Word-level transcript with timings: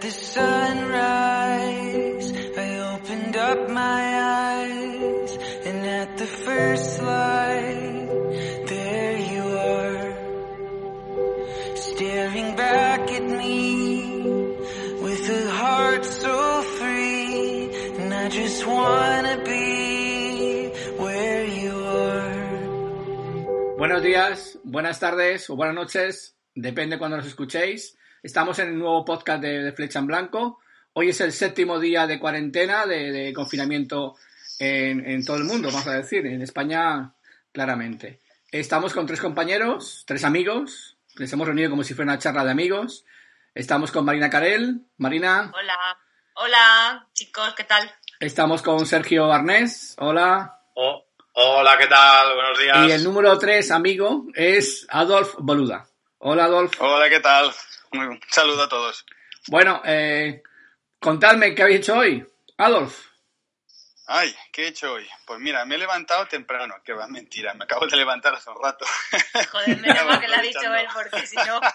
at 0.00 0.06
the 0.06 0.12
sunrise, 0.12 1.52
I 2.56 2.78
opened 2.94 3.36
up 3.36 3.68
my 3.68 4.02
eyes, 4.56 5.38
and 5.66 5.86
at 5.86 6.16
the 6.16 6.24
first 6.24 7.02
light, 7.02 8.08
there 8.66 9.18
you 9.18 9.42
are, 9.42 10.14
staring 11.76 12.56
back 12.56 13.10
at 13.10 13.24
me 13.24 14.24
with 15.02 15.28
a 15.28 15.50
heart 15.50 16.04
so 16.06 16.62
free, 16.78 17.68
and 17.98 18.14
I 18.14 18.28
just 18.30 18.66
wanna 18.66 19.42
be 19.44 20.70
where 20.96 21.44
you 21.44 21.74
are. 21.84 22.56
Buenos 23.76 24.02
días, 24.02 24.58
buenas 24.64 24.98
tardes 24.98 25.50
o 25.50 25.56
buenas 25.56 25.74
noches, 25.74 26.34
depende 26.54 26.96
cuando 26.98 27.18
nos 27.18 27.26
escuchéis. 27.26 27.98
Estamos 28.22 28.58
en 28.58 28.68
el 28.68 28.78
nuevo 28.78 29.04
podcast 29.04 29.40
de, 29.42 29.62
de 29.62 29.72
Flecha 29.72 29.98
en 29.98 30.06
Blanco. 30.06 30.60
Hoy 30.92 31.10
es 31.10 31.20
el 31.20 31.32
séptimo 31.32 31.78
día 31.78 32.06
de 32.06 32.18
cuarentena, 32.18 32.84
de, 32.86 33.10
de 33.12 33.32
confinamiento 33.32 34.16
en, 34.58 35.08
en 35.08 35.24
todo 35.24 35.36
el 35.36 35.44
mundo, 35.44 35.68
vamos 35.70 35.86
a 35.86 35.92
decir, 35.94 36.26
en 36.26 36.42
España 36.42 37.12
claramente. 37.52 38.20
Estamos 38.50 38.92
con 38.92 39.06
tres 39.06 39.20
compañeros, 39.20 40.04
tres 40.06 40.24
amigos, 40.24 40.96
les 41.16 41.32
hemos 41.32 41.46
reunido 41.46 41.70
como 41.70 41.84
si 41.84 41.94
fuera 41.94 42.12
una 42.12 42.18
charla 42.18 42.44
de 42.44 42.50
amigos. 42.50 43.04
Estamos 43.54 43.90
con 43.90 44.04
Marina 44.04 44.28
Carel. 44.30 44.82
Marina, 44.98 45.50
Hola, 45.54 45.78
hola, 46.34 47.06
chicos, 47.14 47.54
¿qué 47.56 47.64
tal? 47.64 47.90
estamos 48.18 48.60
con 48.62 48.84
Sergio 48.86 49.32
Arnés. 49.32 49.94
Hola. 49.98 50.58
Oh, 50.74 51.04
hola, 51.34 51.78
¿qué 51.78 51.86
tal? 51.86 52.34
Buenos 52.34 52.58
días. 52.58 52.88
Y 52.88 52.92
el 52.92 53.04
número 53.04 53.38
tres 53.38 53.70
amigo 53.70 54.26
es 54.34 54.86
Adolf 54.90 55.34
Boluda. 55.38 55.86
Hola, 56.18 56.44
Adolf. 56.44 56.72
Hola, 56.80 57.08
¿qué 57.08 57.20
tal? 57.20 57.50
Muy 57.92 58.06
un 58.06 58.20
saludo 58.28 58.62
a 58.62 58.68
todos. 58.68 59.04
Bueno, 59.48 59.82
eh, 59.84 60.42
contadme 61.00 61.54
qué 61.54 61.62
habéis 61.62 61.80
hecho 61.80 61.96
hoy. 61.96 62.26
Adolf. 62.56 63.10
Ay, 64.06 64.34
¿qué 64.52 64.64
he 64.64 64.68
hecho 64.68 64.94
hoy? 64.94 65.08
Pues 65.24 65.38
mira, 65.38 65.64
me 65.64 65.76
he 65.76 65.78
levantado 65.78 66.26
temprano, 66.26 66.74
que 66.84 66.92
va 66.92 67.06
mentira, 67.06 67.54
me 67.54 67.64
acabo 67.64 67.86
de 67.86 67.96
levantar 67.96 68.34
hace 68.34 68.50
un 68.50 68.60
rato. 68.60 68.84
Joder, 69.52 69.80
menos 69.80 70.04
mal 70.04 70.20
que 70.20 70.26
lo 70.28 70.34
ha 70.34 70.42
dicho 70.42 70.74
él, 70.74 70.86
porque 70.92 71.26
si 71.26 71.36
no... 71.36 71.60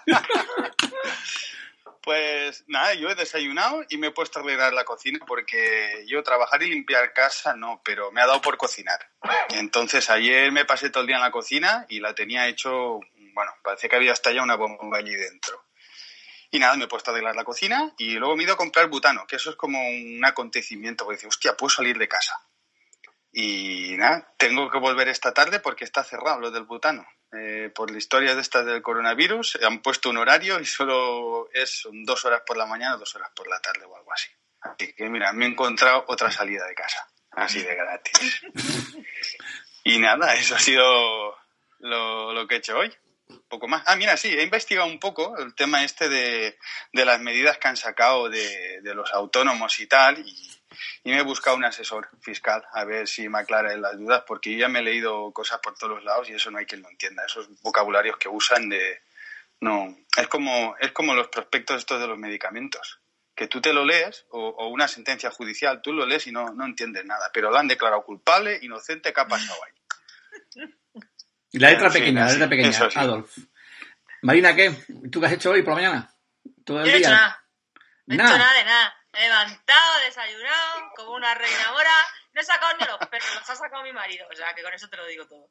Pues 2.06 2.64
nada, 2.68 2.94
yo 2.94 3.10
he 3.10 3.16
desayunado 3.16 3.84
y 3.90 3.98
me 3.98 4.08
he 4.08 4.12
puesto 4.12 4.38
a 4.38 4.44
arreglar 4.44 4.74
la 4.74 4.84
cocina 4.84 5.18
porque 5.26 6.06
yo 6.06 6.22
trabajar 6.22 6.62
y 6.62 6.70
limpiar 6.70 7.14
casa 7.14 7.56
no, 7.56 7.82
pero 7.84 8.12
me 8.12 8.22
ha 8.22 8.28
dado 8.28 8.42
por 8.42 8.58
cocinar. 8.58 9.10
Entonces 9.56 10.12
ayer 10.12 10.52
me 10.52 10.66
pasé 10.66 10.92
todo 10.92 11.02
el 11.02 11.08
día 11.08 11.16
en 11.16 11.24
la 11.24 11.32
cocina 11.32 11.88
y 11.90 12.00
la 12.02 12.14
tenía 12.14 12.48
hecho, 12.48 13.00
bueno, 13.34 13.52
parece 13.64 13.90
que 13.90 13.96
había 13.96 14.12
hasta 14.12 14.32
ya 14.32 14.44
una 14.44 14.56
bomba 14.56 15.00
allí 15.00 15.16
dentro. 15.16 15.65
Y 16.56 16.60
nada, 16.60 16.78
me 16.78 16.86
he 16.86 16.88
puesto 16.88 17.12
a 17.12 17.14
arreglar 17.14 17.36
la 17.36 17.44
cocina 17.44 17.92
y 17.98 18.14
luego 18.14 18.38
me 18.38 18.44
he 18.44 18.46
ido 18.46 18.54
a 18.54 18.58
comprar 18.58 18.88
butano, 18.88 19.28
que 19.28 19.36
eso 19.36 19.50
es 19.50 19.58
como 19.58 19.78
un 19.78 20.24
acontecimiento, 20.24 21.04
porque 21.04 21.18
dice, 21.18 21.28
hostia, 21.28 21.58
puedo 21.58 21.70
salir 21.70 21.98
de 21.98 22.08
casa. 22.08 22.40
Y 23.34 23.98
nada, 23.98 24.34
tengo 24.38 24.72
que 24.72 24.80
volver 24.80 25.10
esta 25.10 25.34
tarde 25.34 25.60
porque 25.60 25.84
está 25.84 26.06
cerrado 26.06 26.40
lo 26.40 26.52
del 26.52 26.64
butano. 26.64 27.06
Eh, 27.34 27.72
por 27.76 27.92
la 27.92 27.98
historia 27.98 28.36
de 28.36 28.40
esta 28.40 28.64
del 28.64 28.82
coronavirus, 28.82 29.60
han 29.64 29.82
puesto 29.82 30.10
un 30.10 30.16
horario 30.16 30.62
y 30.62 30.66
solo 30.66 31.50
es 31.52 31.90
dos 31.92 32.24
horas 32.24 32.44
por 32.48 32.56
la 32.56 32.66
mañana, 32.66 32.96
dos 32.96 33.14
horas 33.16 33.32
por 33.36 33.50
la 33.50 33.60
tarde 33.60 33.84
o 33.84 33.94
algo 33.94 34.14
así. 34.14 34.30
Así 34.62 34.94
que 34.94 35.10
mira, 35.10 35.34
me 35.34 35.44
he 35.44 35.50
encontrado 35.50 36.06
otra 36.08 36.32
salida 36.32 36.66
de 36.68 36.74
casa, 36.74 37.06
así 37.32 37.62
de 37.62 37.76
gratis. 37.76 38.44
y 39.84 40.00
nada, 40.00 40.34
eso 40.36 40.56
ha 40.56 40.60
sido 40.60 41.36
lo, 41.80 42.32
lo 42.32 42.48
que 42.48 42.56
he 42.56 42.58
hecho 42.60 42.78
hoy. 42.78 42.96
Poco 43.48 43.68
más. 43.68 43.84
Ah, 43.86 43.96
mira, 43.96 44.18
sí, 44.18 44.30
he 44.30 44.44
investigado 44.44 44.88
un 44.88 45.00
poco 45.00 45.38
el 45.38 45.54
tema 45.56 45.84
este 45.84 46.10
de, 46.10 46.58
de 46.94 47.06
las 47.06 47.20
medidas 47.20 47.58
que 47.58 47.68
han 47.68 47.78
sacado 47.78 48.30
de, 48.30 48.82
de 48.82 48.96
los 48.96 49.14
autónomos 49.14 49.80
y 49.80 49.88
tal, 49.88 50.20
y, 50.20 50.52
me 51.04 51.20
he 51.20 51.24
buscado 51.24 51.56
un 51.56 51.64
asesor 51.64 52.10
fiscal 52.20 52.64
a 52.74 52.84
ver 52.84 53.08
si 53.08 53.30
me 53.30 53.40
aclara 53.40 53.76
las 53.78 53.98
dudas, 53.98 54.24
porque 54.28 54.58
ya 54.58 54.68
me 54.68 54.80
he 54.80 54.84
leído 54.84 55.32
cosas 55.32 55.60
por 55.60 55.78
todos 55.78 55.96
los 55.96 56.04
lados 56.04 56.30
y 56.30 56.34
eso 56.34 56.52
no 56.52 56.58
hay 56.58 56.66
quien 56.66 56.82
lo 56.82 56.90
entienda. 56.90 57.24
Esos 57.26 57.48
vocabularios 57.62 58.18
que 58.18 58.28
usan 58.28 58.68
de. 58.68 59.02
No. 59.62 59.96
Es 60.18 60.28
como, 60.28 60.76
es 60.80 60.92
como 60.92 61.14
los 61.14 61.28
prospectos 61.30 61.78
estos 61.78 62.02
de 62.02 62.08
los 62.08 62.18
medicamentos. 62.18 63.00
Que 63.36 63.48
tú 63.48 63.62
te 63.62 63.74
lo 63.74 63.86
lees, 63.86 64.26
o, 64.30 64.50
o 64.50 64.68
una 64.68 64.88
sentencia 64.88 65.30
judicial, 65.30 65.82
tú 65.82 65.94
lo 65.94 66.06
lees 66.06 66.28
y 66.28 66.32
no, 66.32 66.54
no 66.54 66.66
entiendes 66.66 67.06
nada. 67.06 67.30
Pero 67.34 67.52
lo 67.52 67.58
han 67.58 67.68
declarado 67.68 68.04
culpable, 68.04 68.60
inocente, 68.62 69.14
¿qué 69.14 69.22
ha 69.22 69.28
pasado 69.28 69.60
ahí? 69.64 69.74
Y 71.56 71.60
la 71.60 71.70
letra 71.70 71.90
Sí, 71.90 72.00
pequeña, 72.00 72.22
la 72.22 72.28
sí, 72.28 72.34
letra 72.36 72.50
pequeña, 72.50 72.74
sí. 72.74 73.00
Adolf. 73.00 73.38
Marina, 74.22 74.56
¿qué? 74.56 74.72
¿Tú 75.12 75.20
qué 75.22 75.28
has 75.28 75.34
hecho 75.34 75.52
hoy 75.52 75.62
por 75.62 75.70
la 75.72 75.76
mañana? 75.76 76.14
¿Todo 76.66 76.82
el 76.82 76.86
No 76.88 76.90
he 76.92 76.98
día? 76.98 77.08
hecho 77.08 77.12
nada, 77.16 77.44
no 78.08 78.14
he 78.14 78.18
Nada. 78.18 78.30
hecho 78.30 78.38
nada 78.40 78.54
de 78.54 78.64
nada. 78.66 78.96
Me 79.14 79.20
he 79.20 79.24
levantado, 79.30 80.00
desayunado, 80.06 80.92
como 80.98 81.12
una 81.12 81.34
reina 81.36 81.72
mora. 81.72 81.92
No 82.34 82.42
he 82.42 82.44
sacado 82.44 82.76
ni 82.78 82.86
los 82.86 82.98
perros, 83.10 83.36
los 83.36 83.50
ha 83.50 83.56
sacado 83.56 83.84
mi 83.84 83.94
marido. 83.94 84.28
O 84.30 84.36
sea, 84.36 84.54
que 84.54 84.62
con 84.64 84.74
eso 84.74 84.90
te 84.90 84.98
lo 84.98 85.06
digo 85.06 85.26
todo. 85.28 85.50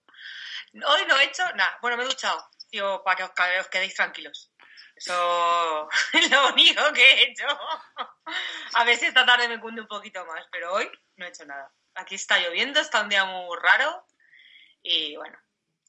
Hoy 0.87 1.07
no 1.09 1.17
he 1.19 1.25
hecho 1.25 1.43
nada. 1.55 1.79
Bueno, 1.81 1.97
me 1.97 2.03
he 2.03 2.07
duchado, 2.07 2.47
tío, 2.69 3.03
para 3.03 3.17
que 3.33 3.59
os 3.61 3.69
quedéis 3.69 3.95
tranquilos. 3.95 4.53
Eso 4.97 5.89
es 6.13 6.31
lo 6.31 6.49
único 6.53 6.93
que 6.93 7.03
he 7.13 7.31
hecho. 7.31 7.47
A 8.75 8.85
ver 8.85 8.97
si 8.99 9.07
esta 9.07 9.25
tarde 9.25 9.49
me 9.49 9.59
cunde 9.61 9.81
un 9.81 9.89
poquito 9.89 10.25
más, 10.27 10.47
pero 10.53 10.73
hoy 10.75 10.91
no 11.17 11.25
he 11.25 11.31
hecho 11.31 11.47
nada. 11.47 11.73
Aquí 11.95 12.17
está 12.17 12.39
lloviendo, 12.39 12.81
está 12.81 13.01
un 13.01 13.09
día 13.09 13.25
muy 13.25 13.57
raro 13.63 14.07
y 14.83 15.17
bueno, 15.17 15.39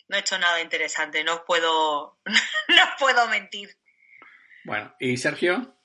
no 0.07 0.17
he 0.17 0.19
hecho 0.19 0.37
nada 0.37 0.61
interesante. 0.61 1.23
No 1.23 1.35
os 1.35 1.41
puedo, 1.41 2.19
no 2.25 2.83
os 2.83 2.89
puedo 2.99 3.27
mentir. 3.27 3.69
Bueno, 4.63 4.95
¿y 4.99 5.17
Sergio? 5.17 5.77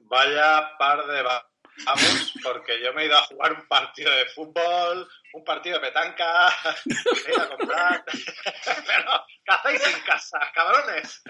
Vaya 0.00 0.76
par 0.78 1.06
de 1.06 1.22
va- 1.22 1.48
vamos, 1.84 2.34
porque 2.42 2.80
yo 2.82 2.92
me 2.92 3.02
he 3.02 3.06
ido 3.06 3.16
a 3.16 3.22
jugar 3.26 3.52
un 3.52 3.66
partido 3.66 4.10
de 4.14 4.26
fútbol, 4.26 5.08
un 5.32 5.44
partido 5.44 5.78
de 5.78 5.86
petanca, 5.86 6.50
me 6.84 6.94
he 7.30 7.34
ido 7.34 7.42
a 7.42 7.48
comprar. 7.56 8.04
Pero, 8.86 9.26
¿qué 9.44 9.52
hacéis 9.54 9.86
en 9.86 10.00
casa, 10.02 10.38
cabrones? 10.54 11.22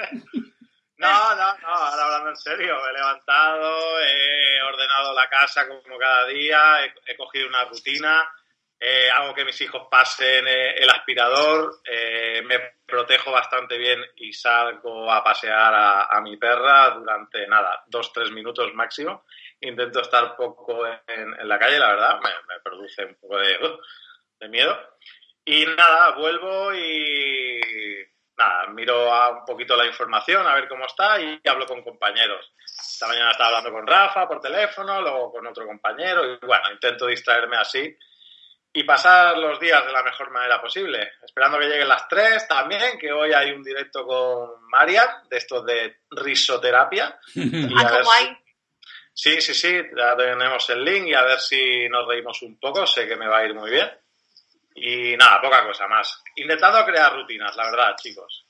No, 0.97 1.35
no, 1.37 1.59
no, 1.59 1.69
ahora 1.69 2.05
hablando 2.05 2.31
en 2.31 2.37
serio, 2.37 2.77
me 2.83 2.91
he 2.91 2.93
levantado, 2.93 4.01
he 4.01 4.63
ordenado 4.63 5.13
la 5.15 5.29
casa 5.29 5.67
como 5.69 5.99
cada 5.99 6.27
día, 6.27 6.85
he, 6.85 6.95
he 7.13 7.17
cogido 7.17 7.49
una 7.49 7.65
rutina, 7.65 8.29
eh, 8.85 9.09
hago 9.11 9.33
que 9.33 9.45
mis 9.45 9.61
hijos 9.61 9.87
pasen 9.89 10.47
eh, 10.49 10.75
el 10.77 10.91
aspirador, 10.91 11.81
eh, 11.85 12.43
me 12.45 12.59
protejo 12.85 13.31
bastante 13.31 13.79
bien 13.79 14.05
y 14.17 14.33
salgo 14.33 15.11
a 15.11 15.23
pasear 15.23 15.73
a, 15.73 16.05
a 16.07 16.21
mi 16.21 16.37
perra 16.37 16.91
durante 16.91 17.47
nada, 17.47 17.85
dos, 17.87 18.13
tres 18.13 18.33
minutos 18.33 18.75
máximo. 18.75 19.25
Intento 19.61 20.01
estar 20.01 20.35
poco 20.37 20.85
en, 20.87 21.41
en 21.41 21.49
la 21.49 21.59
calle, 21.59 21.79
la 21.79 21.89
verdad, 21.89 22.21
me, 22.21 22.31
me 22.53 22.61
produce 22.61 23.05
un 23.05 23.15
poco 23.15 23.39
de, 23.39 23.57
uh, 23.65 23.79
de 24.41 24.49
miedo. 24.49 24.77
Y 25.45 25.65
nada, 25.65 26.11
vuelvo 26.17 26.75
y 26.75 27.61
nada, 28.37 28.67
miro 28.69 29.13
a 29.13 29.31
un 29.31 29.45
poquito 29.45 29.77
la 29.77 29.87
información, 29.87 30.45
a 30.47 30.55
ver 30.57 30.69
cómo 30.69 30.87
está 30.87 31.21
y 31.21 31.41
hablo 31.47 31.67
con 31.67 31.83
compañeros. 31.83 32.53
Esta 32.65 33.07
mañana 33.07 33.31
estaba 33.31 33.59
hablando 33.59 33.73
con 33.73 33.87
Rafa 33.87 34.27
por 34.27 34.41
teléfono, 34.41 35.01
luego 35.01 35.31
con 35.31 35.47
otro 35.47 35.67
compañero 35.67 36.25
y 36.25 36.39
bueno, 36.45 36.65
intento 36.73 37.07
distraerme 37.07 37.57
así 37.57 37.97
y 38.75 38.85
pasar 38.85 39.37
los 39.39 39.61
días 39.61 39.85
de 39.85 39.93
la 39.93 40.03
mejor 40.03 40.31
manera 40.31 40.61
posible. 40.61 41.13
Esperando 41.23 41.59
que 41.59 41.67
lleguen 41.67 41.89
las 41.89 42.09
3 42.09 42.49
también, 42.49 42.99
que 42.99 43.13
hoy 43.13 43.33
hay 43.33 43.51
un 43.51 43.63
directo 43.63 44.07
con 44.07 44.67
Marian, 44.69 45.29
de 45.29 45.37
estos 45.37 45.65
de 45.67 45.99
risoterapia. 46.11 47.19
Y 47.35 47.75
Ah, 47.77 47.81
a 47.83 47.87
qué 47.89 47.93
ver 47.95 48.05
guay. 48.05 48.25
si- 48.27 48.37
Sí, 49.15 49.41
sí, 49.43 49.53
sí, 49.53 49.83
ya 49.95 50.17
tenemos 50.17 50.71
el 50.71 50.83
link 50.83 51.07
y 51.09 51.15
a 51.15 51.23
ver 51.23 51.39
si 51.39 51.87
nos 51.91 52.09
reímos 52.09 52.41
un 52.43 52.59
poco, 52.59 52.87
sé 52.87 53.07
que 53.07 53.15
me 53.17 53.29
va 53.29 53.41
a 53.41 53.45
ir 53.45 53.53
muy 53.55 53.71
bien. 53.71 53.91
Y 54.75 55.15
nada, 55.19 55.39
poca 55.43 55.67
cosa 55.67 55.87
más. 55.87 56.23
Intentando 56.37 56.83
crear 56.87 57.13
rutinas, 57.15 57.55
la 57.57 57.71
verdad, 57.71 57.95
chicos. 58.01 58.47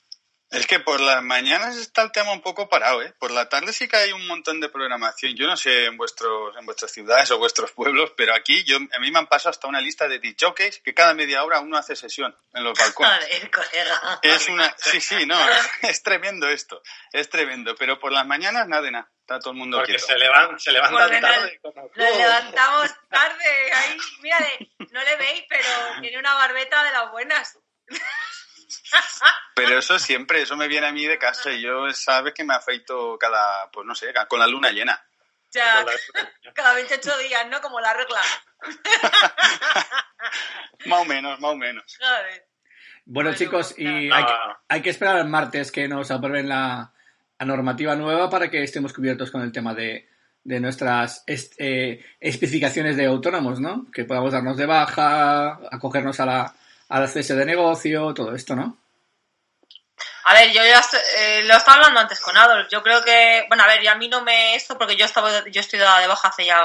Es 0.53 0.67
que 0.67 0.79
por 0.79 1.01
las 1.01 1.23
mañanas 1.23 1.77
está 1.77 2.03
el 2.03 2.11
tema 2.11 2.31
un 2.31 2.41
poco 2.41 2.69
parado, 2.69 3.01
¿eh? 3.01 3.11
Por 3.17 3.31
la 3.31 3.49
tarde 3.49 3.73
sí 3.73 3.87
que 3.87 3.97
hay 3.97 4.11
un 4.11 4.27
montón 4.27 4.59
de 4.61 4.69
programación. 4.69 5.35
Yo 5.35 5.47
no 5.47 5.57
sé 5.57 5.85
en 5.85 5.97
vuestros 5.97 6.55
en 6.55 6.65
vuestras 6.65 6.91
ciudades 6.91 7.31
o 7.31 7.39
vuestros 7.39 7.71
pueblos, 7.71 8.13
pero 8.15 8.35
aquí 8.35 8.63
yo 8.63 8.77
a 8.77 8.99
mí 8.99 9.09
me 9.09 9.17
han 9.17 9.25
pasado 9.25 9.49
hasta 9.49 9.67
una 9.67 9.81
lista 9.81 10.07
de 10.07 10.19
DJs 10.19 10.79
que 10.83 10.93
cada 10.93 11.15
media 11.15 11.43
hora 11.43 11.59
uno 11.59 11.75
hace 11.75 11.95
sesión 11.95 12.37
en 12.53 12.63
los 12.63 12.77
balcones. 12.77 13.11
Joder, 13.25 13.51
colega. 13.51 14.19
Es 14.21 14.47
una 14.47 14.75
sí, 14.77 15.01
sí, 15.01 15.25
no, 15.25 15.37
es 15.81 16.03
tremendo 16.03 16.47
esto. 16.47 16.83
Es 17.11 17.29
tremendo, 17.29 17.73
pero 17.75 17.99
por 17.99 18.11
las 18.11 18.27
mañanas 18.27 18.67
nada 18.67 18.83
de 18.83 18.91
nada. 18.91 19.11
Está 19.21 19.39
todo 19.39 19.51
el 19.51 19.57
mundo 19.57 19.77
Porque 19.77 19.93
quieto. 19.93 20.05
se, 20.05 20.17
levan, 20.19 20.59
se 20.59 20.71
levantan 20.71 21.21
tarde. 21.21 21.59
Como. 21.61 21.89
Nos 21.95 22.17
levantamos 22.17 22.91
tarde. 23.09 23.73
Ahí, 23.73 23.97
mírale, 24.21 24.69
no 24.91 25.01
le 25.01 25.15
veis, 25.15 25.45
pero 25.49 25.67
tiene 26.01 26.19
una 26.19 26.33
barbeta 26.35 26.83
de 26.83 26.91
las 26.91 27.09
buenas. 27.09 27.57
Pero 29.55 29.77
eso 29.79 29.97
siempre, 29.99 30.41
eso 30.41 30.55
me 30.57 30.67
viene 30.67 30.87
a 30.87 30.91
mí 30.91 31.05
de 31.05 31.17
casa 31.19 31.51
y 31.51 31.61
yo 31.61 31.91
sabes 31.93 32.33
que 32.33 32.43
me 32.43 32.53
afeito 32.55 33.17
cada, 33.19 33.69
pues 33.71 33.85
no 33.85 33.93
sé, 33.95 34.13
con 34.27 34.39
la 34.39 34.47
luna 34.47 34.71
llena. 34.71 34.99
Ya, 35.51 35.83
la- 35.83 36.51
cada 36.53 36.73
28 36.73 37.17
días, 37.19 37.47
¿no? 37.49 37.61
Como 37.61 37.79
la 37.79 37.93
regla. 37.93 38.21
Más 40.85 40.99
o 41.01 41.05
menos, 41.05 41.39
más 41.39 41.51
o 41.51 41.55
menos. 41.55 41.97
Joder. 41.99 42.45
Bueno, 43.05 43.29
Bueno, 43.29 43.33
chicos, 43.37 43.75
y 43.77 44.07
nada. 44.07 44.17
hay, 44.17 44.25
que- 44.25 44.33
hay 44.69 44.81
que 44.81 44.89
esperar 44.89 45.17
al 45.17 45.27
martes 45.29 45.71
que 45.71 45.87
nos 45.87 46.09
aprueben 46.11 46.49
la, 46.49 46.91
a 47.37 47.45
normativa 47.45 47.95
nueva 47.95 48.29
para 48.29 48.49
que 48.49 48.63
estemos 48.63 48.93
cubiertos 48.93 49.31
con 49.31 49.41
el 49.41 49.51
tema 49.51 49.73
de, 49.73 50.09
de 50.43 50.59
nuestras 50.59 51.23
est- 51.27 51.53
eh, 51.57 52.03
especificaciones 52.19 52.97
de 52.97 53.05
autónomos, 53.05 53.59
¿no? 53.59 53.85
Que 53.91 54.05
podamos 54.05 54.33
darnos 54.33 54.57
de 54.57 54.65
baja, 54.65 55.59
acogernos 55.71 56.19
a 56.19 56.25
la, 56.25 56.55
al 56.89 57.07
cese 57.09 57.35
de 57.35 57.45
negocio, 57.45 58.13
todo 58.13 58.35
esto, 58.35 58.55
¿no? 58.55 58.77
A 60.25 60.33
ver, 60.33 60.51
yo 60.51 60.63
ya 60.63 60.81
eh, 61.17 61.43
lo 61.43 61.55
estaba 61.55 61.77
hablando 61.77 61.99
antes 61.99 62.19
con 62.21 62.37
Adolf. 62.37 62.69
Yo 62.69 62.81
creo 62.81 63.03
que, 63.03 63.45
bueno, 63.49 63.63
a 63.63 63.67
ver, 63.67 63.83
y 63.83 63.87
a 63.87 63.95
mí 63.95 64.07
no 64.07 64.21
me 64.21 64.55
esto 64.55 64.77
porque 64.77 64.95
yo 64.95 65.05
estaba, 65.05 65.45
yo 65.49 65.61
estoy 65.61 65.79
dada 65.79 65.99
de 65.99 66.07
baja 66.07 66.29
hace 66.29 66.45
ya 66.45 66.63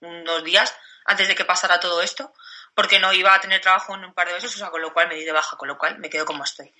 unos 0.00 0.44
días 0.44 0.74
antes 1.04 1.28
de 1.28 1.34
que 1.34 1.44
pasara 1.44 1.80
todo 1.80 2.02
esto, 2.02 2.32
porque 2.74 2.98
no 2.98 3.12
iba 3.12 3.34
a 3.34 3.40
tener 3.40 3.60
trabajo 3.60 3.94
en 3.94 4.04
un 4.04 4.14
par 4.14 4.28
de 4.28 4.34
meses, 4.34 4.54
o 4.54 4.58
sea, 4.58 4.70
con 4.70 4.82
lo 4.82 4.92
cual 4.92 5.08
me 5.08 5.14
di 5.14 5.24
de 5.24 5.32
baja, 5.32 5.56
con 5.56 5.68
lo 5.68 5.78
cual 5.78 5.98
me 5.98 6.10
quedo 6.10 6.26
como 6.26 6.44
estoy. 6.44 6.74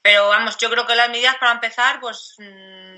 Pero 0.00 0.28
vamos, 0.28 0.56
yo 0.56 0.70
creo 0.70 0.86
que 0.86 0.94
las 0.94 1.10
medidas 1.10 1.36
para 1.36 1.52
empezar, 1.52 2.00
pues, 2.00 2.36
mm, 2.38 2.96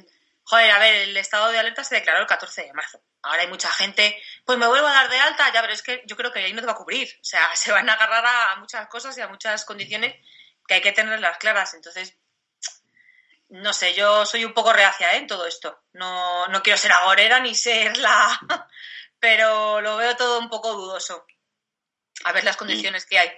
joder, 0.48 0.70
a 0.70 0.78
ver, 0.78 0.94
el 0.94 1.16
estado 1.18 1.52
de 1.52 1.58
alerta 1.58 1.84
se 1.84 1.96
declaró 1.96 2.20
el 2.20 2.26
14 2.26 2.62
de 2.62 2.72
marzo. 2.72 3.02
Ahora 3.20 3.42
hay 3.42 3.48
mucha 3.48 3.68
gente, 3.70 4.18
pues 4.46 4.58
me 4.58 4.66
vuelvo 4.66 4.86
a 4.86 4.92
dar 4.92 5.10
de 5.10 5.20
alta, 5.20 5.52
ya, 5.52 5.60
pero 5.60 5.74
es 5.74 5.82
que 5.82 6.02
yo 6.06 6.16
creo 6.16 6.32
que 6.32 6.38
ahí 6.38 6.54
no 6.54 6.62
te 6.62 6.66
va 6.66 6.72
a 6.72 6.76
cubrir. 6.76 7.06
O 7.20 7.24
sea, 7.24 7.42
se 7.54 7.70
van 7.70 7.88
a 7.90 7.92
agarrar 7.92 8.24
a, 8.24 8.56
muchas 8.56 8.88
cosas 8.88 9.16
y 9.18 9.20
a 9.20 9.28
muchas 9.28 9.66
condiciones 9.66 10.14
que 10.66 10.74
hay 10.74 10.80
que 10.80 10.92
tenerlas 10.92 11.36
claras. 11.36 11.74
Entonces, 11.74 12.16
no 13.50 13.74
sé, 13.74 13.92
yo 13.92 14.24
soy 14.24 14.46
un 14.46 14.54
poco 14.54 14.72
reacia 14.72 15.14
¿eh? 15.14 15.18
en 15.18 15.26
todo 15.26 15.46
esto. 15.46 15.82
No, 15.92 16.48
no 16.48 16.62
quiero 16.62 16.78
ser 16.78 16.92
agorera 16.92 17.40
ni 17.40 17.54
ser 17.54 17.98
la... 17.98 18.40
pero 19.20 19.82
lo 19.82 19.98
veo 19.98 20.16
todo 20.16 20.38
un 20.38 20.48
poco 20.48 20.72
dudoso. 20.72 21.26
A 22.24 22.32
ver 22.32 22.44
las 22.44 22.56
condiciones 22.56 23.04
que 23.04 23.18
hay. 23.18 23.30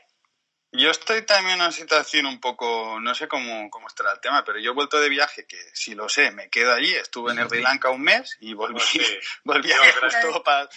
Yo 0.73 0.91
estoy 0.91 1.23
también 1.23 1.57
en 1.57 1.63
una 1.63 1.73
situación 1.73 2.27
un 2.27 2.41
poco, 2.41 2.99
no 3.01 3.13
sé 3.15 3.27
cómo, 3.27 3.69
cómo 3.71 3.89
estará 3.89 4.13
el 4.13 4.21
tema, 4.21 4.45
pero 4.45 4.61
yo 4.61 4.71
he 4.71 4.75
vuelto 4.75 5.01
de 5.01 5.09
viaje, 5.09 5.45
que 5.45 5.57
si 5.75 5.97
lo 5.97 6.09
sé, 6.09 6.31
me 6.31 6.49
quedo 6.49 6.73
allí, 6.73 6.95
estuve 6.95 7.33
en 7.33 7.49
Sri 7.49 7.61
Lanka 7.61 7.91
un 7.91 8.03
mes 8.03 8.37
y 8.41 8.55
volví, 8.55 8.75
Pues 8.75 8.85
sí. 8.87 9.19
volví 9.43 9.73
a 9.73 10.21
todo 10.23 10.45
para 10.45 10.69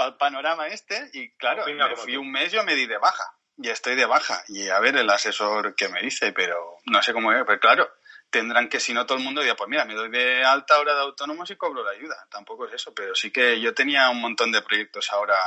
el 0.00 0.16
panorama 0.16 0.68
este 0.68 1.10
y 1.14 1.30
claro, 1.32 1.62
Opina 1.62 1.86
me 1.88 1.94
como 1.94 2.04
fui 2.04 2.14
tú. 2.14 2.20
un 2.20 2.30
mes, 2.30 2.52
yo 2.52 2.62
me 2.62 2.74
di 2.74 2.86
de 2.86 2.98
baja 2.98 3.24
y 3.56 3.70
estoy 3.70 3.96
de 3.96 4.04
baja. 4.04 4.44
Y 4.48 4.68
a 4.68 4.78
ver 4.80 4.96
el 4.96 5.08
asesor 5.08 5.74
que 5.74 5.88
me 5.88 6.02
dice, 6.02 6.32
pero 6.32 6.76
no 6.84 7.02
sé 7.02 7.14
cómo 7.14 7.30
pero 7.30 7.58
claro, 7.58 7.90
tendrán 8.30 8.68
que 8.68 8.80
si 8.80 8.92
no 8.92 9.06
todo 9.06 9.16
el 9.16 9.24
mundo 9.24 9.40
diga, 9.40 9.56
pues 9.56 9.70
mira, 9.70 9.86
me 9.86 9.94
doy 9.94 10.10
de 10.10 10.44
alta 10.44 10.74
ahora 10.74 10.94
de 10.94 11.00
autónomos 11.00 11.50
y 11.50 11.56
cobro 11.56 11.82
la 11.82 11.92
ayuda, 11.92 12.26
tampoco 12.30 12.66
es 12.66 12.74
eso, 12.74 12.92
pero 12.94 13.14
sí 13.14 13.30
que 13.30 13.60
yo 13.60 13.72
tenía 13.72 14.10
un 14.10 14.20
montón 14.20 14.52
de 14.52 14.60
proyectos 14.60 15.10
ahora 15.10 15.38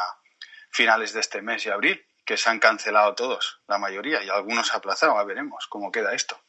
finales 0.71 1.13
de 1.13 1.19
este 1.19 1.41
mes 1.43 1.65
y 1.65 1.69
abril 1.69 2.03
que 2.31 2.37
se 2.37 2.49
han 2.49 2.59
cancelado 2.59 3.13
todos, 3.13 3.59
la 3.67 3.77
mayoría, 3.77 4.23
y 4.23 4.29
algunos 4.29 4.73
aplazados, 4.73 5.15
ya 5.17 5.23
veremos 5.25 5.67
cómo 5.67 5.91
queda 5.91 6.13
esto. 6.13 6.41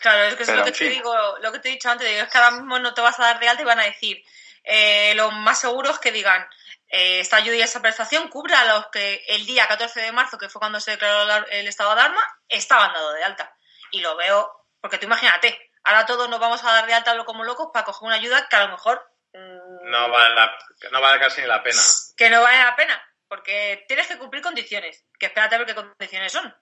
Claro, 0.00 0.24
es 0.24 0.34
que 0.36 0.42
es 0.42 0.48
lo 0.50 0.64
que 0.64 0.72
te 0.72 0.76
fin. 0.78 0.90
digo, 0.90 1.38
lo 1.40 1.50
que 1.50 1.58
te 1.60 1.68
he 1.68 1.72
dicho 1.72 1.90
antes, 1.90 2.06
digo, 2.06 2.22
es 2.22 2.28
que 2.30 2.36
ahora 2.38 2.50
mismo 2.56 2.78
no 2.78 2.92
te 2.92 3.00
vas 3.00 3.18
a 3.18 3.22
dar 3.24 3.40
de 3.40 3.48
alta 3.48 3.62
y 3.62 3.64
van 3.64 3.80
a 3.80 3.84
decir, 3.84 4.22
eh, 4.64 5.14
lo 5.14 5.30
más 5.30 5.58
seguro 5.58 5.90
es 5.90 5.98
que 5.98 6.12
digan, 6.12 6.46
eh, 6.88 7.20
esta 7.20 7.36
ayuda 7.36 7.56
y 7.56 7.62
esta 7.62 7.80
prestación 7.80 8.28
cubre 8.28 8.54
a 8.54 8.64
los 8.66 8.88
que 8.88 9.24
el 9.28 9.46
día 9.46 9.66
14 9.66 10.00
de 10.02 10.12
marzo, 10.12 10.36
que 10.36 10.50
fue 10.50 10.60
cuando 10.60 10.78
se 10.78 10.90
declaró 10.90 11.24
la- 11.24 11.46
el 11.50 11.66
estado 11.66 11.94
de 11.94 12.00
alarma, 12.02 12.22
estaban 12.48 12.92
dados 12.92 13.14
de 13.14 13.24
alta. 13.24 13.56
Y 13.92 14.00
lo 14.02 14.14
veo, 14.16 14.66
porque 14.80 14.98
tú 14.98 15.06
imagínate, 15.06 15.70
ahora 15.84 16.04
todos 16.04 16.28
nos 16.28 16.38
vamos 16.40 16.62
a 16.64 16.70
dar 16.72 16.86
de 16.86 16.92
alta 16.94 17.16
como 17.24 17.44
locos 17.44 17.68
para 17.72 17.86
coger 17.86 18.06
una 18.06 18.16
ayuda 18.16 18.46
que 18.48 18.56
a 18.56 18.64
lo 18.66 18.72
mejor 18.72 19.02
mm, 19.32 19.88
No 19.90 20.10
vale, 20.10 20.34
la- 20.34 20.58
no 20.90 21.00
vale 21.00 21.18
casi 21.20 21.40
ni 21.40 21.46
la 21.46 21.62
pena. 21.62 21.80
que 22.16 22.28
no 22.28 22.42
vale 22.42 22.58
la 22.62 22.76
pena, 22.76 23.02
porque 23.30 23.84
tienes 23.86 24.08
que 24.08 24.18
cumplir 24.18 24.42
condiciones, 24.42 25.06
que 25.18 25.26
espérate 25.26 25.54
a 25.54 25.58
ver 25.58 25.66
qué 25.68 25.74
condiciones 25.76 26.32
son. 26.32 26.52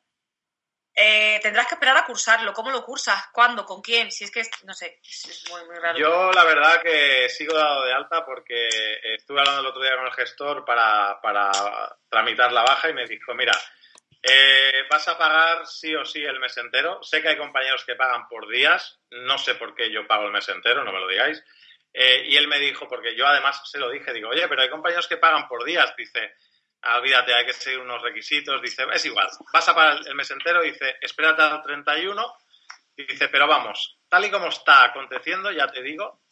Eh, 1.01 1.39
tendrás 1.43 1.69
que 1.69 1.75
esperar 1.77 1.97
a 1.97 2.05
cursarlo, 2.05 2.53
cómo 2.53 2.71
lo 2.73 2.85
cursas, 2.85 3.29
cuándo, 3.33 3.65
con 3.65 3.81
quién, 3.81 4.11
si 4.11 4.25
es 4.25 4.31
que, 4.33 4.41
es- 4.41 4.51
no 4.65 4.75
sé, 4.75 4.99
es, 5.03 5.45
muy, 5.49 5.65
muy 5.65 5.77
raro. 5.77 5.97
Yo 5.97 6.33
la 6.33 6.43
verdad 6.45 6.83
que 6.83 7.29
sigo 7.29 7.57
dado 7.57 7.85
de 7.87 7.93
alta 7.93 8.25
porque 8.25 8.69
estuve 9.15 9.39
hablando 9.41 9.61
el 9.63 9.67
otro 9.69 9.81
día 9.83 9.97
con 9.97 10.07
el 10.07 10.13
gestor 10.13 10.65
para, 10.65 11.21
para 11.23 11.51
tramitar 12.11 12.53
la 12.53 12.63
baja 12.63 12.91
y 12.91 12.95
me 12.95 13.07
dijo, 13.07 13.33
mira, 13.35 13.53
eh, 14.23 14.83
vas 14.91 15.07
a 15.07 15.17
pagar 15.17 15.67
sí 15.69 15.95
o 15.95 16.05
sí 16.05 16.23
el 16.25 16.41
mes 16.41 16.57
entero. 16.59 17.01
Sé 17.03 17.23
que 17.23 17.29
hay 17.29 17.37
compañeros 17.39 17.85
que 17.85 17.95
pagan 17.95 18.27
por 18.29 18.49
días, 18.49 18.99
no 19.11 19.39
sé 19.39 19.55
por 19.55 19.75
qué 19.77 19.91
yo 19.93 20.07
pago 20.07 20.25
el 20.27 20.33
mes 20.33 20.49
entero, 20.49 20.83
no 20.83 20.93
me 20.93 21.01
lo 21.01 21.07
digáis. 21.09 21.43
Eh, 21.95 22.25
y 22.27 22.37
él 22.37 22.49
me 22.49 22.59
dijo, 22.59 22.89
porque 22.89 23.15
yo 23.17 23.27
además 23.27 23.63
se 23.71 23.79
lo 23.79 23.89
dije, 23.89 24.13
digo, 24.13 24.29
oye, 24.31 24.47
pero 24.49 24.63
hay 24.63 24.69
compañeros 24.69 25.07
que 25.09 25.17
pagan 25.17 25.49
por 25.49 25.65
días, 25.65 25.95
dice, 25.97 26.21
"Ah, 26.21 26.48
olvídate, 26.83 27.35
hay 27.35 27.47
que 27.47 27.53
seguir 27.53 27.81
unos 27.81 28.03
requisitos, 28.03 28.61
dice, 28.63 28.87
es 28.93 29.05
igual, 29.05 29.29
vas 29.53 29.69
a 29.69 29.93
el 29.93 30.15
mes 30.15 30.31
entero, 30.31 30.63
dice, 30.63 30.97
espérate 31.01 31.43
al 31.43 31.63
31 31.63 32.35
y 32.97 33.05
dice, 33.05 33.29
pero 33.29 33.47
vamos, 33.47 33.99
tal 34.09 34.25
y 34.25 34.31
como 34.31 34.49
está 34.49 34.85
aconteciendo, 34.85 35.51
ya 35.51 35.67
te 35.69 35.83
digo 35.83 36.23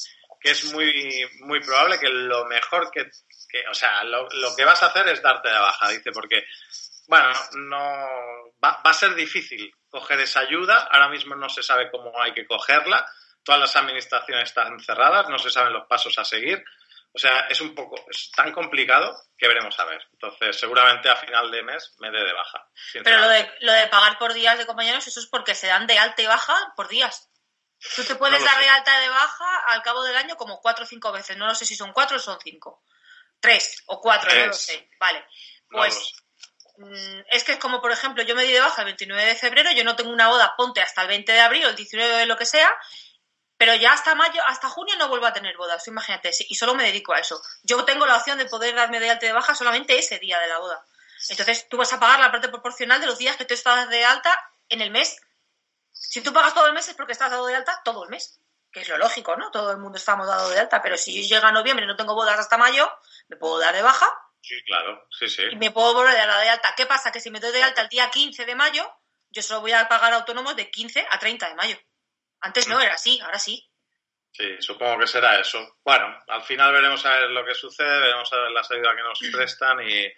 que 0.40 0.50
es 0.50 0.72
muy, 0.72 1.28
muy 1.40 1.60
probable 1.60 1.98
que 1.98 2.08
lo 2.08 2.44
mejor 2.44 2.90
que, 2.90 3.02
o 3.70 3.74
sea, 3.74 4.04
lo, 4.04 4.28
lo 4.30 4.54
que 4.54 4.64
vas 4.64 4.82
a 4.82 4.86
hacer 4.86 5.08
es 5.08 5.22
darte 5.22 5.48
de 5.48 5.58
baja, 5.58 5.88
dice, 5.90 6.12
porque, 6.12 6.44
bueno, 7.08 7.30
no, 7.54 7.78
va, 8.62 8.80
va 8.84 8.90
a 8.90 8.94
ser 8.94 9.14
difícil 9.14 9.72
coger 9.88 10.20
esa 10.20 10.40
ayuda, 10.40 10.88
ahora 10.90 11.08
mismo 11.08 11.34
no 11.34 11.48
se 11.48 11.62
sabe 11.62 11.90
cómo 11.90 12.12
hay 12.20 12.32
que 12.32 12.46
cogerla, 12.46 13.06
todas 13.42 13.60
las 13.60 13.76
administraciones 13.76 14.48
están 14.48 14.78
cerradas, 14.80 15.28
no 15.28 15.38
se 15.38 15.50
saben 15.50 15.72
los 15.72 15.86
pasos 15.86 16.18
a 16.18 16.24
seguir, 16.24 16.62
o 17.16 17.18
sea, 17.18 17.46
es 17.48 17.62
un 17.62 17.74
poco, 17.74 17.96
es 18.10 18.30
tan 18.30 18.52
complicado 18.52 19.10
que 19.38 19.48
veremos 19.48 19.78
a 19.80 19.86
ver. 19.86 20.06
Entonces, 20.12 20.60
seguramente 20.60 21.08
a 21.08 21.16
final 21.16 21.50
de 21.50 21.62
mes 21.62 21.94
me 21.98 22.10
dé 22.10 22.22
de 22.22 22.32
baja. 22.34 22.68
Pero 22.92 23.18
lo 23.20 23.28
de, 23.30 23.50
lo 23.60 23.72
de 23.72 23.86
pagar 23.86 24.18
por 24.18 24.34
días 24.34 24.58
de 24.58 24.66
compañeros, 24.66 25.06
eso 25.06 25.18
es 25.20 25.26
porque 25.26 25.54
se 25.54 25.66
dan 25.66 25.86
de 25.86 25.98
alta 25.98 26.20
y 26.20 26.26
baja 26.26 26.54
por 26.76 26.88
días. 26.88 27.30
Tú 27.94 28.04
te 28.04 28.16
puedes 28.16 28.38
No 28.38 28.44
dar 28.44 28.56
sé. 28.56 28.60
de 28.60 28.68
alta 28.68 28.98
y 28.98 29.04
de 29.04 29.08
baja 29.08 29.62
al 29.68 29.80
cabo 29.82 30.04
del 30.04 30.14
año 30.16 30.36
como 30.36 30.60
cuatro 30.60 30.84
o 30.84 30.86
cinco 30.86 31.10
veces. 31.10 31.38
No 31.38 31.46
lo 31.46 31.54
sé 31.54 31.64
si 31.64 31.74
son 31.74 31.94
cuatro 31.94 32.18
o 32.18 32.20
son 32.20 32.38
cinco. 32.38 32.82
Tres 33.40 33.82
o 33.86 33.98
cuatro, 33.98 34.30
no 34.34 34.46
lo 34.48 34.52
sé. 34.52 34.90
Vale. 35.00 35.24
Pues 35.70 35.94
sé. 35.94 36.14
mm, 36.76 37.20
es 37.30 37.44
que 37.44 37.52
es 37.52 37.58
como, 37.58 37.80
por 37.80 37.92
ejemplo, 37.92 38.24
yo 38.24 38.34
me 38.34 38.42
di 38.44 38.52
de 38.52 38.60
baja 38.60 38.82
el 38.82 38.86
29 38.86 39.24
de 39.24 39.34
febrero, 39.36 39.70
yo 39.72 39.84
no 39.84 39.96
tengo 39.96 40.10
una 40.10 40.28
boda, 40.28 40.52
ponte 40.54 40.82
hasta 40.82 41.00
el 41.00 41.08
20 41.08 41.32
de 41.32 41.40
abril 41.40 41.64
o 41.64 41.70
el 41.70 41.76
19 41.76 42.14
de 42.16 42.26
lo 42.26 42.36
que 42.36 42.44
sea, 42.44 42.70
pero 43.56 43.74
ya 43.74 43.92
hasta 43.92 44.14
mayo, 44.14 44.40
hasta 44.46 44.68
junio 44.68 44.96
no 44.96 45.08
vuelvo 45.08 45.26
a 45.26 45.32
tener 45.32 45.56
bodas, 45.56 45.86
imagínate, 45.88 46.30
y 46.48 46.54
solo 46.54 46.74
me 46.74 46.84
dedico 46.84 47.14
a 47.14 47.20
eso. 47.20 47.40
Yo 47.62 47.84
tengo 47.84 48.06
la 48.06 48.16
opción 48.16 48.38
de 48.38 48.46
poder 48.46 48.74
darme 48.74 49.00
de 49.00 49.10
alta 49.10 49.24
y 49.24 49.28
de 49.28 49.34
baja 49.34 49.54
solamente 49.54 49.98
ese 49.98 50.18
día 50.18 50.38
de 50.40 50.48
la 50.48 50.58
boda. 50.58 50.84
Entonces 51.28 51.68
tú 51.68 51.76
vas 51.76 51.92
a 51.92 52.00
pagar 52.00 52.20
la 52.20 52.30
parte 52.30 52.48
proporcional 52.48 53.00
de 53.00 53.06
los 53.06 53.18
días 53.18 53.36
que 53.36 53.44
tú 53.44 53.54
estás 53.54 53.88
de 53.88 54.04
alta 54.04 54.38
en 54.68 54.80
el 54.80 54.90
mes. 54.90 55.16
Si 55.92 56.20
tú 56.20 56.32
pagas 56.32 56.54
todo 56.54 56.66
el 56.66 56.74
mes 56.74 56.88
es 56.88 56.94
porque 56.94 57.12
estás 57.12 57.30
dado 57.30 57.46
de 57.46 57.56
alta 57.56 57.80
todo 57.84 58.04
el 58.04 58.10
mes, 58.10 58.40
que 58.70 58.80
es 58.80 58.88
lo 58.88 58.98
lógico, 58.98 59.36
¿no? 59.36 59.50
Todo 59.50 59.70
el 59.70 59.78
mundo 59.78 59.96
estamos 59.96 60.26
dado 60.26 60.50
de 60.50 60.58
alta, 60.58 60.82
pero 60.82 60.96
si 60.96 61.22
yo 61.22 61.36
llego 61.36 61.46
a 61.46 61.52
noviembre 61.52 61.84
y 61.84 61.88
no 61.88 61.96
tengo 61.96 62.14
bodas 62.14 62.38
hasta 62.38 62.58
mayo, 62.58 62.90
me 63.28 63.36
puedo 63.36 63.58
dar 63.58 63.74
de 63.74 63.82
baja 63.82 64.06
Sí, 64.42 64.62
claro, 64.64 65.08
sí, 65.10 65.28
sí. 65.28 65.42
y 65.50 65.56
me 65.56 65.72
puedo 65.72 65.92
volver 65.92 66.16
a 66.16 66.26
dar 66.26 66.40
de 66.40 66.50
alta. 66.50 66.72
¿Qué 66.76 66.86
pasa? 66.86 67.10
Que 67.10 67.18
si 67.18 67.30
me 67.30 67.40
doy 67.40 67.50
de 67.50 67.64
alta 67.64 67.82
el 67.82 67.88
día 67.88 68.10
15 68.10 68.44
de 68.44 68.54
mayo, 68.54 68.88
yo 69.30 69.42
solo 69.42 69.60
voy 69.60 69.72
a 69.72 69.88
pagar 69.88 70.12
autónomos 70.12 70.54
de 70.54 70.70
15 70.70 71.04
a 71.10 71.18
30 71.18 71.48
de 71.48 71.54
mayo. 71.56 71.76
Antes 72.40 72.68
no 72.68 72.80
era 72.80 72.94
así, 72.94 73.18
ahora 73.20 73.38
sí. 73.38 73.68
Sí, 74.32 74.56
supongo 74.60 74.98
que 74.98 75.06
será 75.06 75.40
eso. 75.40 75.76
Bueno, 75.82 76.22
al 76.28 76.42
final 76.42 76.72
veremos 76.72 77.04
a 77.06 77.10
ver 77.20 77.30
lo 77.30 77.44
que 77.44 77.54
sucede, 77.54 78.00
veremos 78.00 78.30
a 78.32 78.36
ver 78.40 78.50
las 78.50 78.70
ayudas 78.70 78.94
que 78.94 79.02
nos 79.02 79.18
prestan 79.32 79.80
y, 79.88 80.12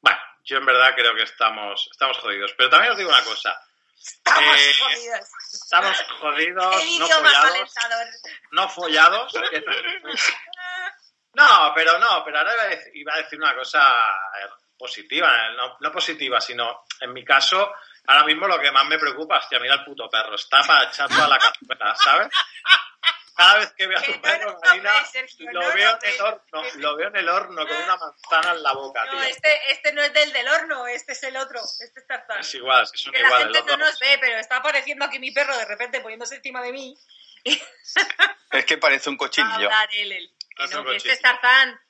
bueno, 0.00 0.18
yo 0.44 0.58
en 0.58 0.66
verdad 0.66 0.94
creo 0.94 1.14
que 1.14 1.22
estamos, 1.22 1.88
estamos 1.90 2.18
jodidos. 2.18 2.52
Pero 2.56 2.68
también 2.68 2.92
os 2.92 2.98
digo 2.98 3.10
una 3.10 3.24
cosa, 3.24 3.58
Estamos 3.96 4.56
Eh, 4.58 4.74
jodidos. 4.80 5.28
estamos 5.52 6.02
jodidos, 6.20 6.82
El 6.82 6.98
no 6.98 7.08
follados, 7.08 7.74
no 8.50 8.68
follados. 8.68 9.32
No, 11.34 11.72
pero 11.74 11.98
no, 11.98 12.22
pero 12.24 12.38
ahora 12.38 12.52
iba 12.92 13.14
a 13.14 13.18
decir, 13.18 13.38
una 13.40 13.54
cosa 13.54 13.80
eh, 14.42 14.48
positiva, 14.76 15.50
no, 15.56 15.76
no 15.80 15.92
positiva, 15.92 16.40
sino 16.40 16.84
en 17.00 17.12
mi 17.12 17.24
caso, 17.24 17.72
ahora 18.06 18.24
mismo 18.24 18.46
lo 18.48 18.60
que 18.60 18.70
más 18.72 18.86
me 18.86 18.98
preocupa, 18.98 19.38
hostia, 19.38 19.58
mira 19.60 19.74
el 19.74 19.84
puto 19.84 20.08
perro, 20.10 20.34
está 20.34 20.62
para 20.62 20.84
echar 20.88 21.08
toda 21.08 21.28
la 21.28 21.38
cazuela, 21.38 21.94
¿sabes? 21.96 22.28
Cada 23.34 23.58
vez 23.60 23.72
que 23.72 23.86
veo 23.86 23.98
a 23.98 24.02
tu 24.02 24.20
perro, 24.20 24.50
lo 24.52 24.60
Marina, 24.60 24.92
lo 25.38 25.52
no 25.62 25.74
veo 25.74 25.98
en 26.02 26.10
el 26.14 26.20
horno, 26.20 26.62
lo 26.74 26.96
veo 26.96 27.08
en 27.08 27.16
el 27.16 27.28
horno 27.30 27.66
con 27.66 27.76
una 27.76 27.96
manzana 27.96 28.50
en 28.52 28.62
la 28.62 28.72
boca, 28.74 29.04
No, 29.06 29.12
tío. 29.12 29.22
este, 29.22 29.72
este 29.72 29.92
no 29.94 30.02
es 30.02 30.12
del 30.12 30.32
del 30.34 30.48
horno, 30.48 30.86
este 30.86 31.12
es 31.12 31.22
el 31.22 31.36
otro. 31.38 31.58
Este 31.80 32.00
es 32.00 32.06
Tarzán. 32.06 32.40
Es 32.40 32.54
igual, 32.54 32.86
sí, 32.86 32.98
son 32.98 33.12
Que 33.14 33.22
la 33.22 33.38
gente 33.38 33.62
no 33.66 33.76
nos 33.78 33.98
ve, 33.98 34.18
pero 34.20 34.36
está 34.38 34.56
apareciendo 34.58 35.06
aquí 35.06 35.18
mi 35.18 35.30
perro 35.32 35.56
de 35.56 35.64
repente 35.64 36.00
poniéndose 36.02 36.36
encima 36.36 36.60
de 36.62 36.72
mí. 36.72 36.94
Es 38.52 38.66
que 38.66 38.76
parece 38.76 39.08
un 39.08 39.14
a 39.14 39.18
cochinillo. 39.18 39.54
hablar 39.54 39.88
él, 39.94 40.12
él. 40.12 40.30
Que 40.54 40.66
no, 40.68 40.80
un 40.82 40.86
que 40.88 40.96
este 40.96 41.08
cochinillo. 41.08 41.12
es 41.14 41.20
Tarzán. 41.22 41.80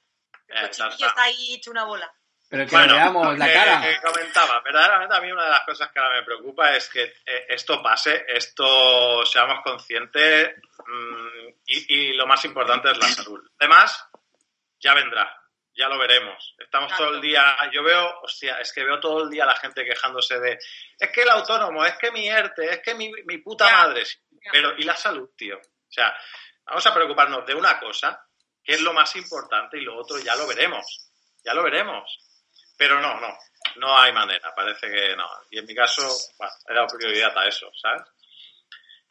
El 0.48 0.56
Eh, 0.64 0.68
cochinillo 0.68 0.88
Tarzán. 0.90 1.08
está 1.08 1.22
ahí 1.24 1.54
hecho 1.54 1.70
una 1.72 1.84
bola. 1.84 2.14
Pero 2.52 2.66
que 2.66 2.76
Bueno, 2.76 2.94
veamos 2.96 3.38
la 3.38 3.46
que- 3.46 3.52
cara. 3.54 3.80
que 3.80 4.00
comentaba, 4.02 4.60
verdaderamente 4.60 5.16
a 5.16 5.20
mí 5.22 5.32
una 5.32 5.44
de 5.44 5.50
las 5.52 5.62
cosas 5.64 5.90
que 5.90 5.98
ahora 5.98 6.16
me 6.20 6.22
preocupa 6.22 6.76
es 6.76 6.86
que 6.90 7.02
eh, 7.24 7.46
esto 7.48 7.82
pase, 7.82 8.26
esto 8.28 9.24
seamos 9.24 9.62
conscientes 9.64 10.54
mm, 10.86 11.48
y, 11.64 11.94
y 11.94 12.12
lo 12.12 12.26
más 12.26 12.44
importante 12.44 12.90
es 12.90 12.98
la 12.98 13.06
salud. 13.08 13.40
Además, 13.58 14.06
ya 14.78 14.92
vendrá, 14.92 15.34
ya 15.74 15.88
lo 15.88 15.96
veremos. 15.98 16.54
Estamos 16.58 16.94
todo 16.94 17.14
el 17.14 17.22
día, 17.22 17.56
yo 17.72 17.82
veo, 17.82 18.20
hostia, 18.20 18.58
es 18.60 18.70
que 18.70 18.84
veo 18.84 19.00
todo 19.00 19.22
el 19.24 19.30
día 19.30 19.46
la 19.46 19.56
gente 19.56 19.82
quejándose 19.86 20.38
de, 20.38 20.58
es 20.98 21.10
que 21.10 21.22
el 21.22 21.30
autónomo, 21.30 21.82
es 21.86 21.96
que 21.96 22.10
mi 22.10 22.28
ERTE, 22.28 22.70
es 22.70 22.80
que 22.82 22.94
mi, 22.94 23.10
mi 23.24 23.38
puta 23.38 23.66
Ya. 23.66 23.76
madre. 23.78 24.04
Ya. 24.04 24.50
Pero, 24.52 24.74
¿y 24.76 24.82
la 24.82 24.94
salud, 24.94 25.30
tío? 25.36 25.56
O 25.56 25.90
sea, 25.92 26.14
Vamos 26.64 26.86
a 26.86 26.94
preocuparnos 26.94 27.44
de 27.44 27.54
una 27.56 27.78
cosa, 27.80 28.24
que 28.62 28.74
es 28.74 28.80
lo 28.82 28.92
más 28.92 29.16
importante, 29.16 29.78
y 29.78 29.80
lo 29.80 29.96
otro 29.98 30.18
ya 30.20 30.36
lo 30.36 30.46
veremos. 30.46 31.10
Ya 31.44 31.54
lo 31.54 31.62
veremos. 31.64 32.31
Pero 32.76 33.00
no, 33.00 33.20
no, 33.20 33.38
no 33.76 33.98
hay 33.98 34.12
manera, 34.12 34.54
parece 34.54 34.88
que 34.90 35.16
no. 35.16 35.28
Y 35.50 35.58
en 35.58 35.66
mi 35.66 35.74
caso, 35.74 36.02
bueno, 36.38 36.52
he 36.68 36.74
dado 36.74 36.86
prioridad 36.88 37.36
a 37.36 37.46
eso, 37.46 37.70
¿sabes? 37.80 38.02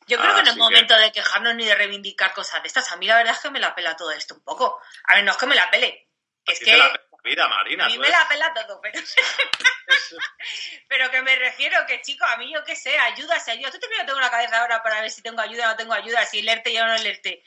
Yo 0.08 0.20
creo 0.20 0.36
que 0.36 0.44
no 0.44 0.52
es 0.52 0.58
momento 0.58 0.98
de 0.98 1.12
quejarnos 1.12 1.56
ni 1.56 1.66
de 1.66 1.76
reivindicar 1.76 2.34
cosas 2.34 2.62
de 2.62 2.68
estas. 2.68 2.92
A 2.92 2.98
mí 2.98 3.06
la 3.06 3.18
verdad 3.18 3.34
es 3.36 3.40
que 3.40 3.52
me 3.52 3.60
la 3.60 3.76
pela 3.76 3.96
todo 3.96 4.12
esto 4.12 4.34
un 4.34 4.44
poco. 4.44 4.82
A 5.06 5.16
ver, 5.16 5.24
no 5.24 5.32
es 5.32 5.38
que 5.38 5.46
me 5.46 5.56
la 5.56 5.70
pele. 5.70 6.10
que 6.44 6.54
Es 6.54 6.60
que 6.60 6.76
la 6.76 6.92
vida, 7.24 7.48
Marina. 7.48 7.86
a 7.86 7.88
mí 7.88 7.98
me 7.98 8.10
la 8.10 8.28
pela 8.28 8.54
todo, 8.54 8.82
pero, 8.82 9.00
pero 10.90 11.12
que 11.12 11.22
me 11.22 11.36
refiero 11.36 11.86
que, 11.88 12.02
chico, 12.02 12.26
a 12.26 12.38
mí 12.38 12.52
yo 12.52 12.64
qué 12.64 12.76
sé, 12.76 12.98
ayuda, 12.98 13.40
si 13.40 13.52
ayuda. 13.52 13.72
Tú 13.72 13.78
no 13.80 14.06
tengo 14.06 14.20
la 14.20 14.32
cabeza 14.32 14.60
ahora 14.60 14.82
para 14.82 15.02
ver 15.02 15.12
si 15.12 15.22
tengo 15.22 15.42
ayuda 15.42 15.68
o 15.68 15.72
no 15.72 15.78
tengo 15.78 15.94
ayuda, 15.94 16.26
si 16.26 16.42
leerte 16.42 16.80
o 16.82 16.86
no 16.86 16.98
leerte. 16.98 17.44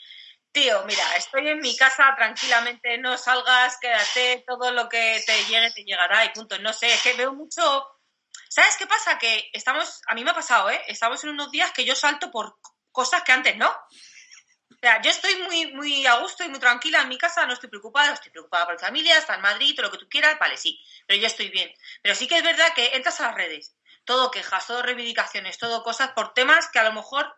Tío, 0.54 0.84
mira, 0.84 1.16
estoy 1.16 1.48
en 1.48 1.58
mi 1.58 1.76
casa 1.76 2.14
tranquilamente, 2.16 2.96
no 2.98 3.18
salgas, 3.18 3.76
quédate, 3.80 4.44
todo 4.46 4.70
lo 4.70 4.88
que 4.88 5.20
te 5.26 5.44
llegue 5.46 5.72
te 5.72 5.82
llegará 5.82 6.24
y 6.24 6.28
punto. 6.28 6.56
No 6.60 6.72
sé, 6.72 6.94
es 6.94 7.02
que 7.02 7.14
veo 7.14 7.34
mucho... 7.34 7.84
¿Sabes 8.48 8.76
qué 8.76 8.86
pasa? 8.86 9.18
Que 9.18 9.50
estamos, 9.52 10.00
a 10.06 10.14
mí 10.14 10.22
me 10.22 10.30
ha 10.30 10.34
pasado, 10.34 10.70
¿eh? 10.70 10.80
Estamos 10.86 11.24
en 11.24 11.30
unos 11.30 11.50
días 11.50 11.72
que 11.72 11.84
yo 11.84 11.96
salto 11.96 12.30
por 12.30 12.56
cosas 12.92 13.24
que 13.24 13.32
antes 13.32 13.56
no. 13.56 13.68
O 13.68 14.78
sea, 14.80 15.02
yo 15.02 15.10
estoy 15.10 15.42
muy, 15.42 15.72
muy 15.72 16.06
a 16.06 16.20
gusto 16.20 16.44
y 16.44 16.48
muy 16.48 16.60
tranquila 16.60 17.02
en 17.02 17.08
mi 17.08 17.18
casa, 17.18 17.44
no 17.46 17.54
estoy 17.54 17.68
preocupada, 17.68 18.12
estoy 18.12 18.30
preocupada 18.30 18.66
por 18.66 18.74
mi 18.76 18.80
familia, 18.80 19.18
está 19.18 19.34
en 19.34 19.40
Madrid, 19.40 19.74
todo 19.74 19.86
lo 19.86 19.90
que 19.90 19.98
tú 19.98 20.08
quieras, 20.08 20.38
vale, 20.38 20.56
sí, 20.56 20.80
pero 21.08 21.20
yo 21.20 21.26
estoy 21.26 21.48
bien. 21.48 21.74
Pero 22.00 22.14
sí 22.14 22.28
que 22.28 22.36
es 22.36 22.44
verdad 22.44 22.72
que 22.76 22.94
entras 22.94 23.20
a 23.20 23.26
las 23.26 23.34
redes, 23.34 23.74
todo 24.04 24.30
quejas, 24.30 24.68
todo 24.68 24.82
reivindicaciones, 24.82 25.58
todo 25.58 25.82
cosas 25.82 26.12
por 26.12 26.32
temas 26.32 26.68
que 26.68 26.78
a 26.78 26.84
lo 26.84 26.92
mejor, 26.92 27.34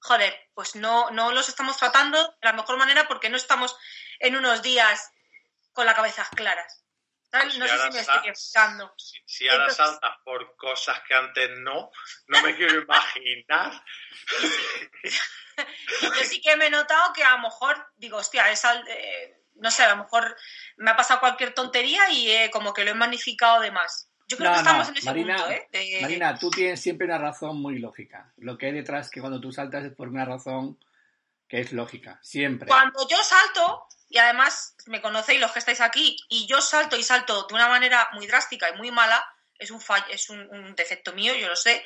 joder, 0.00 0.48
pues 0.54 0.74
no, 0.76 1.10
no 1.10 1.32
los 1.32 1.48
estamos 1.48 1.76
tratando 1.76 2.18
de 2.22 2.34
la 2.42 2.52
mejor 2.52 2.76
manera 2.76 3.06
porque 3.08 3.28
no 3.30 3.36
estamos 3.36 3.76
en 4.18 4.36
unos 4.36 4.62
días 4.62 5.10
con 5.72 5.86
las 5.86 5.94
cabezas 5.94 6.28
claras. 6.30 6.84
¿Sabes? 7.30 7.58
No 7.58 7.66
si 7.66 7.70
sé 7.70 7.76
si 7.78 7.90
me 7.92 8.00
estoy 8.00 8.28
explicando. 8.28 8.94
Si, 8.98 9.22
si 9.24 9.48
ahora 9.48 9.70
saltas 9.70 10.16
por 10.24 10.56
cosas 10.56 11.00
que 11.06 11.14
antes 11.14 11.50
no, 11.60 11.90
no 12.26 12.42
me 12.42 12.56
quiero 12.56 12.80
imaginar. 12.80 13.84
Yo 16.02 16.24
sí 16.24 16.40
que 16.40 16.56
me 16.56 16.66
he 16.66 16.70
notado 16.70 17.12
que 17.12 17.22
a 17.22 17.32
lo 17.32 17.38
mejor, 17.38 17.86
digo, 17.96 18.16
hostia, 18.18 18.50
es 18.50 18.64
al- 18.64 18.84
eh, 18.88 19.36
no 19.56 19.70
sé, 19.70 19.84
a 19.84 19.90
lo 19.90 19.96
mejor 20.02 20.36
me 20.76 20.90
ha 20.90 20.96
pasado 20.96 21.20
cualquier 21.20 21.54
tontería 21.54 22.10
y 22.10 22.30
eh, 22.30 22.50
como 22.50 22.72
que 22.72 22.84
lo 22.84 22.90
he 22.90 22.94
magnificado 22.94 23.60
de 23.60 23.70
más. 23.70 24.09
Yo 24.30 24.36
creo 24.36 24.50
No, 24.50 24.54
que 24.54 24.58
estamos 24.60 24.86
no, 24.86 24.92
en 24.92 24.96
ese 24.98 25.06
Marina, 25.06 25.36
punto, 25.38 25.50
¿eh? 25.50 25.68
De- 25.72 25.98
Marina, 26.02 26.38
tú 26.38 26.50
tienes 26.50 26.80
siempre 26.80 27.04
una 27.08 27.18
razón 27.18 27.60
muy 27.60 27.80
lógica. 27.80 28.32
Lo 28.36 28.56
que 28.56 28.66
hay 28.66 28.72
detrás 28.72 29.06
es 29.06 29.10
que 29.12 29.18
cuando 29.20 29.40
tú 29.40 29.50
saltas 29.50 29.84
es 29.84 29.92
por 29.92 30.06
una 30.08 30.24
razón 30.24 30.78
que 31.48 31.58
es 31.60 31.72
lógica, 31.72 32.20
siempre. 32.22 32.68
Cuando 32.68 33.08
yo 33.08 33.16
salto, 33.24 33.88
y 34.08 34.18
además 34.18 34.76
me 34.86 35.02
conocéis 35.02 35.40
los 35.40 35.50
que 35.50 35.58
estáis 35.58 35.80
aquí, 35.80 36.16
y 36.28 36.46
yo 36.46 36.60
salto 36.60 36.96
y 36.96 37.02
salto 37.02 37.48
de 37.48 37.54
una 37.54 37.66
manera 37.66 38.08
muy 38.12 38.28
drástica 38.28 38.70
y 38.70 38.76
muy 38.76 38.92
mala, 38.92 39.20
es 39.58 39.72
un 39.72 39.80
fallo, 39.80 40.06
es 40.10 40.30
un, 40.30 40.38
un 40.54 40.76
defecto 40.76 41.12
mío, 41.12 41.34
yo 41.34 41.48
lo 41.48 41.56
sé, 41.56 41.84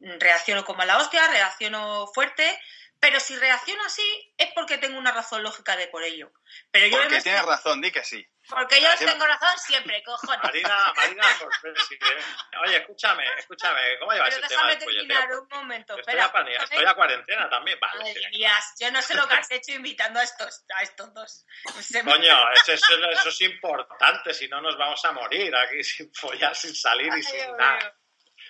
reacciono 0.00 0.64
con 0.64 0.78
mala 0.78 0.96
hostia, 0.96 1.28
reacciono 1.28 2.06
fuerte, 2.14 2.58
pero 2.98 3.20
si 3.20 3.36
reacciono 3.36 3.84
así 3.84 4.32
es 4.38 4.48
porque 4.54 4.78
tengo 4.78 4.98
una 4.98 5.12
razón 5.12 5.42
lógica 5.42 5.76
de 5.76 5.88
por 5.88 6.02
ello. 6.02 6.32
Pero 6.70 6.86
yo 6.86 6.96
Porque 6.98 7.14
me- 7.16 7.22
tienes 7.22 7.42
razón, 7.44 7.80
di 7.80 7.90
que 7.92 8.04
sí. 8.04 8.24
porque 8.48 8.80
yo 8.80 8.88
Siempre. 8.88 9.06
tengo 9.12 9.26
razón 9.26 9.58
siempre, 9.58 10.02
cojones. 10.02 10.42
Marina, 10.42 10.92
Marina, 10.96 11.22
sorpresi, 11.38 11.94
¿eh? 12.00 12.24
Oye, 12.66 12.76
escúchame, 12.78 13.24
escúchame, 13.38 13.80
¿cómo 14.00 14.12
llevas 14.12 14.36
el 14.36 14.46
tema 14.48 14.68
del 14.68 14.78
terminar 14.78 15.32
un 15.32 15.48
momento, 15.48 15.98
Estoy 15.98 16.14
espera. 16.18 16.40
a, 16.60 16.64
estoy 16.64 16.84
a 16.84 16.94
cuarentena 16.94 17.48
también, 17.48 17.78
vale. 17.80 18.14
Mía, 18.32 18.52
yo 18.80 18.90
no 18.90 19.00
sé 19.02 19.14
lo 19.14 19.26
que 19.28 19.34
has 19.34 19.50
hecho 19.50 19.72
invitando 19.72 20.20
a 20.20 20.22
estos, 20.24 20.64
a 20.76 20.82
estos 20.82 21.14
dos. 21.14 21.46
Sé, 21.80 22.02
Coño, 22.04 22.50
eso, 22.52 22.72
eso- 22.72 23.10
eso 23.10 23.28
es 23.30 23.40
importante, 23.52 24.34
si 24.34 24.48
no 24.48 24.60
nos 24.60 24.76
vamos 24.76 25.02
a 25.04 25.12
morir 25.12 25.54
aquí 25.56 25.82
sin 25.82 26.12
follar, 26.14 26.54
sin 26.54 26.74
salir 26.74 27.06
y 27.08 27.10
Ay, 27.12 27.22
sin 27.22 27.32
Dios 27.36 27.56
nada. 27.56 27.76
mío. 27.78 27.92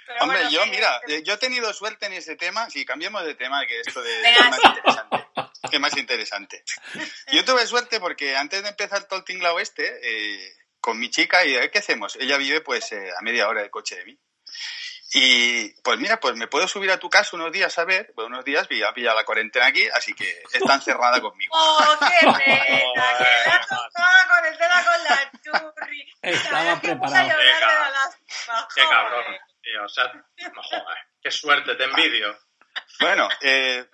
Pero 0.06 0.20
Hombre, 0.22 0.38
bueno, 0.38 0.50
yo, 0.50 0.64
que- 0.64 0.70
mira, 0.70 1.00
que- 1.06 1.16
eh, 1.16 1.22
yo 1.22 1.34
he 1.34 1.38
tenido 1.38 1.72
suerte 1.72 2.06
en 2.06 2.12
ese 2.14 2.36
tema. 2.36 2.68
Si 2.70 2.84
cambiemos 2.84 3.24
de 3.24 3.34
tema, 3.34 3.64
que 3.66 3.80
esto 3.80 4.02
de 4.02 4.20
es 4.30 4.40
más 4.50 4.60
sí. 4.60 4.66
interesante. 4.68 5.26
Que 5.70 5.78
más 5.78 5.96
interesante. 5.96 6.64
Yo 7.32 7.44
tuve 7.44 7.66
suerte 7.66 7.98
porque 8.00 8.36
antes 8.36 8.62
de 8.62 8.68
empezar 8.68 9.04
todo 9.04 9.18
el 9.20 9.24
tinglao 9.24 9.58
este, 9.58 9.84
eh, 10.02 10.52
con 10.80 10.98
mi 10.98 11.10
chica, 11.10 11.44
y 11.44 11.54
eh, 11.56 11.70
¿qué 11.70 11.78
hacemos? 11.78 12.16
Ella 12.16 12.36
vive 12.36 12.60
pues 12.60 12.92
eh, 12.92 13.10
a 13.18 13.22
media 13.22 13.48
hora 13.48 13.62
de 13.62 13.70
coche 13.70 13.96
de 13.96 14.04
mí. 14.04 14.18
Y 15.16 15.68
pues 15.82 15.98
mira, 16.00 16.18
pues 16.18 16.34
me 16.34 16.48
puedo 16.48 16.66
subir 16.66 16.90
a 16.90 16.98
tu 16.98 17.08
casa 17.08 17.36
unos 17.36 17.52
días 17.52 17.78
a 17.78 17.84
ver, 17.84 18.12
pues 18.16 18.26
unos 18.26 18.44
días, 18.44 18.66
ya 18.68 18.92
pilla 18.92 19.14
la 19.14 19.24
cuarentena 19.24 19.66
aquí, 19.66 19.86
así 19.94 20.12
que 20.12 20.42
está 20.52 20.74
encerrada 20.74 21.20
conmigo. 21.20 21.54
¡Oh, 21.56 21.96
qué 22.00 22.26
pena! 22.26 22.38
que 22.38 22.52
la 23.46 23.60
tocaba 23.60 24.84
con 24.84 25.04
la 25.04 25.30
churri. 25.42 26.12
Estaba 26.20 26.72
a 26.72 26.80
preparado. 26.80 27.38
Qué 28.74 28.82
cabrón, 28.82 29.24
tío. 29.74 29.84
O 29.84 29.88
sea, 29.88 30.12
no 30.54 30.62
joder, 30.62 30.98
qué 31.22 31.30
suerte, 31.30 31.74
te 31.74 31.84
envidio. 31.84 32.38
Bueno, 33.00 33.28
eh, 33.40 33.86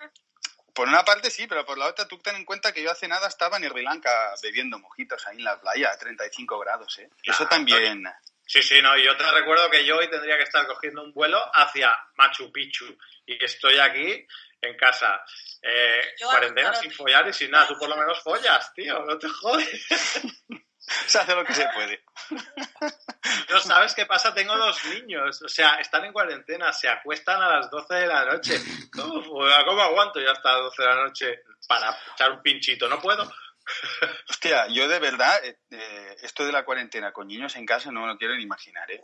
por 0.73 0.87
una 0.87 1.03
parte 1.03 1.29
sí, 1.29 1.47
pero 1.47 1.65
por 1.65 1.77
la 1.77 1.87
otra 1.87 2.07
tú 2.07 2.17
ten 2.19 2.35
en 2.35 2.45
cuenta 2.45 2.71
que 2.71 2.83
yo 2.83 2.91
hace 2.91 3.07
nada 3.07 3.27
estaba 3.27 3.57
en 3.57 3.69
Sri 3.69 3.83
Lanka 3.83 4.33
bebiendo 4.41 4.79
mojitos 4.79 5.25
ahí 5.27 5.37
en 5.37 5.43
la 5.43 5.59
playa 5.59 5.91
a 5.91 5.97
35 5.97 6.59
grados, 6.59 6.99
¿eh? 6.99 7.09
Eso 7.23 7.43
Ah, 7.43 7.49
también... 7.49 8.03
Sí, 8.45 8.61
sí, 8.61 8.81
no, 8.81 8.97
y 8.97 9.05
yo 9.05 9.15
te 9.15 9.31
recuerdo 9.31 9.69
que 9.69 9.85
yo 9.85 9.97
hoy 9.97 10.09
tendría 10.09 10.35
que 10.35 10.43
estar 10.43 10.67
cogiendo 10.67 11.03
un 11.03 11.13
vuelo 11.13 11.39
hacia 11.53 11.95
Machu 12.15 12.51
Picchu 12.51 12.97
y 13.25 13.37
que 13.37 13.45
estoy 13.45 13.79
aquí 13.79 14.27
en 14.61 14.75
casa. 14.75 15.23
Eh, 15.61 16.15
cuarentena 16.21 16.73
sin 16.73 16.91
follar 16.91 17.25
y 17.29 17.33
sin 17.33 17.49
nada. 17.49 17.67
Tú 17.67 17.77
por 17.79 17.87
lo 17.87 17.95
menos 17.95 18.21
follas, 18.21 18.73
tío, 18.73 19.05
no 19.05 19.17
te 19.17 19.29
jodes. 19.29 19.87
Se 21.07 21.19
hace 21.19 21.35
lo 21.35 21.45
que 21.45 21.53
se 21.53 21.67
puede. 21.73 22.03
No 23.49 23.59
sabes 23.59 23.93
qué 23.93 24.05
pasa, 24.05 24.33
tengo 24.33 24.57
dos 24.57 24.83
niños, 24.85 25.41
o 25.41 25.47
sea, 25.47 25.75
están 25.75 26.05
en 26.05 26.13
cuarentena, 26.13 26.71
se 26.73 26.89
acuestan 26.89 27.41
a 27.41 27.59
las 27.59 27.69
12 27.69 27.93
de 27.93 28.07
la 28.07 28.25
noche. 28.25 28.59
¿Cómo, 28.93 29.21
cómo 29.21 29.81
aguanto 29.81 30.19
yo 30.19 30.31
hasta 30.31 30.53
las 30.53 30.61
12 30.63 30.81
de 30.81 30.87
la 30.87 30.95
noche 30.95 31.43
para 31.67 31.97
echar 32.13 32.31
un 32.31 32.41
pinchito? 32.41 32.87
No 32.87 32.99
puedo. 32.99 33.31
Hostia, 34.29 34.67
yo 34.67 34.87
de 34.87 34.99
verdad, 34.99 35.43
eh, 35.45 35.59
eh, 35.69 36.15
esto 36.21 36.45
de 36.45 36.51
la 36.51 36.65
cuarentena 36.65 37.11
con 37.11 37.27
niños 37.27 37.55
en 37.55 37.65
casa 37.65 37.91
no 37.91 38.01
me 38.01 38.07
lo 38.07 38.17
quiero 38.17 38.35
ni 38.35 38.43
imaginar, 38.43 38.89
¿eh? 38.89 39.01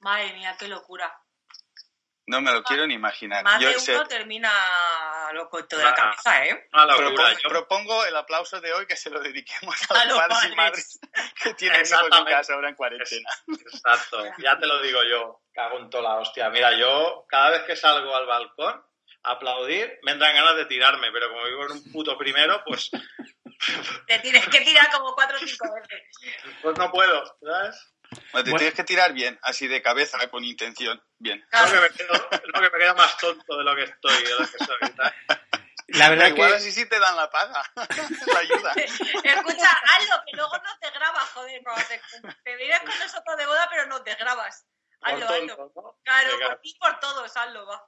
Madre 0.00 0.32
mía, 0.32 0.56
qué 0.58 0.66
locura. 0.66 1.12
No 2.30 2.40
me 2.40 2.52
lo 2.52 2.62
quiero 2.62 2.86
ni 2.86 2.94
imaginar. 2.94 3.42
Más 3.44 3.60
Yo 3.60 3.68
de 3.68 3.78
sé- 3.80 3.94
uno 3.94 4.06
termina 4.06 4.52
loco 5.32 5.60
de 5.62 5.76
la 5.82 5.92
cabeza, 5.94 6.44
¿eh? 6.46 6.68
Una 6.72 6.84
locura. 6.86 7.06
propongo, 7.08 7.38
Yo- 7.42 7.48
propongo 7.48 8.04
el 8.04 8.16
aplauso 8.16 8.60
de 8.60 8.72
hoy 8.72 8.86
que 8.86 8.96
se 8.96 9.10
lo 9.10 9.20
dediquemos 9.20 9.74
a, 9.90 10.00
A 10.00 10.04
los 10.04 10.14
los 10.16 10.18
padres 10.28 10.52
y 10.52 10.56
padres. 10.56 10.56
madres 10.56 11.32
que 11.42 11.54
tienen 11.54 11.80
hijos 11.84 12.18
en 12.18 12.24
casa 12.24 12.54
ahora 12.54 12.68
en 12.68 12.74
cuarentena. 12.76 13.30
Exacto, 13.72 14.24
ya 14.38 14.58
te 14.58 14.66
lo 14.66 14.80
digo 14.80 15.02
yo, 15.02 15.42
cago 15.52 15.78
en 15.80 15.90
toda 15.90 16.04
la 16.04 16.14
hostia. 16.20 16.48
Mira, 16.50 16.72
yo 16.78 17.24
cada 17.28 17.50
vez 17.50 17.62
que 17.62 17.74
salgo 17.76 18.14
al 18.14 18.26
balcón 18.26 18.84
a 19.24 19.30
aplaudir, 19.32 19.98
me 20.02 20.14
dan 20.16 20.34
ganas 20.34 20.56
de 20.56 20.64
tirarme, 20.66 21.10
pero 21.12 21.28
como 21.30 21.44
vivo 21.44 21.64
en 21.66 21.72
un 21.72 21.92
puto 21.92 22.16
primero, 22.16 22.62
pues, 22.64 22.90
Te 24.06 24.18
tienes 24.20 24.48
que 24.48 24.60
tirar 24.62 24.90
como 24.90 25.14
cuatro 25.14 25.36
o 25.36 25.40
cinco 25.40 25.66
veces. 25.74 26.02
pues 26.62 26.78
no 26.78 26.90
puedo, 26.90 27.24
¿sabes? 27.42 27.92
Bueno, 28.32 28.44
te 28.44 28.50
Bueno. 28.50 28.58
tienes 28.58 28.74
que 28.74 28.84
tirar 28.84 29.12
bien, 29.12 29.38
así 29.42 29.66
de 29.68 29.82
cabeza, 29.82 30.18
con 30.30 30.44
intención. 30.44 31.02
Bien. 31.18 31.40
Que, 31.40 31.48
Claro. 31.48 31.80
me 31.82 31.90
quedo, 31.90 32.12
lo 32.12 32.52
que 32.52 32.70
me 32.70 32.78
quedo 32.78 32.94
más 32.94 33.16
tonto 33.18 33.56
de 33.58 33.64
lo 33.64 33.74
que 33.76 33.82
estoy, 33.84 34.22
de 34.24 34.30
lo 34.30 34.38
que 34.38 34.64
soy. 34.64 34.76
La 35.88 36.08
verdad 36.08 36.28
Igual 36.28 36.50
que 36.50 36.56
así 36.58 36.70
sí 36.70 36.88
te 36.88 37.00
dan 37.00 37.16
la 37.16 37.28
paga, 37.30 37.64
la 37.76 38.38
ayuda. 38.38 38.72
Escucha, 38.74 39.68
hazlo, 39.88 40.22
que 40.24 40.36
luego 40.36 40.56
no 40.58 40.78
te 40.80 40.88
grabas, 40.92 41.28
joder. 41.30 41.60
Cuando 41.64 41.82
te, 41.88 42.00
te 42.44 42.56
vienes 42.56 42.78
con 42.80 42.96
nosotros 42.96 43.36
de 43.36 43.46
boda, 43.46 43.66
pero 43.68 43.86
no 43.86 44.00
te 44.04 44.14
grabas. 44.14 44.66
Por 45.00 45.08
Hazlo, 45.14 45.24
hazlo. 45.28 45.56
tonto, 45.56 45.72
¿no? 45.82 45.98
Claro, 46.04 46.30
Venga, 46.38 46.46
por 46.50 46.60
ti 46.60 46.70
y 46.70 46.78
por 46.78 47.00
todos, 47.00 47.36
hazlo, 47.36 47.66
va. 47.66 47.84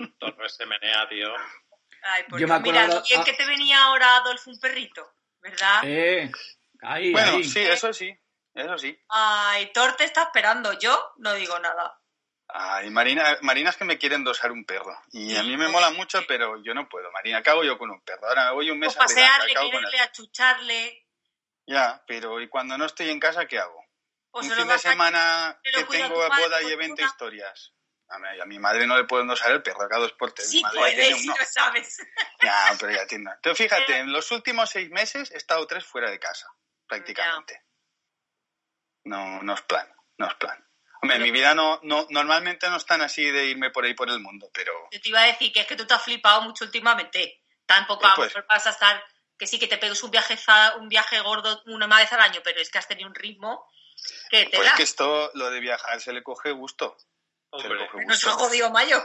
en 0.00 0.18
todo 0.18 0.44
ese 0.44 0.66
menea, 0.66 1.08
tío. 1.08 1.32
Ay, 2.02 2.24
por 2.24 2.40
Yo 2.40 2.46
Mira, 2.48 2.56
acuerdo- 2.56 3.02
bien 3.08 3.20
ah. 3.20 3.24
que 3.24 3.32
te 3.34 3.46
venía 3.46 3.80
ahora 3.84 4.16
Adolfo 4.16 4.50
un 4.50 4.58
perrito, 4.58 5.08
¿verdad? 5.40 5.82
eh, 5.84 6.32
ahí, 6.82 7.12
Bueno, 7.12 7.32
ahí. 7.36 7.44
sí, 7.44 7.60
eso 7.60 7.92
sí, 7.92 8.12
eso 8.62 8.78
sí. 8.78 8.98
Ay, 9.08 9.72
Thor 9.72 9.94
te 9.96 10.04
está 10.04 10.22
esperando. 10.24 10.72
Yo 10.74 11.12
no 11.18 11.34
digo 11.34 11.58
nada. 11.58 12.00
Ay, 12.48 12.88
Marina, 12.90 13.36
Marina 13.42 13.70
es 13.70 13.76
que 13.76 13.84
me 13.84 13.98
quieren 13.98 14.24
dosar 14.24 14.50
un 14.52 14.64
perro. 14.64 14.98
Y 15.12 15.36
a 15.36 15.42
mí 15.42 15.56
me 15.56 15.68
mola 15.68 15.90
mucho, 15.90 16.20
pero 16.26 16.62
yo 16.62 16.72
no 16.72 16.88
puedo. 16.88 17.10
Marina, 17.12 17.42
¿qué 17.42 17.50
hago 17.50 17.62
yo 17.62 17.76
con 17.76 17.90
un 17.90 18.00
perro? 18.02 18.26
Ahora 18.26 18.46
me 18.46 18.52
voy 18.52 18.70
un 18.70 18.78
mes 18.78 18.96
a 18.98 19.06
Sri 19.06 19.20
Lanka, 19.20 19.38
pasearle, 19.38 19.70
quererle, 19.70 20.00
achucharle. 20.00 21.06
Ya, 21.66 22.02
pero 22.06 22.40
¿y 22.40 22.48
cuando 22.48 22.78
no 22.78 22.86
estoy 22.86 23.10
en 23.10 23.20
casa, 23.20 23.44
qué 23.46 23.58
hago? 23.58 23.84
Pues 24.30 24.46
un 24.46 24.50
se 24.52 24.56
fin 24.56 24.68
de 24.68 24.74
a- 24.74 24.78
semana 24.78 25.60
que 25.62 25.84
cuida 25.84 26.04
tengo 26.08 26.26
madre, 26.28 26.42
boda 26.44 26.60
y 26.60 26.64
pues, 26.64 26.74
evento 26.74 27.02
una- 27.02 27.10
historias. 27.10 27.74
A 28.10 28.18
mi, 28.18 28.40
a 28.40 28.44
mi 28.46 28.58
madre 28.58 28.86
no 28.86 28.96
le 28.96 29.04
puedo 29.04 29.20
endosar 29.20 29.50
el 29.52 29.62
perro, 29.62 29.86
cada 29.86 30.00
dos 30.00 30.12
por 30.14 30.32
tres. 30.32 30.48
Sí 30.48 30.56
mi 30.56 30.62
madre 30.62 30.80
ya 30.80 30.86
tiene 30.86 31.02
puedes, 31.10 31.20
sí 31.20 31.28
uno. 31.28 31.36
lo 31.38 31.44
sabes. 31.44 31.98
Ya, 32.42 32.76
pero 32.80 32.92
ya 32.92 33.06
tiene. 33.06 33.30
Pero 33.42 33.54
fíjate, 33.54 33.98
en 33.98 34.10
los 34.10 34.30
últimos 34.30 34.70
seis 34.70 34.88
meses 34.90 35.30
he 35.32 35.36
estado 35.36 35.66
tres 35.66 35.84
fuera 35.84 36.10
de 36.10 36.18
casa, 36.18 36.46
prácticamente. 36.86 37.62
No, 39.08 39.42
no 39.42 39.54
es 39.54 39.62
plan, 39.62 39.86
no 40.18 40.26
es 40.26 40.34
plan. 40.34 40.64
Hombre, 41.00 41.18
mi 41.20 41.30
vida 41.30 41.54
no, 41.54 41.78
no, 41.84 42.06
normalmente 42.10 42.68
no 42.68 42.76
es 42.76 42.84
tan 42.84 43.00
así 43.02 43.24
de 43.30 43.46
irme 43.46 43.70
por 43.70 43.84
ahí 43.84 43.94
por 43.94 44.10
el 44.10 44.18
mundo, 44.20 44.50
pero 44.52 44.72
Yo 44.90 45.00
te 45.00 45.08
iba 45.08 45.20
a 45.20 45.26
decir 45.26 45.52
que 45.52 45.60
es 45.60 45.66
que 45.66 45.76
tú 45.76 45.86
te 45.86 45.94
has 45.94 46.02
flipado 46.02 46.42
mucho 46.42 46.64
últimamente. 46.64 47.44
Tampoco 47.66 48.06
Eh, 48.06 48.10
pues. 48.16 48.34
vas 48.48 48.66
a 48.66 48.70
estar, 48.70 49.02
que 49.38 49.46
sí 49.46 49.58
que 49.60 49.68
te 49.68 49.78
pegues 49.78 50.02
un 50.02 50.10
viaje, 50.10 50.36
un 50.80 50.88
viaje 50.88 51.20
gordo 51.20 51.62
una 51.66 51.86
vez 51.86 52.12
al 52.12 52.20
año, 52.20 52.40
pero 52.42 52.60
es 52.60 52.70
que 52.70 52.78
has 52.78 52.88
tenido 52.88 53.08
un 53.08 53.14
ritmo 53.14 53.64
que 54.30 54.46
te 54.46 54.56
Pues 54.56 54.70
da. 54.70 54.74
que 54.76 54.82
esto, 54.82 55.30
lo 55.34 55.50
de 55.50 55.60
viajar, 55.60 56.00
se 56.00 56.12
le 56.12 56.22
coge 56.24 56.50
gusto. 56.50 56.96
Hombre, 57.50 57.88
coge 57.90 58.04
Nos 58.04 58.24
ha 58.26 58.30
gusto. 58.32 58.44
jodido 58.44 58.70
mayo. 58.70 59.02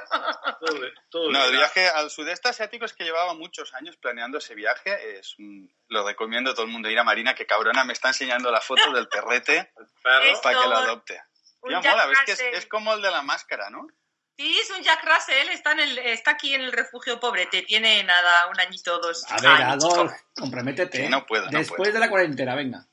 tú, 0.60 0.80
tú 1.10 1.32
No, 1.32 1.46
el 1.46 1.52
viaje 1.52 1.88
al 1.88 2.10
sudeste 2.10 2.50
asiático 2.50 2.84
es 2.86 2.94
que 2.94 3.04
llevaba 3.06 3.34
muchos 3.34 3.74
años 3.74 3.96
planeando 3.98 4.38
ese 4.40 4.54
viaje. 4.56 5.18
Es 5.20 5.38
un- 5.40 5.74
lo 5.88 6.06
recomiendo 6.06 6.52
a 6.52 6.54
todo 6.54 6.66
el 6.66 6.72
mundo 6.72 6.90
ir 6.90 7.00
a 7.00 7.04
Marina, 7.04 7.36
que 7.36 7.46
cabrona 7.46 7.84
me 7.86 7.94
está 7.94 8.10
enseñando 8.10 8.52
la 8.52 8.60
foto 8.62 8.92
del 8.92 9.08
perrete 9.08 9.72
para 10.04 10.62
que 10.62 10.68
lo 10.68 10.76
adopte. 10.78 11.22
un 11.62 11.72
Ya 11.72 11.82
Jack 11.82 11.92
mola, 11.94 12.06
ves 12.08 12.20
que 12.26 12.50
es, 12.58 12.66
como 12.66 12.94
el 12.94 13.02
de 13.02 13.12
la 13.12 13.22
máscara, 13.22 13.70
¿no? 13.70 13.88
Sí, 14.36 14.60
es 14.60 14.70
un 14.72 14.82
Jack 14.84 15.06
Russell, 15.06 15.48
está, 15.50 15.74
en 15.74 15.80
el, 15.82 15.98
está 16.00 16.32
aquí 16.32 16.56
en 16.56 16.62
el 16.62 16.72
refugio 16.72 17.20
pobrete, 17.20 17.62
tiene 17.62 18.04
nada, 18.04 18.48
un 18.48 18.60
añito 18.60 18.96
o 18.96 19.00
dos. 19.00 19.24
A 19.30 19.40
ver, 19.40 19.52
años, 19.62 19.86
Adolf, 19.86 20.12
comprométete. 20.36 21.04
Sí, 21.04 21.08
no 21.10 21.24
puedo, 21.26 21.46
no 21.52 21.60
Después 21.60 21.78
puedo. 21.78 21.94
de 21.94 22.00
la 22.00 22.10
cuarentena, 22.10 22.56
venga. 22.56 22.86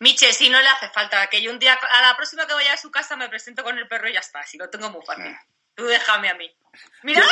Miche, 0.00 0.32
si 0.32 0.50
no 0.50 0.60
le 0.60 0.68
hace 0.68 0.88
falta, 0.88 1.26
que 1.28 1.42
yo 1.42 1.50
un 1.50 1.58
día, 1.58 1.74
a 1.74 2.02
la 2.02 2.16
próxima 2.16 2.46
que 2.46 2.54
vaya 2.54 2.74
a 2.74 2.76
su 2.76 2.90
casa 2.90 3.16
me 3.16 3.28
presento 3.28 3.62
con 3.62 3.78
el 3.78 3.88
perro 3.88 4.08
y 4.08 4.14
ya 4.14 4.20
está, 4.20 4.42
si 4.44 4.58
lo 4.58 4.68
tengo 4.70 4.90
muy 4.90 5.04
fácil. 5.04 5.36
Tú 5.74 5.86
déjame 5.86 6.28
a 6.28 6.34
mí. 6.34 6.54
Mira, 7.02 7.22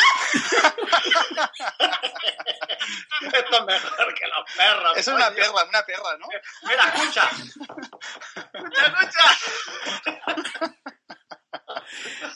Esto 3.21 3.59
es 3.59 3.65
mejor 3.65 4.15
que 4.15 4.27
los 4.27 4.57
perros. 4.57 4.97
Es 4.97 5.09
una 5.09 5.27
coño. 5.27 5.37
perra, 5.37 5.65
una 5.65 5.83
perra, 5.85 6.17
¿no? 6.19 6.27
Mira, 6.69 6.85
escucha. 6.95 7.31
escucha. 8.87 9.39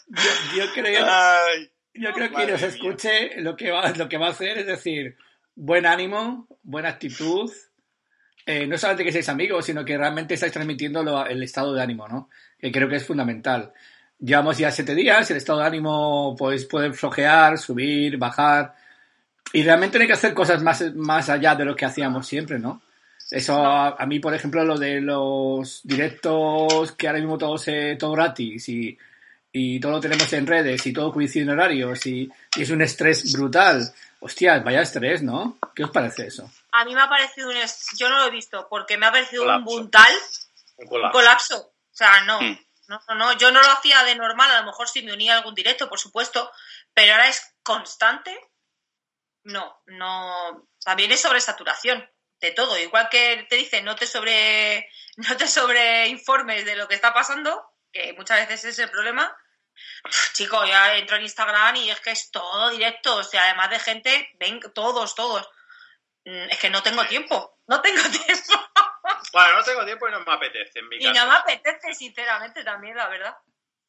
Yo, 0.08 0.30
yo 0.56 0.72
creo, 0.72 1.06
Ay, 1.08 1.72
yo 1.94 2.12
creo 2.12 2.30
que 2.34 2.46
nos 2.46 2.62
escuche 2.62 3.40
lo 3.40 3.56
que, 3.56 3.70
va, 3.70 3.90
lo 3.90 4.08
que 4.08 4.18
va 4.18 4.28
a 4.28 4.30
hacer 4.30 4.58
es 4.58 4.66
decir, 4.66 5.16
buen 5.54 5.86
ánimo, 5.86 6.46
buena 6.62 6.90
actitud. 6.90 7.52
Eh, 8.46 8.66
no 8.66 8.76
solamente 8.76 9.04
que 9.04 9.12
seáis 9.12 9.28
amigos, 9.28 9.66
sino 9.66 9.84
que 9.84 9.96
realmente 9.96 10.34
estáis 10.34 10.52
transmitiendo 10.52 11.24
el 11.26 11.42
estado 11.42 11.72
de 11.74 11.82
ánimo, 11.82 12.08
¿no? 12.08 12.28
Que 12.58 12.70
creo 12.70 12.88
que 12.88 12.96
es 12.96 13.06
fundamental. 13.06 13.72
Llevamos 14.18 14.58
ya 14.58 14.70
siete 14.70 14.94
días, 14.94 15.30
el 15.30 15.36
estado 15.36 15.60
de 15.60 15.66
ánimo 15.66 16.34
pues 16.38 16.64
puede 16.66 16.92
flojear, 16.92 17.58
subir, 17.58 18.16
bajar. 18.16 18.74
Y 19.52 19.62
realmente 19.62 19.98
hay 19.98 20.06
que 20.06 20.12
hacer 20.12 20.34
cosas 20.34 20.62
más, 20.62 20.94
más 20.94 21.28
allá 21.28 21.54
de 21.54 21.64
lo 21.64 21.76
que 21.76 21.84
hacíamos 21.84 22.26
siempre, 22.26 22.58
¿no? 22.58 22.82
Eso 23.30 23.64
a, 23.64 23.90
a 23.90 24.06
mí, 24.06 24.20
por 24.20 24.34
ejemplo, 24.34 24.64
lo 24.64 24.78
de 24.78 25.00
los 25.00 25.80
directos 25.84 26.92
que 26.92 27.06
ahora 27.06 27.20
mismo 27.20 27.38
todo, 27.38 27.56
se, 27.58 27.96
todo 27.96 28.12
gratis 28.12 28.68
y, 28.68 28.96
y 29.52 29.80
todo 29.80 29.92
lo 29.92 30.00
tenemos 30.00 30.32
en 30.32 30.46
redes 30.46 30.86
y 30.86 30.92
todo 30.92 31.12
coincide 31.12 31.44
en 31.44 31.50
horarios 31.50 32.06
y, 32.06 32.30
y 32.56 32.62
es 32.62 32.70
un 32.70 32.82
estrés 32.82 33.32
brutal. 33.32 33.82
Hostias, 34.20 34.62
vaya 34.62 34.82
estrés, 34.82 35.22
¿no? 35.22 35.58
¿Qué 35.74 35.84
os 35.84 35.90
parece 35.90 36.26
eso? 36.26 36.50
A 36.74 36.84
mí 36.84 36.94
me 36.94 37.02
ha 37.02 37.08
parecido 37.08 37.48
un... 37.50 37.56
Yo 37.96 38.08
no 38.08 38.18
lo 38.18 38.26
he 38.26 38.30
visto, 38.30 38.66
porque 38.68 38.98
me 38.98 39.06
ha 39.06 39.12
parecido 39.12 39.44
un 39.44 39.64
buntal, 39.64 40.12
Un 40.76 40.92
un 40.92 41.10
colapso. 41.10 41.58
O 41.68 41.96
sea, 41.96 42.22
no, 42.22 42.40
Mm. 42.40 42.58
no, 42.88 43.00
no, 43.08 43.14
no, 43.14 43.32
yo 43.34 43.52
no 43.52 43.62
lo 43.62 43.70
hacía 43.70 44.02
de 44.02 44.16
normal, 44.16 44.50
a 44.50 44.60
lo 44.60 44.66
mejor 44.66 44.88
si 44.88 45.02
me 45.02 45.12
unía 45.12 45.34
a 45.34 45.38
algún 45.38 45.54
directo, 45.54 45.88
por 45.88 46.00
supuesto, 46.00 46.50
pero 46.92 47.12
ahora 47.12 47.28
es 47.28 47.54
constante. 47.62 48.36
No, 49.44 49.82
no, 49.86 50.68
también 50.82 51.12
es 51.12 51.20
sobresaturación 51.20 52.10
de 52.40 52.50
todo. 52.50 52.76
Igual 52.76 53.08
que 53.08 53.46
te 53.48 53.56
dicen, 53.56 53.84
no 53.84 53.94
te 53.94 54.06
sobre, 54.06 54.90
no 55.16 55.36
te 55.36 55.46
sobre 55.46 56.08
informes 56.08 56.64
de 56.64 56.74
lo 56.74 56.88
que 56.88 56.96
está 56.96 57.14
pasando, 57.14 57.64
que 57.92 58.12
muchas 58.14 58.48
veces 58.48 58.64
es 58.64 58.78
el 58.80 58.90
problema. 58.90 59.36
Uf, 60.08 60.32
Chico, 60.32 60.64
ya 60.64 60.96
entro 60.96 61.16
en 61.16 61.22
Instagram 61.22 61.76
y 61.76 61.90
es 61.90 62.00
que 62.00 62.10
es 62.10 62.30
todo 62.32 62.70
directo, 62.70 63.16
o 63.16 63.24
sea, 63.24 63.44
además 63.44 63.70
de 63.70 63.78
gente, 63.78 64.28
ven 64.40 64.60
todos, 64.74 65.14
todos. 65.14 65.48
Mm, 66.24 66.48
Es 66.50 66.58
que 66.58 66.70
no 66.70 66.82
tengo 66.82 67.04
tiempo, 67.06 67.58
no 67.66 67.80
tengo 67.80 68.00
tiempo. 68.26 68.52
Bueno, 69.32 69.54
no 69.58 69.64
tengo 69.64 69.84
tiempo 69.84 70.08
y 70.08 70.12
no 70.12 70.20
me 70.20 70.32
apetece 70.32 70.78
en 70.78 70.88
mi 70.88 70.96
Y 70.96 71.04
caso. 71.04 71.20
no 71.24 71.30
me 71.32 71.36
apetece, 71.38 71.94
sinceramente, 71.94 72.62
también, 72.64 72.96
la 72.96 73.08
verdad. 73.08 73.36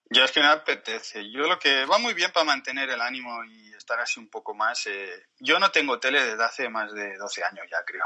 Yo 0.09 0.23
es 0.23 0.31
que 0.31 0.39
me 0.39 0.47
apetece. 0.47 1.31
Yo 1.31 1.41
lo 1.47 1.57
que 1.59 1.85
va 1.85 1.97
muy 1.97 2.13
bien 2.13 2.31
para 2.31 2.43
mantener 2.43 2.89
el 2.89 3.01
ánimo 3.01 3.43
y 3.45 3.73
estar 3.73 3.99
así 3.99 4.19
un 4.19 4.29
poco 4.29 4.53
más. 4.53 4.85
eh, 4.87 5.27
yo 5.39 5.59
no 5.59 5.71
tengo 5.71 5.99
tele 5.99 6.23
desde 6.23 6.43
hace 6.43 6.69
más 6.69 6.91
de 6.93 7.15
12 7.17 7.43
años 7.43 7.65
ya, 7.69 7.83
creo. 7.85 8.05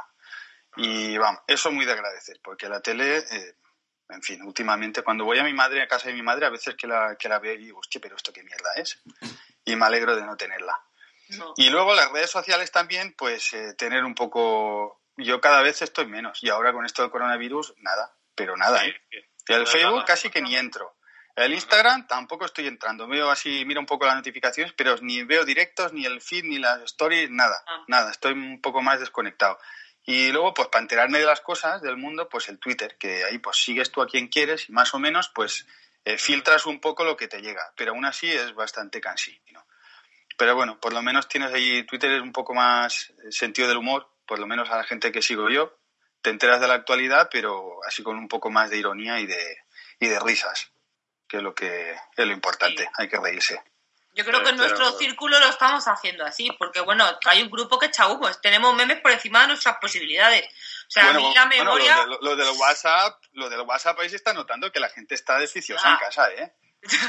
Y 0.78 1.18
vamos, 1.18 1.42
eso 1.48 1.72
muy 1.72 1.86
de 1.86 1.94
agradecer, 1.94 2.40
porque 2.44 2.70
la 2.70 2.80
tele, 2.82 3.18
eh, 3.18 3.56
en 4.10 4.22
fin, 4.22 4.42
últimamente 4.44 5.02
cuando 5.02 5.26
voy 5.26 5.40
a 5.40 5.44
mi 5.44 5.54
madre, 5.54 5.82
a 5.82 5.88
casa 5.88 6.08
de 6.08 6.14
mi 6.14 6.22
madre, 6.22 6.46
a 6.46 6.50
veces 6.50 6.76
que 6.76 6.88
la, 6.88 7.16
que 7.18 7.28
la 7.28 7.40
veo 7.40 7.54
y 7.56 7.58
digo, 7.66 7.80
hostia, 7.80 8.00
pero 8.02 8.16
esto 8.16 8.32
qué 8.32 8.44
mierda 8.44 8.70
es. 8.76 9.02
Y 9.66 9.76
me 9.76 9.86
alegro 9.86 10.16
de 10.16 10.24
no 10.24 10.38
tenerla. 10.38 10.80
No. 11.38 11.54
Y 11.58 11.70
luego 11.70 11.94
las 11.94 12.12
redes 12.12 12.32
sociales 12.32 12.72
también, 12.72 13.14
pues 13.18 13.54
eh, 13.54 13.74
tener 13.76 14.04
un 14.04 14.16
poco... 14.16 15.02
Yo 15.18 15.42
cada 15.42 15.62
vez 15.62 15.82
estoy 15.82 16.08
menos. 16.08 16.44
Y 16.44 16.50
ahora 16.50 16.72
con 16.72 16.86
esto 16.86 17.02
del 17.02 17.12
coronavirus, 17.12 17.74
nada, 17.80 18.14
pero 18.36 18.56
nada. 18.56 18.86
¿eh? 18.86 18.96
El 19.48 19.68
Facebook 19.68 20.06
casi 20.06 20.30
que 20.30 20.42
ni 20.42 20.56
entro. 20.56 20.96
El 21.36 21.54
Instagram 21.54 22.06
tampoco 22.08 22.46
estoy 22.46 22.68
entrando. 22.68 23.08
Veo 23.08 23.30
así, 23.30 23.64
miro 23.66 23.80
un 23.80 23.86
poco 23.86 24.06
las 24.06 24.16
notificaciones, 24.16 24.74
pero 24.74 24.96
ni 25.02 25.24
veo 25.24 25.46
directos, 25.46 25.94
ni 25.94 26.06
el 26.06 26.22
feed, 26.22 26.44
ni 26.44 26.60
las 26.60 26.82
stories, 26.82 27.30
nada. 27.32 27.64
Ah. 27.66 27.84
Nada, 27.88 28.12
estoy 28.12 28.34
un 28.34 28.62
poco 28.62 28.82
más 28.82 29.00
desconectado. 29.00 29.58
Y 30.06 30.32
luego, 30.32 30.54
pues 30.54 30.68
para 30.70 30.82
enterarme 30.82 31.20
de 31.20 31.26
las 31.26 31.40
cosas 31.40 31.82
del 31.82 31.96
mundo, 31.96 32.28
pues 32.28 32.50
el 32.50 32.60
Twitter, 32.60 32.98
que 32.98 33.24
ahí 33.24 33.38
pues 33.38 33.58
sigues 33.58 33.92
tú 33.92 34.02
a 34.02 34.08
quien 34.08 34.28
quieres 34.28 34.68
y 34.68 34.74
más 34.74 34.94
o 34.94 35.00
menos 35.00 35.30
pues 35.30 35.66
eh, 36.04 36.18
filtras 36.18 36.66
un 36.66 36.80
poco 36.80 37.04
lo 37.04 37.16
que 37.16 37.28
te 37.28 37.42
llega. 37.42 37.72
Pero 37.76 37.92
aún 37.92 38.06
así 38.06 38.30
es 38.30 38.54
bastante 38.54 39.00
cansino. 39.00 39.66
Pero 40.40 40.56
bueno, 40.56 40.80
por 40.80 40.94
lo 40.94 41.02
menos 41.02 41.28
tienes 41.28 41.54
ahí, 41.54 41.84
Twitter 41.84 42.10
es 42.14 42.22
un 42.22 42.32
poco 42.32 42.54
más 42.54 43.10
eh, 43.10 43.32
sentido 43.32 43.68
del 43.68 43.78
humor, 43.78 44.10
por 44.26 44.40
lo 44.40 44.48
menos 44.48 44.70
a 44.70 44.78
la 44.78 44.86
gente 44.86 45.12
que 45.12 45.22
sigo 45.22 45.50
yo. 45.50 45.78
Te 46.22 46.30
enteras 46.30 46.62
de 46.62 46.68
la 46.70 46.76
actualidad, 46.76 47.28
pero 47.30 47.80
así 47.86 48.02
con 48.04 48.18
un 48.18 48.30
poco 48.30 48.50
más 48.50 48.70
de 48.70 48.78
ironía 48.78 49.20
y 49.20 49.26
de, 49.28 49.58
y 50.00 50.08
de 50.08 50.18
risas, 50.20 50.72
que 51.28 51.38
es 51.38 51.44
lo 51.44 51.54
que 51.54 51.92
es 51.92 52.26
lo 52.26 52.32
importante, 52.32 52.84
Sí. 52.84 52.90
hay 52.98 53.10
que 53.10 53.20
reírse. 53.20 53.62
Yo 54.14 54.24
creo 54.26 54.42
que 54.42 54.50
en 54.50 54.56
Pero- 54.58 54.68
nuestro 54.70 54.98
círculo 54.98 55.40
lo 55.40 55.46
estamos 55.50 55.86
haciendo 55.90 56.26
así, 56.26 56.50
porque 56.58 56.80
bueno, 56.82 57.06
hay 57.26 57.42
un 57.44 57.50
grupo 57.50 57.78
que 57.78 57.88
echa 57.88 58.08
humos, 58.08 58.40
tenemos 58.42 58.74
memes 58.76 59.02
por 59.02 59.12
encima 59.12 59.42
de 59.42 59.48
nuestras 59.48 59.76
posibilidades. 59.80 60.46
O 60.88 60.92
sea, 60.92 61.10
a 61.10 61.14
mí 61.14 61.32
la 61.36 61.46
bueno, 61.46 61.64
memoria... 61.66 62.06
lo, 62.06 62.18
de- 62.18 62.26
lo 62.30 62.36
del 62.38 62.58
WhatsApp, 62.58 63.22
lo 63.34 63.50
del 63.50 63.62
WhatsApp 63.62 64.00
ahí 64.00 64.10
se 64.10 64.16
está 64.16 64.34
notando 64.34 64.72
que 64.72 64.80
la 64.80 64.90
gente 64.90 65.16
está 65.16 65.38
deficiosa 65.38 65.90
en 65.92 65.98
casa, 65.98 66.32
¿eh? 66.32 66.54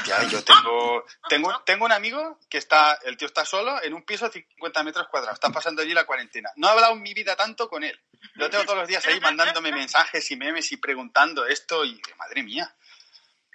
Ya, 0.05 0.23
yo 0.27 0.43
tengo, 0.43 1.05
tengo, 1.29 1.63
tengo 1.65 1.85
un 1.85 1.91
amigo 1.91 2.39
que 2.49 2.57
está, 2.57 2.99
el 3.03 3.17
tío 3.17 3.27
está 3.27 3.45
solo 3.45 3.81
en 3.81 3.93
un 3.93 4.03
piso 4.03 4.25
de 4.27 4.33
50 4.33 4.83
metros 4.83 5.07
cuadrados, 5.09 5.35
está 5.37 5.49
pasando 5.49 5.81
allí 5.81 5.93
la 5.93 6.05
cuarentena. 6.05 6.49
No 6.55 6.67
he 6.67 6.71
hablado 6.71 6.93
en 6.93 7.01
mi 7.01 7.13
vida 7.13 7.35
tanto 7.35 7.69
con 7.69 7.83
él. 7.83 7.99
Lo 8.33 8.49
tengo 8.49 8.65
todos 8.65 8.79
los 8.79 8.87
días 8.87 9.05
ahí 9.07 9.19
mandándome 9.19 9.71
mensajes 9.71 10.29
y 10.31 10.35
memes 10.35 10.71
y 10.71 10.77
preguntando 10.77 11.45
esto 11.45 11.85
y 11.85 12.01
madre 12.17 12.43
mía. 12.43 12.75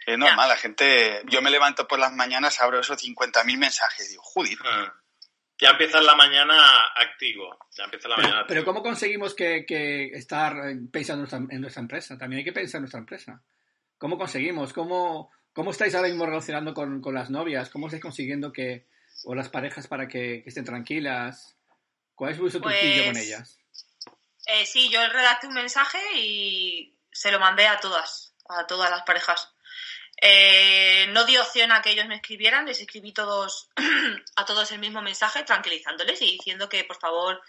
Es 0.07 0.17
normal, 0.17 0.49
la 0.49 0.57
gente, 0.57 1.23
yo 1.27 1.43
me 1.43 1.51
levanto 1.51 1.89
por 1.89 1.99
las 1.99 2.13
mañanas, 2.13 2.61
abro 2.61 2.79
esos 2.79 3.03
50.000 3.03 3.59
mensajes 3.59 4.07
y 4.07 4.11
digo, 4.11 4.23
joder, 4.23 4.59
Ah. 4.65 4.95
Ya 5.59 5.71
empieza 5.71 6.01
la 6.03 6.15
mañana 6.15 6.55
activo. 6.97 7.57
Ya 7.75 7.85
empieza 7.85 8.09
la 8.09 8.17
mañana 8.17 8.45
Pero 8.47 8.61
activo. 8.61 8.75
¿cómo 8.75 8.83
conseguimos 8.83 9.35
que, 9.35 9.65
que 9.67 10.09
estar 10.09 10.55
eh, 10.69 10.77
pensando 10.93 11.25
en 11.25 11.31
nuestra, 11.31 11.57
en 11.57 11.61
nuestra 11.61 11.81
empresa? 11.81 12.19
También 12.19 12.39
hay 12.39 12.45
que 12.45 12.53
pensar 12.53 12.79
en 12.79 12.83
nuestra 12.83 13.01
empresa. 13.01 13.43
¿Cómo 13.97 14.19
conseguimos? 14.19 14.75
¿Cómo, 14.75 15.33
cómo 15.57 15.71
estáis 15.73 15.95
ahora 15.95 16.09
mismo 16.09 16.27
relacionando 16.27 16.75
con, 16.75 17.01
con 17.01 17.15
las 17.15 17.31
novias? 17.31 17.71
¿Cómo 17.71 17.87
estáis 17.87 18.03
consiguiendo 18.03 18.53
que, 18.53 18.87
o 19.25 19.35
las 19.35 19.49
parejas 19.49 19.89
para 19.89 20.07
que, 20.07 20.43
que 20.45 20.49
estén 20.51 20.67
tranquilas? 20.67 21.57
¿Cuál 22.15 22.33
es 22.33 22.39
vuestro 22.39 22.61
Pues- 22.61 22.79
truquillo 22.79 23.07
con 23.07 23.17
ellas? 23.17 23.59
Eh, 24.47 24.65
sí, 24.67 24.89
yo 24.91 25.01
redacté 25.09 25.49
un 25.49 25.55
mensaje 25.55 25.99
y 26.15 26.97
se 27.11 27.33
lo 27.33 27.41
mandé 27.41 27.67
a 27.67 27.81
todas, 27.81 28.35
a 28.49 28.65
todas 28.67 28.91
las 28.91 29.03
parejas. 29.03 29.53
Eh, 30.19 31.07
no 31.11 31.25
di 31.27 31.37
opción 31.37 31.73
a 31.73 31.83
que 31.83 31.91
ellos 31.91 32.07
me 32.07 32.17
escribieran, 32.17 32.65
les 32.65 32.81
escribí 32.81 33.13
todos 33.13 33.69
a 34.37 34.45
todos 34.47 34.73
el 34.73 34.79
mismo 34.79 35.03
mensaje, 35.03 35.43
tranquilizándoles 35.45 36.23
y 36.23 36.33
diciendo 36.33 36.71
que 36.71 36.85
por 36.85 36.99
favor, 36.99 37.43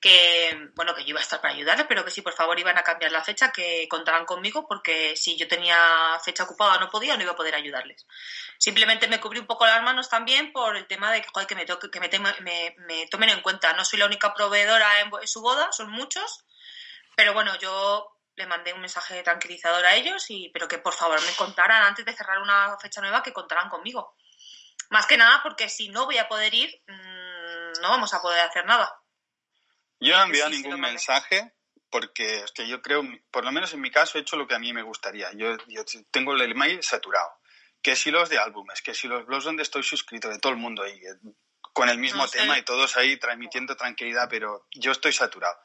que 0.00 0.68
bueno, 0.74 0.94
que 0.94 1.02
yo 1.04 1.10
iba 1.10 1.20
a 1.20 1.22
estar 1.22 1.40
para 1.40 1.54
ayudarles, 1.54 1.86
pero 1.88 2.04
que 2.04 2.10
si 2.10 2.20
por 2.20 2.34
favor 2.34 2.58
iban 2.58 2.76
a 2.76 2.82
cambiar 2.82 3.10
la 3.10 3.24
fecha, 3.24 3.52
que 3.52 3.88
contaran 3.88 4.26
conmigo, 4.26 4.66
porque 4.68 5.16
si 5.16 5.36
yo 5.38 5.48
tenía 5.48 6.18
fecha 6.22 6.44
ocupada 6.44 6.78
no 6.78 6.90
podía, 6.90 7.16
no 7.16 7.22
iba 7.22 7.32
a 7.32 7.36
poder 7.36 7.54
ayudarles. 7.54 8.06
Simplemente 8.58 9.08
me 9.08 9.18
cubrí 9.20 9.38
un 9.40 9.46
poco 9.46 9.64
las 9.64 9.82
manos 9.82 10.10
también 10.10 10.52
por 10.52 10.76
el 10.76 10.86
tema 10.86 11.10
de 11.12 11.22
que, 11.22 11.28
joder, 11.32 11.46
que, 11.48 11.54
me, 11.54 11.64
toque- 11.66 11.90
que 11.90 12.00
me, 12.00 13.06
tomen 13.10 13.30
en 13.30 13.40
cuenta. 13.40 13.72
No 13.72 13.84
soy 13.86 13.98
la 13.98 14.04
única 14.06 14.34
proveedora 14.34 15.00
en 15.00 15.10
su 15.26 15.40
boda, 15.40 15.72
son 15.72 15.90
muchos, 15.90 16.44
pero 17.16 17.32
bueno, 17.32 17.56
yo 17.58 18.14
le 18.40 18.46
mandé 18.46 18.72
un 18.72 18.80
mensaje 18.80 19.22
tranquilizador 19.22 19.84
a 19.84 19.94
ellos, 19.94 20.24
y, 20.30 20.48
pero 20.48 20.66
que 20.66 20.78
por 20.78 20.94
favor 20.94 21.20
me 21.22 21.32
contaran 21.36 21.82
antes 21.82 22.04
de 22.04 22.14
cerrar 22.14 22.38
una 22.40 22.76
fecha 22.78 23.00
nueva, 23.00 23.22
que 23.22 23.32
contaran 23.32 23.68
conmigo. 23.68 24.16
Más 24.88 25.06
que 25.06 25.18
nada 25.18 25.40
porque 25.42 25.68
si 25.68 25.90
no 25.90 26.06
voy 26.06 26.16
a 26.16 26.26
poder 26.26 26.54
ir, 26.54 26.82
mm, 26.88 27.80
no 27.82 27.90
vamos 27.90 28.14
a 28.14 28.22
poder 28.22 28.40
hacer 28.40 28.64
nada. 28.64 28.90
Yo 30.00 30.16
no 30.16 30.22
he 30.22 30.26
enviado 30.26 30.50
Sí, 30.50 30.62
ningún 30.62 30.80
mensaje 30.80 31.52
porque 31.90 32.44
es 32.44 32.52
que 32.52 32.66
yo 32.66 32.80
creo, 32.80 33.02
por 33.30 33.44
lo 33.44 33.52
menos 33.52 33.74
en 33.74 33.80
mi 33.80 33.90
caso, 33.90 34.16
he 34.16 34.22
hecho 34.22 34.36
lo 34.36 34.46
que 34.46 34.54
a 34.54 34.58
mí 34.58 34.72
me 34.72 34.82
gustaría. 34.82 35.30
Yo, 35.32 35.56
yo 35.66 35.84
tengo 36.10 36.32
el 36.34 36.50
email 36.50 36.82
saturado. 36.82 37.30
Que 37.82 37.96
si 37.96 38.10
los 38.10 38.28
de 38.28 38.38
álbumes, 38.38 38.80
que 38.82 38.94
si 38.94 39.08
los 39.08 39.26
blogs 39.26 39.44
donde 39.44 39.62
estoy 39.62 39.82
suscrito, 39.82 40.28
de 40.28 40.38
todo 40.38 40.52
el 40.52 40.58
mundo 40.58 40.82
ahí. 40.82 41.00
Eh, 41.70 41.72
con 41.72 41.88
el 41.88 41.98
mismo 41.98 42.22
No 42.22 42.28
sé. 42.28 42.38
tema 42.38 42.58
y 42.58 42.62
todos 42.62 42.96
ahí 42.96 43.16
transmitiendo 43.16 43.76
tranquilidad, 43.76 44.28
pero 44.28 44.66
yo 44.74 44.92
estoy 44.92 45.12
saturado. 45.12 45.56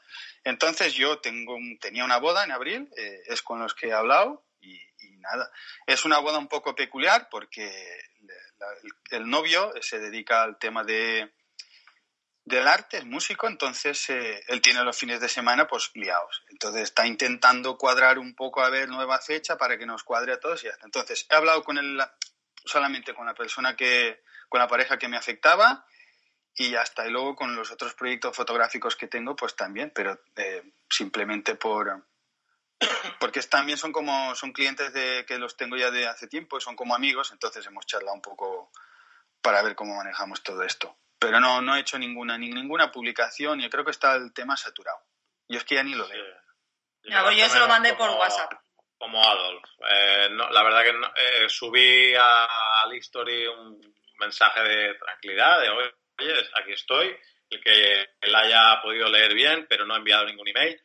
Entonces 0.44 0.94
yo 0.94 1.18
tengo 1.18 1.56
tenía 1.80 2.04
una 2.04 2.18
boda 2.18 2.44
en 2.44 2.52
abril, 2.52 2.88
eh, 2.96 3.20
es 3.26 3.42
con 3.42 3.58
los 3.58 3.74
que 3.74 3.88
he 3.88 3.92
hablado 3.92 4.46
y, 4.60 4.74
y 4.76 5.16
nada. 5.18 5.50
Es 5.86 6.04
una 6.04 6.18
boda 6.18 6.38
un 6.38 6.48
poco 6.48 6.74
peculiar 6.74 7.28
porque 7.30 7.64
la- 8.58 8.66
el, 8.82 9.18
el 9.22 9.28
novio 9.30 9.72
se 9.82 9.98
dedica 9.98 10.42
al 10.42 10.58
tema 10.58 10.84
de 10.84 11.32
del 12.44 12.68
arte, 12.68 12.98
es 12.98 13.04
músico, 13.04 13.48
entonces 13.48 14.08
eh, 14.08 14.40
él 14.46 14.60
tiene 14.62 14.84
los 14.84 14.96
fines 14.96 15.20
de 15.20 15.28
semana 15.28 15.66
pues 15.66 15.90
liados. 15.94 16.44
Entonces 16.50 16.82
está 16.82 17.04
intentando 17.04 17.76
cuadrar 17.76 18.20
un 18.20 18.36
poco 18.36 18.62
a 18.62 18.70
ver 18.70 18.88
nueva 18.88 19.18
fecha 19.18 19.56
para 19.58 19.76
que 19.76 19.84
nos 19.84 20.04
cuadre 20.04 20.32
a 20.32 20.38
todos 20.38 20.62
y 20.62 20.66
ya 20.66 20.70
está. 20.72 20.84
Entonces 20.84 21.26
he 21.28 21.34
hablado 21.34 21.64
con 21.64 21.76
él 21.76 22.00
solamente 22.64 23.14
con 23.14 23.26
la 23.26 23.34
persona 23.34 23.74
que, 23.74 24.22
con 24.48 24.60
la 24.60 24.68
pareja 24.68 24.96
que 24.96 25.08
me 25.08 25.16
afectaba 25.16 25.84
y 26.56 26.70
ya 26.70 26.82
está. 26.82 27.06
Y 27.06 27.10
luego 27.10 27.34
con 27.36 27.54
los 27.54 27.70
otros 27.70 27.94
proyectos 27.94 28.34
fotográficos 28.36 28.96
que 28.96 29.06
tengo, 29.08 29.36
pues 29.36 29.54
también, 29.56 29.90
pero 29.94 30.20
eh, 30.36 30.62
simplemente 30.90 31.54
por 31.54 32.02
porque 33.18 33.40
también 33.42 33.78
son 33.78 33.92
como 33.92 34.34
son 34.34 34.52
clientes 34.52 34.92
de 34.92 35.24
que 35.26 35.38
los 35.38 35.56
tengo 35.56 35.76
ya 35.76 35.90
de 35.90 36.06
hace 36.06 36.26
tiempo 36.28 36.58
y 36.58 36.60
son 36.60 36.76
como 36.76 36.94
amigos, 36.94 37.32
entonces 37.32 37.66
hemos 37.66 37.86
charlado 37.86 38.14
un 38.14 38.20
poco 38.22 38.70
para 39.40 39.62
ver 39.62 39.74
cómo 39.74 39.96
manejamos 39.96 40.42
todo 40.42 40.62
esto. 40.62 40.96
Pero 41.18 41.40
no, 41.40 41.62
no 41.62 41.74
he 41.76 41.80
hecho 41.80 41.98
ninguna, 41.98 42.36
ni 42.36 42.50
ninguna 42.50 42.92
publicación 42.92 43.60
y 43.62 43.70
creo 43.70 43.84
que 43.84 43.90
está 43.92 44.14
el 44.16 44.32
tema 44.34 44.56
saturado. 44.56 44.98
Yo 45.48 45.58
es 45.58 45.64
que 45.64 45.76
ya 45.76 45.82
ni 45.82 45.94
lo 45.94 46.04
Sí. 46.06 46.12
leo. 46.12 46.24
Ya, 47.04 47.22
pues 47.22 47.36
yo 47.38 47.48
se 47.48 47.58
lo 47.58 47.68
mandé 47.68 47.94
por 47.94 48.10
WhatsApp. 48.10 48.52
Como 48.98 49.22
Adolf. 49.22 49.62
Eh, 49.90 50.28
no, 50.32 50.50
la 50.50 50.62
verdad 50.62 50.82
que 50.82 50.92
no- 50.92 51.06
eh, 51.16 51.48
subí 51.48 52.14
a- 52.14 52.80
al 52.82 52.94
history 52.94 53.46
un 53.46 53.80
mensaje 54.18 54.60
de 54.62 54.94
tranquilidad, 54.94 55.60
de 55.60 55.68
oye, 56.18 56.34
aquí 56.54 56.72
estoy, 56.72 57.16
el 57.50 57.62
que 57.62 58.08
él 58.20 58.34
haya 58.34 58.80
podido 58.82 59.08
leer 59.08 59.34
bien, 59.34 59.66
pero 59.68 59.86
no 59.86 59.94
ha 59.94 59.98
enviado 59.98 60.26
ningún 60.26 60.48
email. 60.48 60.80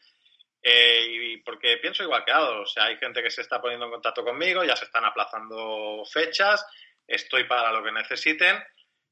Eh, 0.62 1.06
y 1.10 1.38
porque 1.38 1.78
pienso 1.78 2.04
igual 2.04 2.24
que 2.24 2.32
Adolf, 2.32 2.68
o 2.68 2.72
sea, 2.72 2.86
hay 2.86 2.98
gente 2.98 3.24
que 3.24 3.32
se 3.32 3.42
está 3.42 3.60
poniendo 3.60 3.86
en 3.86 3.92
contacto 3.92 4.24
conmigo, 4.24 4.64
ya 4.64 4.76
se 4.76 4.86
están 4.86 5.04
aplazando 5.06 6.04
fechas, 6.06 6.66
estoy 7.08 7.46
para 7.46 7.72
lo 7.72 7.84
que 7.84 7.92
necesiten, 7.92 8.64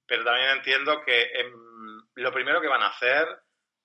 pero 0.05 0.23
también 0.23 0.49
entiendo 0.51 1.01
que 1.03 1.23
em, 1.33 2.01
lo 2.15 2.31
primero 2.31 2.61
que 2.61 2.67
van 2.67 2.83
a 2.83 2.89
hacer 2.89 3.27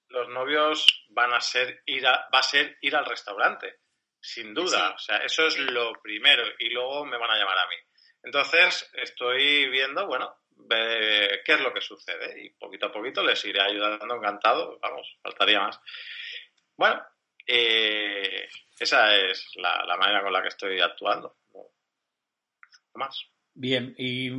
los 0.08 0.28
novios 0.28 1.06
van 1.08 1.32
a 1.32 1.40
ser 1.40 1.82
ir 1.86 2.06
a, 2.06 2.28
va 2.32 2.38
a 2.38 2.42
ser 2.42 2.76
ir 2.82 2.94
al 2.94 3.06
restaurante, 3.06 3.80
sin 4.20 4.54
duda. 4.54 4.88
Sí. 4.88 4.94
O 4.94 4.98
sea, 4.98 5.16
eso 5.18 5.46
es 5.46 5.58
lo 5.58 5.92
primero 6.02 6.44
y 6.58 6.70
luego 6.70 7.04
me 7.04 7.18
van 7.18 7.30
a 7.30 7.36
llamar 7.36 7.58
a 7.58 7.68
mí. 7.68 7.76
Entonces, 8.22 8.90
estoy 8.94 9.68
viendo, 9.70 10.06
bueno, 10.06 10.34
ve- 10.56 11.40
qué 11.44 11.54
es 11.54 11.60
lo 11.60 11.72
que 11.72 11.80
sucede 11.80 12.42
y 12.44 12.50
poquito 12.50 12.86
a 12.86 12.92
poquito 12.92 13.22
les 13.22 13.44
iré 13.44 13.60
ayudando 13.60 14.14
encantado, 14.16 14.78
vamos, 14.80 15.18
faltaría 15.22 15.60
más. 15.60 15.80
Bueno, 16.76 17.02
eh, 17.46 18.48
esa 18.78 19.14
es 19.16 19.50
la, 19.56 19.84
la 19.84 19.96
manera 19.96 20.22
con 20.22 20.32
la 20.32 20.42
que 20.42 20.48
estoy 20.48 20.80
actuando. 20.80 21.36
No 21.52 21.64
más. 22.94 23.24
Bien, 23.54 23.94
y 23.98 24.30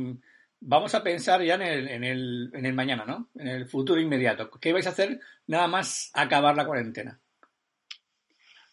vamos 0.60 0.94
a 0.94 1.02
pensar 1.02 1.42
ya 1.42 1.54
en 1.54 1.62
el, 1.62 1.88
en 1.88 2.04
el, 2.04 2.50
en 2.54 2.66
el 2.66 2.72
mañana, 2.74 3.04
¿no? 3.04 3.30
En 3.34 3.48
el 3.48 3.66
futuro 3.66 4.00
inmediato. 4.00 4.50
¿Qué 4.60 4.72
vais 4.72 4.86
a 4.86 4.90
hacer 4.90 5.20
nada 5.46 5.68
más 5.68 6.10
acabar 6.14 6.54
la 6.56 6.66
cuarentena? 6.66 7.20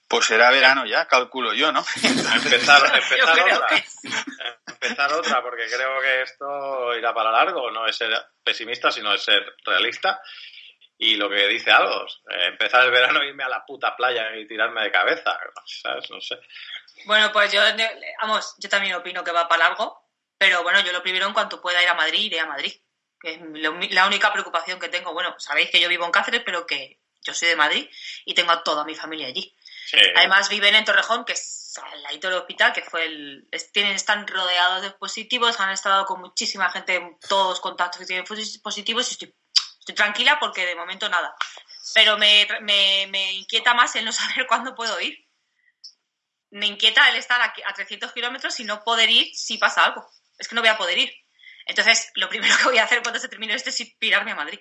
Pues 0.08 0.26
será 0.26 0.52
verano 0.52 0.86
ya, 0.86 1.08
calculo 1.08 1.54
yo, 1.54 1.72
¿no? 1.72 1.84
Empezar, 2.04 2.82
empezar 2.86 3.66
que. 3.70 3.84
Empezar 4.84 5.14
otra, 5.14 5.42
porque 5.42 5.68
creo 5.68 6.02
que 6.02 6.22
esto 6.22 6.96
irá 6.96 7.14
para 7.14 7.32
largo. 7.32 7.72
No 7.72 7.88
es 7.88 7.96
ser 7.96 8.12
pesimista, 8.44 8.92
sino 8.92 9.14
es 9.14 9.24
ser 9.24 9.56
realista. 9.66 10.22
Y 10.98 11.16
lo 11.16 11.30
que 11.30 11.48
dice 11.48 11.72
algo, 11.72 12.06
eh, 12.30 12.48
empezar 12.48 12.86
el 12.86 12.92
verano 12.92 13.22
e 13.22 13.28
irme 13.28 13.44
a 13.44 13.50
la 13.50 13.66
puta 13.66 13.96
playa 13.96 14.36
y 14.36 14.48
tirarme 14.48 14.84
de 14.84 14.92
cabeza, 14.92 15.38
¿sabes? 15.66 16.10
No 16.10 16.22
sé. 16.22 16.40
Bueno, 17.06 17.32
pues 17.32 17.52
yo, 17.52 17.62
vamos, 18.22 18.56
yo 18.60 18.70
también 18.70 18.96
opino 18.96 19.24
que 19.24 19.32
va 19.32 19.48
para 19.48 19.70
largo, 19.70 20.08
pero 20.38 20.64
bueno, 20.64 20.80
yo 20.82 20.92
lo 20.92 21.02
primero 21.02 21.28
en 21.28 21.34
cuanto 21.34 21.62
pueda 21.62 21.82
ir 21.82 21.90
a 21.90 21.96
Madrid, 21.96 22.20
iré 22.20 22.40
a 22.40 22.46
Madrid. 22.46 22.74
Que 23.20 23.34
es 23.34 23.40
la 23.92 24.06
única 24.06 24.32
preocupación 24.34 24.80
que 24.80 24.90
tengo. 24.90 25.14
Bueno, 25.14 25.36
sabéis 25.40 25.70
que 25.72 25.80
yo 25.80 25.88
vivo 25.88 26.06
en 26.06 26.12
Cáceres, 26.12 26.44
pero 26.46 26.66
que 26.66 27.00
yo 27.22 27.34
soy 27.34 27.50
de 27.50 27.56
Madrid 27.56 27.90
y 28.26 28.34
tengo 28.34 28.52
a 28.52 28.64
toda 28.64 28.84
mi 28.84 28.96
familia 28.96 29.28
allí. 29.28 29.56
Sí. 29.86 29.98
Además 30.16 30.50
viven 30.50 30.76
en 30.76 30.86
Torrejón, 30.86 31.24
que 31.26 31.34
es 31.34 31.63
al 31.78 32.02
ladito 32.04 32.30
del 32.30 32.40
hospital, 32.40 32.74
que 32.74 32.82
fue 32.84 33.06
el... 33.06 33.48
tienen, 33.72 33.94
están 33.94 34.28
rodeados 34.28 34.82
de 34.82 34.92
positivos, 34.92 35.60
han 35.60 35.72
estado 35.72 36.06
con 36.06 36.20
muchísima 36.22 36.70
gente, 36.70 37.18
todos 37.28 37.60
contactos 37.60 38.00
que 38.02 38.06
tienen 38.06 38.26
posi- 38.26 38.62
positivos 38.62 39.10
y 39.10 39.14
estoy, 39.14 39.36
estoy 39.80 39.96
tranquila 39.96 40.38
porque 40.40 40.66
de 40.66 40.76
momento 40.76 41.10
nada. 41.10 41.36
Pero 41.94 42.18
me, 42.18 42.48
me, 42.62 43.08
me 43.10 43.34
inquieta 43.34 43.74
más 43.74 43.96
el 43.96 44.06
no 44.06 44.12
saber 44.14 44.48
cuándo 44.48 44.76
puedo 44.76 45.00
ir. 45.02 45.18
Me 46.52 46.68
inquieta 46.68 47.10
el 47.10 47.16
estar 47.16 47.42
aquí 47.42 47.62
a 47.66 47.74
300 47.74 48.12
kilómetros 48.14 48.60
y 48.60 48.64
no 48.64 48.84
poder 48.84 49.10
ir 49.10 49.34
si 49.36 49.58
pasa 49.58 49.86
algo. 49.86 50.08
Es 50.38 50.48
que 50.48 50.56
no 50.56 50.62
voy 50.62 50.70
a 50.70 50.78
poder 50.78 50.98
ir. 50.98 51.12
Entonces, 51.66 52.12
lo 52.16 52.30
primero 52.30 52.56
que 52.60 52.64
voy 52.66 52.78
a 52.78 52.84
hacer 52.84 53.02
cuando 53.02 53.20
se 53.20 53.28
termine 53.30 53.54
esto 53.56 53.70
es 53.70 53.80
ir- 53.80 53.98
pirarme 53.98 54.32
a 54.32 54.36
Madrid. 54.36 54.60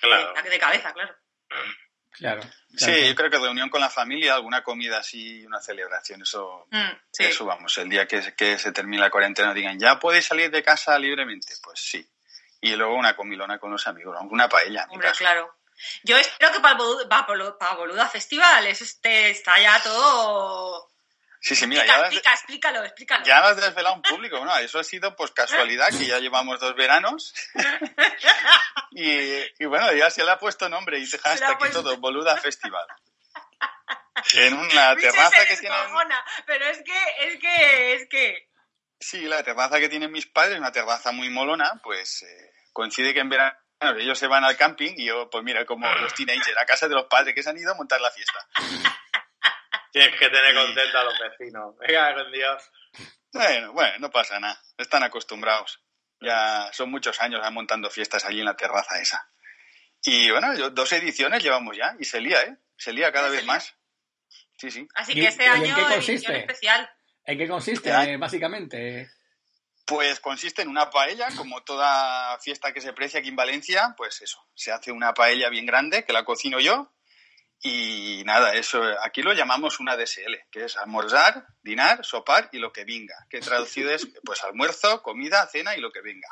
Claro. 0.00 0.34
De, 0.42 0.50
de 0.50 0.58
cabeza, 0.58 0.92
claro. 0.92 1.14
Claro. 2.12 2.42
Sí, 2.76 3.08
yo 3.08 3.14
creo 3.14 3.30
que 3.30 3.38
reunión 3.38 3.68
con 3.70 3.80
la 3.80 3.88
familia, 3.90 4.34
alguna 4.34 4.62
comida 4.62 4.98
así, 4.98 5.44
una 5.46 5.60
celebración, 5.60 6.22
eso, 6.22 6.66
Mm, 6.70 6.90
sí. 7.10 7.24
eso 7.24 7.44
vamos, 7.44 7.76
el 7.78 7.88
día 7.88 8.06
que, 8.06 8.34
que 8.36 8.58
se 8.58 8.72
termine 8.72 9.00
la 9.02 9.10
cuarentena 9.10 9.54
digan, 9.54 9.78
ya 9.78 9.98
podéis 9.98 10.26
salir 10.26 10.50
de 10.50 10.62
casa 10.62 10.98
libremente, 10.98 11.54
pues 11.62 11.80
sí. 11.80 12.06
Y 12.60 12.76
luego 12.76 12.94
una 12.94 13.16
comilona 13.16 13.58
con 13.58 13.70
los 13.70 13.86
amigos, 13.86 14.16
una 14.30 14.48
paella, 14.48 14.82
en 14.84 14.90
Hombre, 14.90 15.08
caso. 15.08 15.18
claro. 15.18 15.56
Yo 16.02 16.16
espero 16.18 16.52
que 16.52 16.60
para, 16.60 16.74
el 16.74 16.80
Bolu- 16.80 17.08
para, 17.08 17.26
para 17.58 17.74
Boluda 17.76 18.06
Festival 18.06 18.66
eso 18.66 18.84
esté, 18.84 19.30
está 19.30 19.58
ya 19.60 19.82
todo... 19.82 20.89
Sí, 21.42 21.56
sí, 21.56 21.66
mira, 21.66 21.82
explica, 21.82 21.96
ya, 21.96 21.98
lo 21.98 22.06
has- 22.06 22.12
explica, 22.12 22.34
explícalo, 22.34 22.84
explícalo. 22.84 23.24
ya 23.24 23.40
lo 23.40 23.46
has 23.46 23.56
desvelado 23.56 23.94
un 23.94 24.02
público, 24.02 24.44
¿no? 24.44 24.56
Eso 24.58 24.78
ha 24.78 24.84
sido 24.84 25.16
pues 25.16 25.30
casualidad, 25.30 25.88
que 25.88 26.04
ya 26.06 26.18
llevamos 26.20 26.60
dos 26.60 26.74
veranos. 26.76 27.32
y, 28.92 29.38
y 29.58 29.64
bueno, 29.66 29.92
ya 29.92 30.10
se 30.10 30.24
le 30.24 30.30
ha 30.30 30.38
puesto 30.38 30.68
nombre 30.68 30.98
y 30.98 31.06
deja 31.06 31.16
Se 31.18 31.28
le 31.28 31.32
hasta 31.34 31.46
ha 31.46 31.50
aquí 31.52 31.58
puesto- 31.60 31.82
todo, 31.82 31.96
Boluda 31.98 32.36
Festival. 32.36 32.86
En 34.34 34.54
una 34.54 34.94
terraza 35.00 35.44
que 35.46 35.56
descojona, 35.56 36.24
Pero 36.46 36.64
es 36.66 36.82
que, 36.84 36.98
es 37.26 37.38
que, 37.40 37.94
es 37.94 38.08
que... 38.08 38.48
Sí, 38.98 39.22
la 39.22 39.42
terraza 39.42 39.80
que 39.80 39.88
tienen 39.88 40.12
mis 40.12 40.26
padres, 40.26 40.58
una 40.58 40.72
terraza 40.72 41.10
muy 41.10 41.30
molona, 41.30 41.80
pues 41.82 42.22
eh, 42.22 42.52
coincide 42.72 43.14
que 43.14 43.20
en 43.20 43.30
verano 43.30 43.56
ellos 43.98 44.18
se 44.18 44.26
van 44.26 44.44
al 44.44 44.58
camping 44.58 44.92
y 44.98 45.06
yo, 45.06 45.30
pues 45.30 45.42
mira, 45.42 45.64
como 45.64 45.90
los 45.94 46.12
teenagers, 46.12 46.58
a 46.58 46.66
casa 46.66 46.86
de 46.86 46.94
los 46.94 47.06
padres 47.06 47.34
que 47.34 47.42
se 47.42 47.48
han 47.48 47.56
ido 47.56 47.72
a 47.72 47.76
montar 47.76 47.98
la 47.98 48.10
fiesta. 48.10 48.46
Tienes 49.92 50.18
que 50.18 50.28
tener 50.28 50.54
contento 50.54 50.98
a 50.98 51.04
los 51.04 51.14
vecinos. 51.18 51.76
Venga, 51.78 52.14
con 52.14 52.32
Dios. 52.32 52.62
Bueno, 53.32 53.72
bueno, 53.72 53.98
no 53.98 54.10
pasa 54.10 54.38
nada, 54.40 54.60
están 54.76 55.02
acostumbrados. 55.02 55.80
Ya 56.20 56.68
son 56.72 56.90
muchos 56.90 57.20
años 57.20 57.40
montando 57.52 57.88
fiestas 57.90 58.24
allí 58.24 58.40
en 58.40 58.44
la 58.46 58.56
terraza 58.56 59.00
esa. 59.00 59.30
Y 60.02 60.30
bueno, 60.30 60.54
yo- 60.54 60.70
dos 60.70 60.92
ediciones 60.92 61.42
llevamos 61.42 61.76
ya 61.76 61.94
y 61.98 62.04
se 62.04 62.20
lía, 62.20 62.42
¿eh? 62.42 62.56
Se 62.76 62.92
lía 62.92 63.12
cada 63.12 63.28
vez 63.28 63.44
más. 63.44 63.74
Sí, 64.58 64.70
sí. 64.70 64.86
Así 64.94 65.12
¿Y- 65.12 65.20
que 65.22 65.26
este 65.28 65.44
y 65.44 65.46
en 65.46 65.52
año 65.52 65.62
qué 65.62 65.70
edición 65.70 65.88
consiste? 65.94 66.38
especial. 66.38 66.90
¿En 67.24 67.38
qué 67.38 67.48
consiste, 67.48 67.90
eh, 67.90 68.16
básicamente? 68.16 69.10
Pues 69.86 70.20
consiste 70.20 70.62
en 70.62 70.68
una 70.68 70.90
paella, 70.90 71.28
como 71.36 71.62
toda 71.62 72.38
fiesta 72.40 72.72
que 72.72 72.80
se 72.80 72.92
precia 72.92 73.20
aquí 73.20 73.28
en 73.28 73.36
Valencia, 73.36 73.94
pues 73.96 74.20
eso, 74.22 74.46
se 74.54 74.72
hace 74.72 74.92
una 74.92 75.14
paella 75.14 75.48
bien 75.48 75.66
grande, 75.66 76.04
que 76.04 76.12
la 76.12 76.24
cocino 76.24 76.60
yo, 76.60 76.92
y 77.62 78.22
nada, 78.24 78.54
eso, 78.54 78.82
aquí 79.02 79.22
lo 79.22 79.32
llamamos 79.32 79.80
una 79.80 79.96
DSL, 79.96 80.46
que 80.50 80.64
es 80.64 80.76
almorzar, 80.76 81.46
dinar, 81.62 82.04
sopar 82.04 82.48
y 82.52 82.58
lo 82.58 82.72
que 82.72 82.84
venga, 82.84 83.14
que 83.28 83.40
traducido 83.40 83.90
es 83.90 84.08
pues 84.24 84.42
almuerzo, 84.44 85.02
comida, 85.02 85.46
cena 85.46 85.76
y 85.76 85.80
lo 85.80 85.90
que 85.92 86.00
venga. 86.00 86.28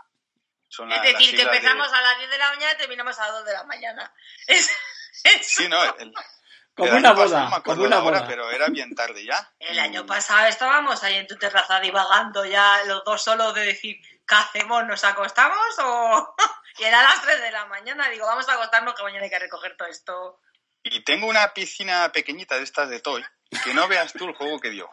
Son 0.68 0.90
Es 0.92 0.98
la- 0.98 1.02
decir, 1.02 1.30
que 1.30 1.36
de- 1.36 1.42
empezamos 1.42 1.92
a 1.92 2.00
las 2.02 2.18
10 2.18 2.30
de 2.30 2.38
la 2.38 2.48
mañana 2.50 2.72
y 2.72 2.76
terminamos 2.76 3.18
a 3.18 3.22
las 3.26 3.32
2 3.32 3.44
de 3.44 3.52
la 3.52 3.64
mañana. 3.64 4.14
Es, 4.46 4.70
es- 5.24 5.46
Sí, 5.46 5.68
no, 5.68 5.82
el, 5.82 6.12
Como 6.74 6.90
el 6.90 6.94
una 6.96 7.08
año 7.10 7.18
pasado 7.18 7.44
boda, 7.46 7.56
no 7.58 7.62
como 7.62 7.82
una 7.84 8.02
hora, 8.02 8.18
boda. 8.20 8.26
pero 8.28 8.50
era 8.50 8.68
bien 8.68 8.94
tarde 8.94 9.24
ya. 9.24 9.52
El 9.58 9.78
año 9.78 10.06
pasado 10.06 10.46
estábamos 10.46 11.02
ahí 11.02 11.16
en 11.16 11.26
tu 11.26 11.36
terraza 11.36 11.80
divagando 11.80 12.44
ya 12.46 12.84
los 12.84 13.02
dos 13.04 13.22
solos 13.22 13.54
de 13.54 13.64
decir, 13.66 13.96
¿qué 14.26 14.34
hacemos? 14.34 14.84
¿Nos 14.86 15.02
acostamos? 15.04 15.58
o 15.82 16.34
Y 16.78 16.84
era 16.84 17.02
las 17.02 17.20
3 17.22 17.40
de 17.40 17.50
la 17.50 17.64
mañana. 17.66 18.08
Digo, 18.08 18.26
vamos 18.26 18.48
a 18.48 18.52
acostarnos 18.52 18.94
que 18.94 19.02
mañana 19.02 19.24
hay 19.24 19.30
que 19.30 19.38
recoger 19.40 19.76
todo 19.76 19.88
esto. 19.88 20.40
Y 20.82 21.04
tengo 21.04 21.26
una 21.26 21.52
piscina 21.52 22.10
pequeñita 22.12 22.56
de 22.56 22.64
estas 22.64 22.88
de 22.88 23.00
Toy, 23.00 23.24
que 23.64 23.74
no 23.74 23.88
veas 23.88 24.12
tú 24.12 24.26
el 24.26 24.34
juego 24.34 24.58
que 24.60 24.70
dio. 24.70 24.88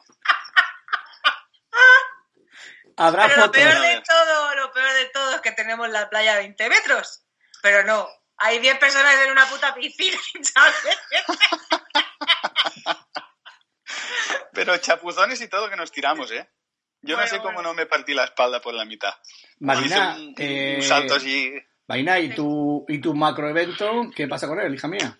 Habrá 2.98 3.28
Pero 3.28 3.36
lo 3.38 3.46
fotos. 3.48 3.62
peor 3.62 3.82
de 3.82 4.02
todo, 4.02 4.56
lo 4.56 4.72
peor 4.72 4.94
de 4.94 5.06
todo 5.06 5.36
es 5.36 5.42
que 5.42 5.52
tenemos 5.52 5.90
la 5.90 6.10
playa 6.10 6.34
a 6.34 6.38
20 6.38 6.70
metros. 6.70 7.26
Pero 7.62 7.84
no, 7.84 8.08
hay 8.38 8.60
10 8.60 8.78
personas 8.80 9.16
en 9.26 9.32
una 9.32 9.46
puta 9.48 9.74
piscina, 9.74 10.18
¿sabes? 10.42 10.76
Pero 14.54 14.78
chapuzones 14.78 15.42
y 15.42 15.50
todo 15.50 15.70
que 15.70 15.76
nos 15.76 15.92
tiramos, 15.92 16.32
¿eh? 16.32 16.50
Yo 17.02 17.18
no 17.18 17.28
sé 17.28 17.38
cómo 17.38 17.56
bueno. 17.56 17.70
no 17.70 17.74
me 17.76 17.86
partí 17.86 18.14
la 18.14 18.24
espalda 18.24 18.62
por 18.62 18.74
la 18.74 18.86
mitad. 18.86 19.14
Marina, 19.60 20.16
un, 20.16 20.34
eh, 20.38 20.76
un 20.78 20.82
salto 20.82 21.16
así. 21.16 21.54
Vaina, 21.88 22.20
¿y 22.20 22.34
tu, 22.34 22.84
¿y 22.88 23.00
tu 23.00 23.14
macroevento? 23.14 24.10
¿Qué 24.16 24.28
pasa 24.28 24.48
con 24.48 24.60
él, 24.60 24.74
hija 24.74 24.88
mía? 24.88 25.20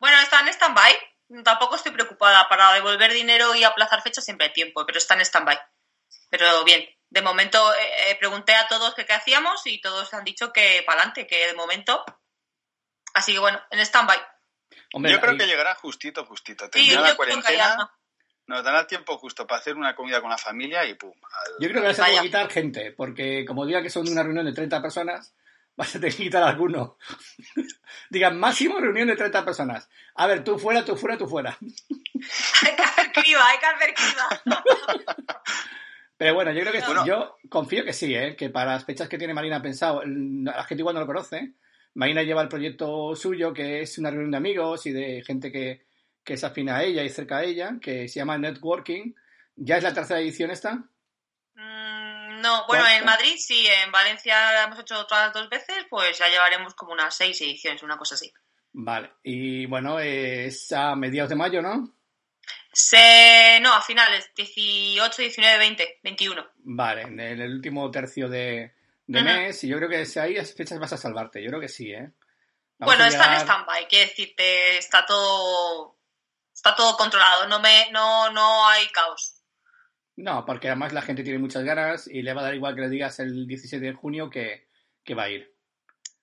Bueno, 0.00 0.18
está 0.20 0.40
en 0.40 0.48
stand-by. 0.48 0.92
Tampoco 1.44 1.76
estoy 1.76 1.92
preocupada. 1.92 2.48
Para 2.48 2.72
devolver 2.72 3.12
dinero 3.12 3.54
y 3.54 3.62
aplazar 3.62 4.02
fechas 4.02 4.24
siempre 4.24 4.48
hay 4.48 4.52
tiempo, 4.52 4.84
pero 4.84 4.98
está 4.98 5.14
en 5.14 5.20
stand-by. 5.20 5.58
Pero 6.30 6.64
bien, 6.64 6.84
de 7.10 7.22
momento 7.22 7.72
eh, 7.74 8.10
eh, 8.10 8.16
pregunté 8.18 8.54
a 8.54 8.66
todos 8.66 8.94
que 8.94 9.06
qué 9.06 9.12
hacíamos 9.12 9.64
y 9.66 9.80
todos 9.80 10.12
han 10.14 10.24
dicho 10.24 10.52
que 10.52 10.82
para 10.86 11.00
adelante, 11.02 11.26
que 11.26 11.46
de 11.46 11.54
momento. 11.54 12.04
Así 13.14 13.32
que 13.32 13.38
bueno, 13.38 13.60
en 13.70 13.80
stand-by. 13.80 14.18
Hombre, 14.94 15.12
Yo 15.12 15.20
creo 15.20 15.32
ahí- 15.32 15.38
que 15.38 15.46
llegará 15.46 15.74
justito, 15.76 16.24
justito. 16.24 16.68
Termina 16.70 17.00
la 17.00 17.16
cuarentena, 17.16 17.92
nos 18.46 18.64
dará 18.64 18.80
el 18.80 18.86
tiempo 18.86 19.18
justo 19.18 19.46
para 19.46 19.60
hacer 19.60 19.76
una 19.76 19.94
comida 19.94 20.20
con 20.20 20.30
la 20.30 20.38
familia 20.38 20.84
y 20.84 20.94
pum. 20.94 21.12
al- 21.22 21.52
Yo 21.60 21.68
creo 21.68 21.82
que 21.82 21.88
vas 21.88 21.98
a 21.98 22.04
tener 22.04 22.10
Vaya. 22.18 22.22
que 22.22 22.26
quitar 22.28 22.50
gente, 22.50 22.92
porque 22.92 23.44
como 23.44 23.66
diga 23.66 23.82
que 23.82 23.90
son 23.90 24.08
una 24.08 24.22
reunión 24.22 24.46
de 24.46 24.52
30 24.52 24.80
personas, 24.82 25.34
vas 25.80 25.96
a 25.96 25.98
tener 25.98 26.14
que 26.14 26.24
quitar 26.24 26.42
alguno. 26.42 26.98
Digan, 28.10 28.38
máximo 28.38 28.78
reunión 28.78 29.08
de 29.08 29.16
30 29.16 29.46
personas. 29.46 29.88
A 30.14 30.26
ver, 30.26 30.44
tú 30.44 30.58
fuera, 30.58 30.84
tú 30.84 30.94
fuera, 30.94 31.16
tú 31.16 31.26
fuera. 31.26 31.56
hay 31.60 32.76
que 32.76 32.82
hacer 32.82 33.12
criba, 33.12 33.40
hay 33.46 33.58
que 33.58 33.66
hacer 33.66 33.94
criba. 33.94 34.62
Pero 36.18 36.34
bueno, 36.34 36.52
yo 36.52 36.60
creo 36.60 36.72
que 36.74 36.80
Bueno. 36.80 37.06
yo 37.06 37.36
confío 37.48 37.82
que 37.82 37.94
sí, 37.94 38.14
¿eh? 38.14 38.36
que 38.36 38.50
para 38.50 38.72
las 38.72 38.84
fechas 38.84 39.08
que 39.08 39.16
tiene 39.16 39.32
Marina 39.32 39.62
pensado, 39.62 40.02
la 40.04 40.64
gente 40.64 40.82
igual 40.82 40.94
no 40.94 41.00
lo 41.00 41.06
conoce. 41.06 41.54
Marina 41.94 42.22
lleva 42.22 42.42
el 42.42 42.48
proyecto 42.48 43.16
suyo, 43.16 43.54
que 43.54 43.80
es 43.80 43.96
una 43.96 44.10
reunión 44.10 44.32
de 44.32 44.36
amigos 44.36 44.84
y 44.84 44.92
de 44.92 45.22
gente 45.24 45.50
que, 45.50 45.86
que 46.22 46.34
es 46.34 46.44
afina 46.44 46.76
a 46.76 46.84
ella 46.84 47.02
y 47.02 47.08
cerca 47.08 47.38
a 47.38 47.44
ella, 47.44 47.78
que 47.80 48.06
se 48.06 48.20
llama 48.20 48.36
Networking. 48.36 49.14
¿Ya 49.56 49.78
es 49.78 49.82
la 49.82 49.94
tercera 49.94 50.20
edición 50.20 50.50
esta? 50.50 50.84
No, 52.40 52.66
bueno, 52.66 52.86
en 52.86 53.04
Madrid 53.04 53.34
sí, 53.36 53.66
en 53.66 53.92
Valencia 53.92 54.64
hemos 54.64 54.78
hecho 54.80 54.98
otras 54.98 55.32
dos 55.32 55.48
veces, 55.48 55.86
pues 55.88 56.18
ya 56.18 56.28
llevaremos 56.28 56.74
como 56.74 56.92
unas 56.92 57.14
seis 57.14 57.40
ediciones, 57.40 57.82
una 57.82 57.96
cosa 57.96 58.14
así. 58.14 58.32
Vale. 58.72 59.12
Y 59.22 59.66
bueno, 59.66 59.98
es 59.98 60.70
a 60.72 60.94
mediados 60.94 61.30
de 61.30 61.36
mayo, 61.36 61.60
¿no? 61.62 61.94
Se... 62.72 63.58
No, 63.60 63.74
a 63.74 63.82
finales, 63.82 64.30
18, 64.34 65.22
19, 65.22 65.58
20, 65.58 66.00
21. 66.02 66.46
Vale, 66.58 67.02
en 67.02 67.20
el, 67.20 67.52
último 67.52 67.90
tercio 67.90 68.28
de, 68.28 68.74
de 69.06 69.22
mes. 69.22 69.64
Y 69.64 69.68
yo 69.68 69.76
creo 69.76 69.88
que 69.88 70.06
si 70.06 70.18
ahí 70.18 70.36
esas 70.36 70.54
fechas 70.54 70.78
vas 70.78 70.92
a 70.92 70.96
salvarte. 70.96 71.42
Yo 71.42 71.48
creo 71.48 71.60
que 71.60 71.68
sí, 71.68 71.90
¿eh? 71.90 72.12
Vamos 72.78 72.96
Bueno, 72.96 73.04
está 73.04 73.34
en 73.34 73.40
stand-by, 73.40 73.88
quiere 73.88 74.06
decirte, 74.06 74.78
está 74.78 75.04
todo, 75.04 75.98
está 76.54 76.74
todo 76.74 76.96
controlado, 76.96 77.46
no, 77.46 77.60
me, 77.60 77.90
no, 77.90 78.30
no 78.30 78.66
hay 78.68 78.86
caos. 78.88 79.39
No, 80.22 80.44
porque 80.44 80.68
además 80.68 80.92
la 80.92 81.02
gente 81.02 81.22
tiene 81.22 81.38
muchas 81.38 81.64
ganas 81.64 82.06
y 82.06 82.22
le 82.22 82.34
va 82.34 82.42
a 82.42 82.44
dar 82.44 82.54
igual 82.54 82.74
que 82.74 82.82
le 82.82 82.88
digas 82.90 83.18
el 83.20 83.46
17 83.46 83.84
de 83.84 83.94
junio 83.94 84.28
que, 84.28 84.68
que 85.02 85.14
va 85.14 85.24
a 85.24 85.28
ir. 85.30 85.54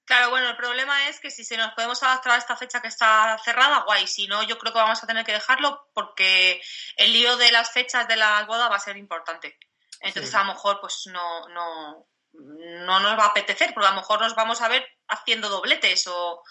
Claro, 0.06 0.30
bueno, 0.30 0.50
el 0.50 0.56
problema 0.56 1.10
es 1.10 1.20
que 1.20 1.32
si 1.32 1.44
se 1.44 1.58
nos 1.58 1.74
podemos 1.74 2.02
adaptar 2.04 2.34
a 2.34 2.38
esta 2.38 2.56
fecha 2.56 2.80
que 2.82 2.88
está 2.88 3.38
cerrada, 3.44 3.84
guay. 3.86 4.08
Si 4.08 4.28
no, 4.28 4.44
yo 4.44 4.58
creo 4.58 4.72
que 4.72 4.80
vamos 4.80 5.04
a 5.04 5.08
tener 5.08 5.26
que 5.26 5.34
dejarlo 5.34 5.90
porque 5.94 6.62
el 6.96 7.12
lío 7.12 7.36
de 7.38 7.52
las 7.52 7.72
fechas 7.72 8.08
de 8.08 8.16
la 8.16 8.46
boda 8.46 8.70
va 8.70 8.76
a 8.76 8.80
ser 8.80 8.98
importante. 8.98 9.58
Entonces, 10.00 10.30
Sí. 10.32 10.38
a 10.38 10.44
lo 10.44 10.54
mejor, 10.54 10.80
pues 10.80 11.08
no, 11.08 11.50
no, 11.50 12.08
no 12.34 13.00
nos 13.00 13.20
va 13.20 13.24
a 13.26 13.28
apetecer, 13.30 13.74
porque 13.74 13.88
a 13.88 13.92
lo 13.92 13.98
mejor 13.98 14.22
nos 14.22 14.36
vamos 14.36 14.62
a 14.62 14.68
ver 14.70 14.88
haciendo 15.08 15.50
dobletes 15.50 16.06
o 16.08 16.44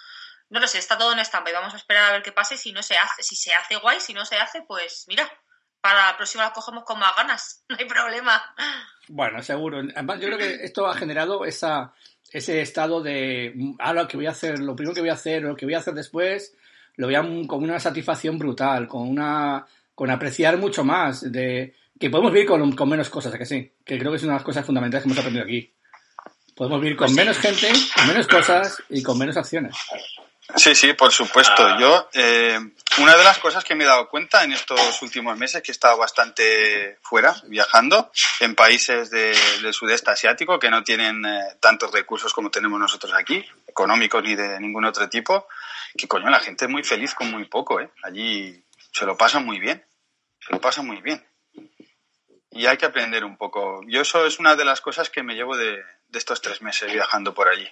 no 0.50 0.60
lo 0.60 0.66
sé, 0.66 0.78
está 0.78 0.98
todo 0.98 1.12
en 1.12 1.20
stand-by. 1.20 1.52
Vamos 1.54 1.74
a 1.74 1.78
esperar 1.78 2.10
a 2.10 2.12
ver 2.12 2.22
qué 2.22 2.32
pasa 2.32 2.54
y 2.54 2.58
si 2.58 2.72
no 2.72 2.82
se 2.82 2.98
hace, 2.98 3.22
si 3.22 3.36
se 3.36 3.54
hace 3.54 3.76
guay, 3.76 4.00
si 4.00 4.12
no 4.14 4.24
se 4.26 4.36
hace, 4.36 4.62
pues 4.62 5.04
mira, 5.06 5.30
para 5.86 6.10
la 6.10 6.16
próxima 6.16 6.42
la 6.42 6.52
cogemos 6.52 6.82
con 6.82 6.98
más 6.98 7.14
ganas, 7.16 7.64
no 7.68 7.76
hay 7.78 7.84
problema. 7.84 8.42
Bueno, 9.06 9.40
seguro. 9.40 9.78
Además, 9.78 10.18
yo 10.20 10.26
creo 10.26 10.38
que 10.38 10.64
esto 10.64 10.84
ha 10.88 10.94
generado 10.96 11.44
esa, 11.44 11.92
ese 12.32 12.60
estado 12.60 13.00
de 13.00 13.54
ahora 13.78 14.02
lo 14.02 14.08
que 14.08 14.16
voy 14.16 14.26
a 14.26 14.30
hacer, 14.30 14.58
lo 14.58 14.74
primero 14.74 14.94
que 14.94 15.00
voy 15.00 15.10
a 15.10 15.14
hacer, 15.14 15.42
lo 15.42 15.54
que 15.54 15.64
voy 15.64 15.74
a 15.74 15.78
hacer 15.78 15.94
después, 15.94 16.56
lo 16.96 17.06
vean 17.06 17.46
con 17.46 17.62
una 17.62 17.78
satisfacción 17.78 18.36
brutal, 18.36 18.88
con 18.88 19.08
una 19.08 19.64
con 19.94 20.10
apreciar 20.10 20.58
mucho 20.58 20.82
más, 20.82 21.30
de 21.30 21.74
que 22.00 22.10
podemos 22.10 22.32
vivir 22.32 22.48
con, 22.48 22.72
con 22.72 22.88
menos 22.88 23.08
cosas, 23.08 23.32
¿a 23.32 23.38
que 23.38 23.46
sí? 23.46 23.72
Que 23.84 23.96
creo 23.96 24.10
que 24.10 24.16
es 24.16 24.24
una 24.24 24.32
de 24.32 24.38
las 24.38 24.44
cosas 24.44 24.66
fundamentales 24.66 25.04
que 25.04 25.08
hemos 25.08 25.18
aprendido 25.18 25.44
aquí. 25.44 25.72
Podemos 26.56 26.80
vivir 26.80 26.96
con 26.96 27.14
menos 27.14 27.38
gente, 27.38 27.68
con 27.94 28.08
menos 28.08 28.26
cosas 28.26 28.82
y 28.90 29.04
con 29.04 29.16
menos 29.16 29.36
acciones. 29.36 29.76
Sí, 30.54 30.74
sí, 30.76 30.92
por 30.92 31.12
supuesto. 31.12 31.66
Ah. 31.66 31.76
Yo, 31.80 32.08
eh, 32.14 32.58
una 32.98 33.16
de 33.16 33.24
las 33.24 33.38
cosas 33.38 33.64
que 33.64 33.74
me 33.74 33.82
he 33.84 33.86
dado 33.86 34.08
cuenta 34.08 34.44
en 34.44 34.52
estos 34.52 35.02
últimos 35.02 35.36
meses, 35.36 35.60
que 35.60 35.72
he 35.72 35.74
estado 35.74 35.96
bastante 35.98 36.98
fuera, 37.02 37.34
viajando, 37.48 38.10
en 38.40 38.54
países 38.54 39.10
de- 39.10 39.36
del 39.60 39.74
sudeste 39.74 40.10
asiático 40.12 40.58
que 40.58 40.70
no 40.70 40.84
tienen 40.84 41.24
eh, 41.26 41.56
tantos 41.60 41.90
recursos 41.90 42.32
como 42.32 42.50
tenemos 42.50 42.78
nosotros 42.78 43.12
aquí, 43.14 43.44
económicos 43.66 44.22
ni 44.22 44.36
de 44.36 44.60
ningún 44.60 44.84
otro 44.84 45.08
tipo, 45.08 45.48
que 45.98 46.06
coño, 46.06 46.30
la 46.30 46.40
gente 46.40 46.66
es 46.66 46.70
muy 46.70 46.84
feliz 46.84 47.14
con 47.14 47.30
muy 47.30 47.46
poco, 47.46 47.80
¿eh? 47.80 47.90
Allí 48.04 48.64
se 48.92 49.04
lo 49.04 49.16
pasan 49.16 49.44
muy 49.44 49.58
bien, 49.58 49.84
se 50.40 50.52
lo 50.52 50.60
pasan 50.60 50.86
muy 50.86 51.00
bien. 51.02 51.26
Y 52.52 52.66
hay 52.66 52.76
que 52.78 52.86
aprender 52.86 53.24
un 53.24 53.36
poco. 53.36 53.80
Yo 53.88 54.00
eso 54.00 54.24
es 54.24 54.38
una 54.38 54.54
de 54.56 54.64
las 54.64 54.80
cosas 54.80 55.10
que 55.10 55.22
me 55.22 55.34
llevo 55.34 55.56
de, 55.56 55.82
de 56.08 56.18
estos 56.18 56.40
tres 56.40 56.62
meses 56.62 56.90
viajando 56.92 57.34
por 57.34 57.48
allí. 57.48 57.68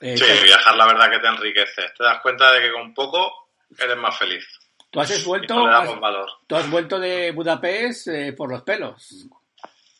Eh, 0.00 0.16
Sí, 0.16 0.44
viajar 0.44 0.76
la 0.76 0.86
verdad 0.86 1.10
que 1.10 1.18
te 1.18 1.26
enriquece. 1.28 1.82
Te 1.96 2.04
das 2.04 2.20
cuenta 2.20 2.52
de 2.52 2.62
que 2.62 2.72
con 2.72 2.94
poco 2.94 3.50
eres 3.78 3.96
más 3.96 4.16
feliz. 4.18 4.46
tú 4.90 5.00
has 5.00 5.24
vuelto, 5.24 5.54
no 5.54 5.66
has- 5.76 6.00
valor. 6.00 6.28
tú 6.46 6.56
has 6.56 6.70
vuelto 6.70 6.98
de 6.98 7.30
Budapest 7.32 8.08
eh, 8.08 8.32
por 8.32 8.50
los 8.50 8.62
pelos. 8.62 9.26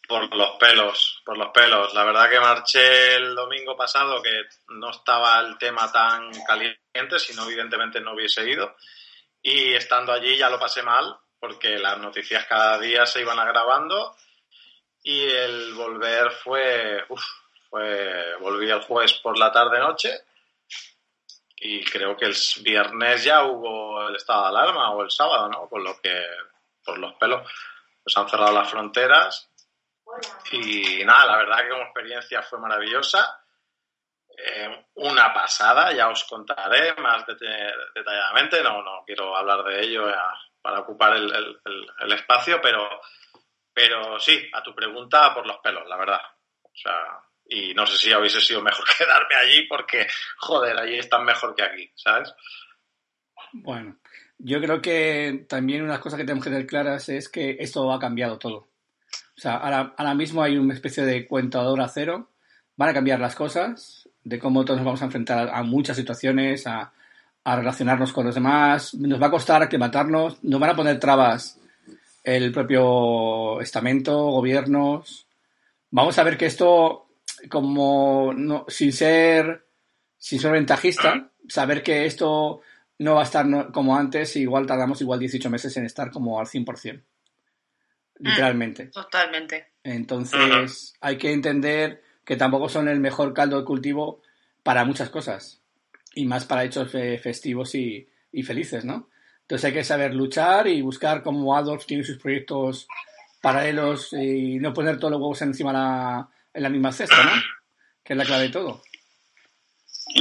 Por 0.08 0.34
los 0.34 0.56
pelos, 0.58 1.22
por 1.24 1.38
los 1.38 1.50
pelos. 1.50 1.94
La 1.94 2.02
verdad 2.04 2.28
que 2.28 2.40
marché 2.40 3.14
el 3.14 3.34
domingo 3.34 3.76
pasado 3.76 4.20
que 4.20 4.42
no 4.70 4.90
estaba 4.90 5.38
el 5.40 5.56
tema 5.58 5.92
tan 5.92 6.32
caliente, 6.44 7.18
si 7.18 7.32
no 7.34 7.44
evidentemente 7.44 8.00
no 8.00 8.14
hubiese 8.14 8.48
ido. 8.50 8.74
Y 9.42 9.72
estando 9.74 10.12
allí 10.12 10.36
ya 10.36 10.50
lo 10.50 10.58
pasé 10.58 10.82
mal, 10.82 11.16
porque 11.38 11.78
las 11.78 11.96
noticias 11.98 12.44
cada 12.46 12.76
día 12.78 13.06
se 13.06 13.20
iban 13.20 13.38
agravando 13.38 14.16
y 15.04 15.22
el 15.28 15.74
volver 15.74 16.32
fue, 16.32 17.04
uf, 17.08 17.22
fue, 17.70 18.36
volví 18.40 18.68
el 18.70 18.82
jueves 18.82 19.14
por 19.14 19.38
la 19.38 19.50
tarde 19.52 19.78
noche 19.78 20.10
y 21.56 21.84
creo 21.84 22.16
que 22.16 22.24
el 22.26 22.34
viernes 22.62 23.24
ya 23.24 23.44
hubo 23.44 24.08
el 24.08 24.16
estado 24.16 24.42
de 24.42 24.48
alarma 24.48 24.90
o 24.92 25.02
el 25.02 25.10
sábado, 25.10 25.48
¿no? 25.48 25.68
Con 25.68 25.84
lo 25.84 26.00
que, 26.00 26.26
por 26.84 26.98
los 26.98 27.14
pelos, 27.14 27.48
pues 28.02 28.16
han 28.16 28.28
cerrado 28.28 28.52
las 28.52 28.70
fronteras 28.70 29.48
y 30.52 31.04
nada, 31.04 31.26
la 31.26 31.36
verdad 31.38 31.58
que 31.62 31.68
como 31.70 31.82
experiencia 31.82 32.42
fue 32.42 32.58
maravillosa. 32.58 33.36
Eh, 34.42 34.86
una 34.94 35.34
pasada, 35.34 35.92
ya 35.92 36.08
os 36.08 36.24
contaré 36.24 36.94
más 36.94 37.24
detalladamente, 37.26 38.62
no, 38.62 38.82
no 38.82 39.02
quiero 39.04 39.36
hablar 39.36 39.62
de 39.64 39.82
ello 39.82 40.08
eh, 40.08 40.14
para 40.62 40.80
ocupar 40.80 41.14
el, 41.14 41.30
el- 41.34 41.60
el- 41.64 41.90
el 42.00 42.12
espacio, 42.12 42.58
pero, 42.62 42.88
pero 43.74 44.18
sí, 44.18 44.48
a 44.54 44.62
tu 44.62 44.74
pregunta 44.74 45.34
por 45.34 45.46
los 45.46 45.58
pelos, 45.58 45.86
la 45.86 45.96
verdad. 45.96 46.20
O 46.62 46.70
sea, 46.74 47.18
y 47.50 47.74
no 47.74 47.86
sé 47.86 47.98
si 47.98 48.14
hubiese 48.14 48.40
sido 48.40 48.62
mejor 48.62 48.84
quedarme 48.98 49.34
allí 49.34 49.66
porque, 49.68 50.06
joder, 50.38 50.78
allí 50.78 50.98
están 50.98 51.24
mejor 51.24 51.54
que 51.54 51.62
aquí, 51.62 51.90
¿sabes? 51.94 52.32
Bueno, 53.52 53.98
yo 54.38 54.60
creo 54.60 54.80
que 54.80 55.44
también 55.48 55.82
una 55.82 56.00
cosa 56.00 56.16
que 56.16 56.24
tenemos 56.24 56.44
que 56.44 56.50
tener 56.50 56.66
claras 56.66 57.08
es 57.08 57.28
que 57.28 57.56
esto 57.60 57.92
ha 57.92 57.98
cambiado 57.98 58.38
todo. 58.38 58.68
O 59.36 59.40
sea, 59.40 59.56
ahora, 59.56 59.94
ahora 59.96 60.14
mismo 60.14 60.42
hay 60.42 60.56
una 60.56 60.74
especie 60.74 61.04
de 61.04 61.26
cuentador 61.26 61.80
a 61.80 61.88
cero. 61.88 62.30
Van 62.76 62.90
a 62.90 62.94
cambiar 62.94 63.20
las 63.20 63.34
cosas, 63.34 64.08
de 64.22 64.38
cómo 64.38 64.64
todos 64.64 64.78
nos 64.78 64.86
vamos 64.86 65.02
a 65.02 65.06
enfrentar 65.06 65.50
a, 65.52 65.62
muchas 65.62 65.96
situaciones, 65.96 66.66
a, 66.66 66.92
a 67.44 67.56
relacionarnos 67.56 68.12
con 68.12 68.26
los 68.26 68.34
demás. 68.34 68.94
Nos 68.94 69.20
va 69.20 69.26
a 69.26 69.30
costar 69.30 69.62
aclimatarnos, 69.62 70.42
nos 70.44 70.60
van 70.60 70.70
a 70.70 70.76
poner 70.76 70.98
trabas 71.00 71.58
el 72.22 72.52
propio 72.52 73.60
estamento, 73.60 74.16
gobiernos. 74.30 75.26
Vamos 75.90 76.18
a 76.18 76.22
ver 76.22 76.36
que 76.36 76.46
esto, 76.46 77.09
como 77.48 78.32
no, 78.34 78.64
sin 78.68 78.92
ser 78.92 79.66
sin 80.18 80.38
ser 80.38 80.52
ventajista, 80.52 81.30
saber 81.48 81.82
que 81.82 82.04
esto 82.06 82.60
no 82.98 83.14
va 83.14 83.20
a 83.20 83.24
estar 83.24 83.46
no- 83.46 83.72
como 83.72 83.96
antes, 83.96 84.36
igual 84.36 84.66
tardamos 84.66 85.00
igual 85.00 85.18
18 85.18 85.48
meses 85.48 85.76
en 85.76 85.86
estar 85.86 86.10
como 86.10 86.38
al 86.38 86.46
100%. 86.46 87.02
Literalmente. 88.18 88.86
Totalmente. 88.88 89.72
Entonces, 89.82 90.94
hay 91.00 91.16
que 91.16 91.32
entender 91.32 92.02
que 92.24 92.36
tampoco 92.36 92.68
son 92.68 92.88
el 92.88 93.00
mejor 93.00 93.32
caldo 93.32 93.58
de 93.58 93.64
cultivo 93.64 94.20
para 94.62 94.84
muchas 94.84 95.08
cosas. 95.08 95.62
Y 96.14 96.26
más 96.26 96.44
para 96.44 96.64
hechos 96.64 96.90
festivos 96.90 97.74
y, 97.74 98.06
y 98.32 98.42
felices, 98.42 98.84
¿no? 98.84 99.08
Entonces 99.42 99.64
hay 99.64 99.72
que 99.72 99.84
saber 99.84 100.14
luchar 100.14 100.66
y 100.68 100.82
buscar 100.82 101.22
cómo 101.22 101.56
Adolf 101.56 101.86
tiene 101.86 102.04
sus 102.04 102.18
proyectos 102.18 102.86
paralelos 103.40 104.12
y 104.12 104.58
no 104.58 104.74
poner 104.74 104.98
todos 104.98 105.12
los 105.12 105.20
huevos 105.20 105.40
encima 105.42 105.72
la, 105.72 106.28
en 106.52 106.62
la 106.62 106.68
misma 106.68 106.92
cesta, 106.92 107.22
¿no? 107.22 107.32
Que 108.04 108.14
es 108.14 108.16
la 108.16 108.24
clave 108.24 108.44
de 108.44 108.48
todo. 108.48 108.82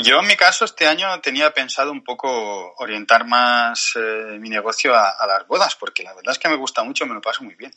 Yo 0.04 0.20
en 0.20 0.28
mi 0.28 0.36
caso 0.36 0.66
este 0.66 0.86
año 0.86 1.20
tenía 1.22 1.52
pensado 1.54 1.92
un 1.92 2.04
poco 2.04 2.76
orientar 2.76 3.26
más 3.26 3.94
eh, 3.96 4.38
mi 4.38 4.50
negocio 4.50 4.94
a, 4.94 5.12
a 5.12 5.26
las 5.26 5.48
bodas, 5.48 5.76
porque 5.76 6.04
la 6.04 6.14
verdad 6.14 6.34
es 6.34 6.40
que 6.40 6.50
me 6.50 6.58
gusta 6.58 6.84
mucho, 6.84 7.06
me 7.06 7.14
lo 7.14 7.22
paso 7.22 7.44
muy 7.44 7.56
bien. 7.56 7.72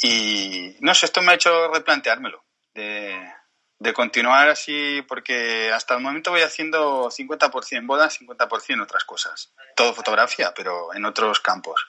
Y 0.00 0.76
no 0.80 0.94
sé, 0.94 1.06
esto 1.06 1.20
me 1.20 1.32
ha 1.32 1.34
hecho 1.34 1.68
replanteármelo, 1.72 2.44
de 2.74 3.20
de 3.84 3.92
continuar 3.92 4.48
así, 4.48 5.02
porque 5.06 5.70
hasta 5.72 5.94
el 5.94 6.00
momento 6.00 6.30
voy 6.30 6.40
haciendo 6.40 7.10
50% 7.10 7.86
bodas, 7.86 8.18
50% 8.20 8.82
otras 8.82 9.04
cosas. 9.04 9.52
Todo 9.76 9.94
fotografía, 9.94 10.52
pero 10.54 10.94
en 10.94 11.04
otros 11.04 11.40
campos. 11.40 11.86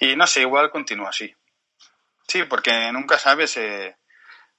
Y 0.00 0.16
no 0.16 0.26
sé, 0.26 0.42
igual 0.42 0.70
continúo 0.70 1.08
así. 1.08 1.34
Sí, 2.26 2.42
porque 2.44 2.92
nunca 2.92 3.18
sabes. 3.18 3.56
Eh, 3.56 3.96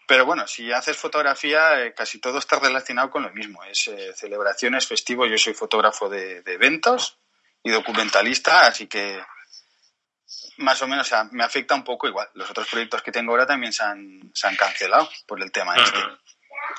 pero 0.09 0.25
bueno, 0.25 0.47
si 0.47 0.71
haces 0.71 0.97
fotografía, 0.97 1.85
eh, 1.85 1.93
casi 1.93 2.17
todo 2.17 2.39
está 2.39 2.57
relacionado 2.57 3.11
con 3.11 3.21
lo 3.21 3.29
mismo. 3.29 3.63
Es 3.65 3.89
eh, 3.89 4.11
celebraciones, 4.15 4.87
festivos. 4.87 5.29
Yo 5.29 5.37
soy 5.37 5.53
fotógrafo 5.53 6.09
de, 6.09 6.41
de 6.41 6.53
eventos 6.53 7.19
y 7.61 7.69
documentalista, 7.69 8.61
así 8.65 8.87
que 8.87 9.23
más 10.57 10.81
o 10.81 10.87
menos, 10.87 11.05
o 11.05 11.09
sea, 11.11 11.25
me 11.31 11.43
afecta 11.43 11.75
un 11.75 11.83
poco 11.83 12.07
igual. 12.07 12.27
Los 12.33 12.49
otros 12.49 12.67
proyectos 12.67 13.03
que 13.03 13.11
tengo 13.11 13.33
ahora 13.33 13.45
también 13.45 13.71
se 13.71 13.83
han, 13.83 14.31
se 14.33 14.47
han 14.47 14.55
cancelado 14.55 15.07
por 15.27 15.39
el 15.43 15.51
tema 15.51 15.75
este. 15.75 15.99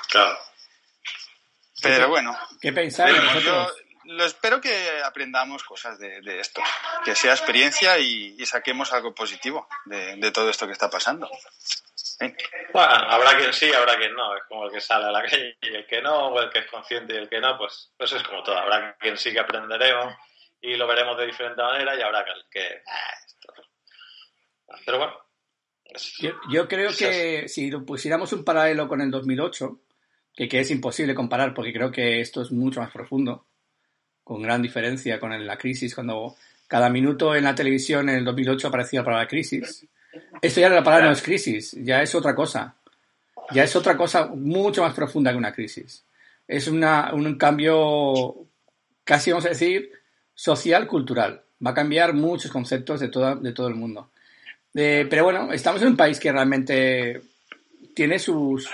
Claro. 0.09 0.37
Pero 1.81 2.09
bueno, 2.09 2.37
¿Qué 2.59 2.73
pensáis 2.73 3.15
yo 3.45 3.71
lo 4.05 4.25
espero 4.25 4.59
que 4.59 5.01
aprendamos 5.05 5.63
cosas 5.63 5.97
de, 5.99 6.21
de 6.21 6.39
esto, 6.39 6.61
que 7.05 7.15
sea 7.15 7.31
experiencia 7.31 7.97
y, 7.97 8.35
y 8.37 8.45
saquemos 8.45 8.91
algo 8.91 9.15
positivo 9.15 9.69
de, 9.85 10.17
de 10.17 10.31
todo 10.31 10.49
esto 10.49 10.65
que 10.65 10.73
está 10.73 10.89
pasando. 10.89 11.29
Bueno, 12.73 12.89
habrá 12.93 13.37
quien 13.37 13.51
sí, 13.53 13.71
habrá 13.73 13.97
quien 13.97 14.13
no. 14.13 14.35
Es 14.35 14.43
como 14.47 14.65
el 14.65 14.71
que 14.71 14.81
sale 14.81 15.05
a 15.05 15.11
la 15.11 15.21
calle 15.23 15.57
y 15.61 15.67
el 15.75 15.85
que 15.87 16.01
no, 16.01 16.27
o 16.27 16.41
el 16.41 16.49
que 16.49 16.59
es 16.59 16.65
consciente 16.67 17.13
y 17.13 17.17
el 17.17 17.29
que 17.29 17.39
no, 17.39 17.57
pues, 17.57 17.91
pues 17.97 18.11
es 18.13 18.23
como 18.23 18.43
todo. 18.43 18.57
Habrá 18.57 18.95
quien 18.99 19.17
sí 19.17 19.31
que 19.31 19.39
aprenderemos 19.39 20.13
y 20.61 20.75
lo 20.75 20.87
veremos 20.87 21.17
de 21.17 21.25
diferente 21.27 21.61
manera 21.61 21.95
y 21.95 22.01
habrá 22.01 22.23
que... 22.49 22.81
ah, 22.87 23.13
esto- 23.25 23.53
Pero 24.85 24.97
bueno. 24.99 25.13
es- 25.85 26.15
Yo, 26.19 26.31
yo 26.49 26.67
creo 26.67 26.91
que 26.95 27.47
si 27.49 27.71
pusiéramos 27.71 28.31
un 28.33 28.43
paralelo 28.45 28.87
con 28.87 29.01
el 29.01 29.11
2008, 29.11 29.79
que, 30.33 30.47
que 30.47 30.59
es 30.59 30.71
imposible 30.71 31.13
comparar 31.15 31.53
porque 31.53 31.73
creo 31.73 31.91
que 31.91 32.21
esto 32.21 32.41
es 32.41 32.51
mucho 32.51 32.79
más 32.79 32.91
profundo, 32.91 33.47
con 34.23 34.41
gran 34.41 34.61
diferencia 34.61 35.19
con 35.19 35.45
la 35.45 35.57
crisis, 35.57 35.93
cuando 35.95 36.35
cada 36.67 36.89
minuto 36.89 37.35
en 37.35 37.43
la 37.43 37.53
televisión 37.55 38.07
en 38.07 38.15
el 38.17 38.23
2008 38.25 38.67
aparecía 38.69 39.01
la 39.01 39.05
palabra 39.05 39.27
crisis. 39.27 39.85
Esto 40.41 40.59
ya 40.59 40.69
la 40.69 40.83
palabra 40.83 41.07
no 41.07 41.13
es 41.13 41.21
crisis, 41.21 41.71
ya 41.73 42.01
es 42.01 42.13
otra 42.15 42.35
cosa. 42.35 42.75
Ya 43.51 43.63
es 43.63 43.75
otra 43.75 43.97
cosa 43.97 44.27
mucho 44.27 44.81
más 44.81 44.93
profunda 44.93 45.31
que 45.31 45.37
una 45.37 45.53
crisis. 45.53 46.03
Es 46.47 46.67
una, 46.67 47.13
un 47.13 47.37
cambio, 47.37 48.35
casi 49.03 49.31
vamos 49.31 49.45
a 49.45 49.49
decir, 49.49 49.91
social, 50.33 50.87
cultural. 50.87 51.41
Va 51.65 51.71
a 51.71 51.75
cambiar 51.75 52.13
muchos 52.13 52.51
conceptos 52.51 52.99
de, 52.99 53.09
toda, 53.09 53.35
de 53.35 53.53
todo 53.53 53.67
el 53.67 53.75
mundo. 53.75 54.09
Eh, 54.73 55.05
pero 55.09 55.25
bueno, 55.25 55.51
estamos 55.51 55.81
en 55.81 55.89
un 55.89 55.97
país 55.97 56.19
que 56.19 56.31
realmente 56.31 57.21
tiene 57.93 58.19
sus, 58.19 58.69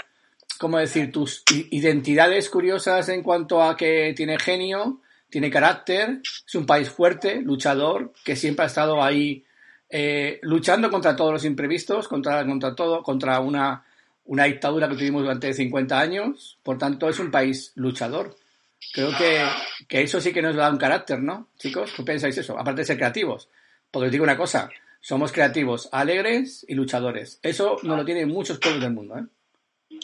¿cómo 0.59 0.77
decir?, 0.77 1.11
tus 1.11 1.43
identidades 1.71 2.49
curiosas 2.49 3.09
en 3.09 3.23
cuanto 3.23 3.63
a 3.63 3.75
que 3.75 4.13
tiene 4.15 4.37
genio, 4.37 5.01
tiene 5.29 5.49
carácter, 5.49 6.21
es 6.21 6.55
un 6.55 6.65
país 6.65 6.89
fuerte, 6.89 7.41
luchador, 7.41 8.13
que 8.23 8.35
siempre 8.35 8.63
ha 8.63 8.67
estado 8.67 9.03
ahí 9.03 9.43
eh, 9.89 10.39
luchando 10.41 10.89
contra 10.89 11.15
todos 11.15 11.33
los 11.33 11.45
imprevistos, 11.45 12.07
contra, 12.07 12.45
contra 12.45 12.75
todo, 12.75 13.03
contra 13.03 13.39
una, 13.39 13.85
una 14.25 14.45
dictadura 14.45 14.87
que 14.87 14.95
tuvimos 14.95 15.21
durante 15.23 15.53
50 15.53 15.99
años. 15.99 16.57
Por 16.63 16.77
tanto, 16.77 17.09
es 17.09 17.19
un 17.19 17.31
país 17.31 17.71
luchador. 17.75 18.35
Creo 18.93 19.15
que, 19.17 19.45
que 19.87 20.01
eso 20.01 20.21
sí 20.21 20.31
que 20.31 20.41
nos 20.41 20.55
da 20.55 20.69
un 20.69 20.77
carácter, 20.77 21.19
¿no? 21.19 21.49
Chicos, 21.57 21.93
¿qué 21.95 22.03
pensáis 22.03 22.37
eso? 22.37 22.57
Aparte 22.57 22.81
de 22.81 22.85
ser 22.85 22.97
creativos. 22.97 23.49
Porque 23.89 24.07
os 24.07 24.11
digo 24.11 24.23
una 24.23 24.37
cosa, 24.37 24.69
somos 24.99 25.31
creativos, 25.31 25.89
alegres 25.91 26.65
y 26.67 26.75
luchadores. 26.75 27.39
Eso 27.41 27.77
no 27.83 27.95
lo 27.95 28.05
tienen 28.05 28.27
muchos 28.29 28.59
pueblos 28.59 28.83
del 28.83 28.93
mundo, 28.93 29.17
¿eh? 29.17 29.97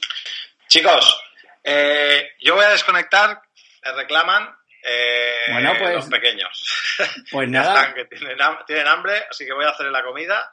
Chicos, 0.67 1.21
eh, 1.63 2.31
yo 2.41 2.55
voy 2.55 2.65
a 2.65 2.69
desconectar. 2.69 3.41
Me 3.85 3.91
reclaman 3.91 4.49
eh, 4.83 5.35
Bueno, 5.51 5.73
pues- 5.79 5.95
los 5.95 6.05
pequeños. 6.07 6.95
Pues 7.31 7.49
nada, 7.49 7.73
están, 7.79 7.93
que 7.95 8.05
tienen, 8.05 8.37
tienen 8.67 8.87
hambre, 8.87 9.25
así 9.29 9.45
que 9.45 9.53
voy 9.53 9.65
a 9.65 9.69
hacer 9.69 9.87
la 9.87 10.03
comida. 10.03 10.51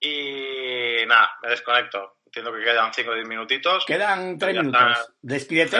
Y 0.00 1.04
nada, 1.06 1.30
me 1.42 1.50
desconecto. 1.50 2.18
Entiendo 2.26 2.52
que 2.52 2.64
quedan 2.64 2.92
5 2.94 3.10
o 3.10 3.14
10 3.14 3.28
minutitos. 3.28 3.84
quedan 3.86 4.38
tres 4.38 4.54
Ya 4.54 4.60
minutos. 4.62 4.98
está. 4.98 5.12
Despídete, 5.20 5.76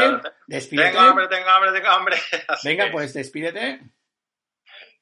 Tengo 0.90 1.00
hambre, 1.00 1.26
tengo 1.28 1.48
hambre, 1.48 1.72
tengo 1.72 1.88
hambre. 1.88 2.16
Así 2.48 2.68
Venga, 2.68 2.84
que, 2.86 2.90
pues 2.92 3.14
despídete. 3.14 3.80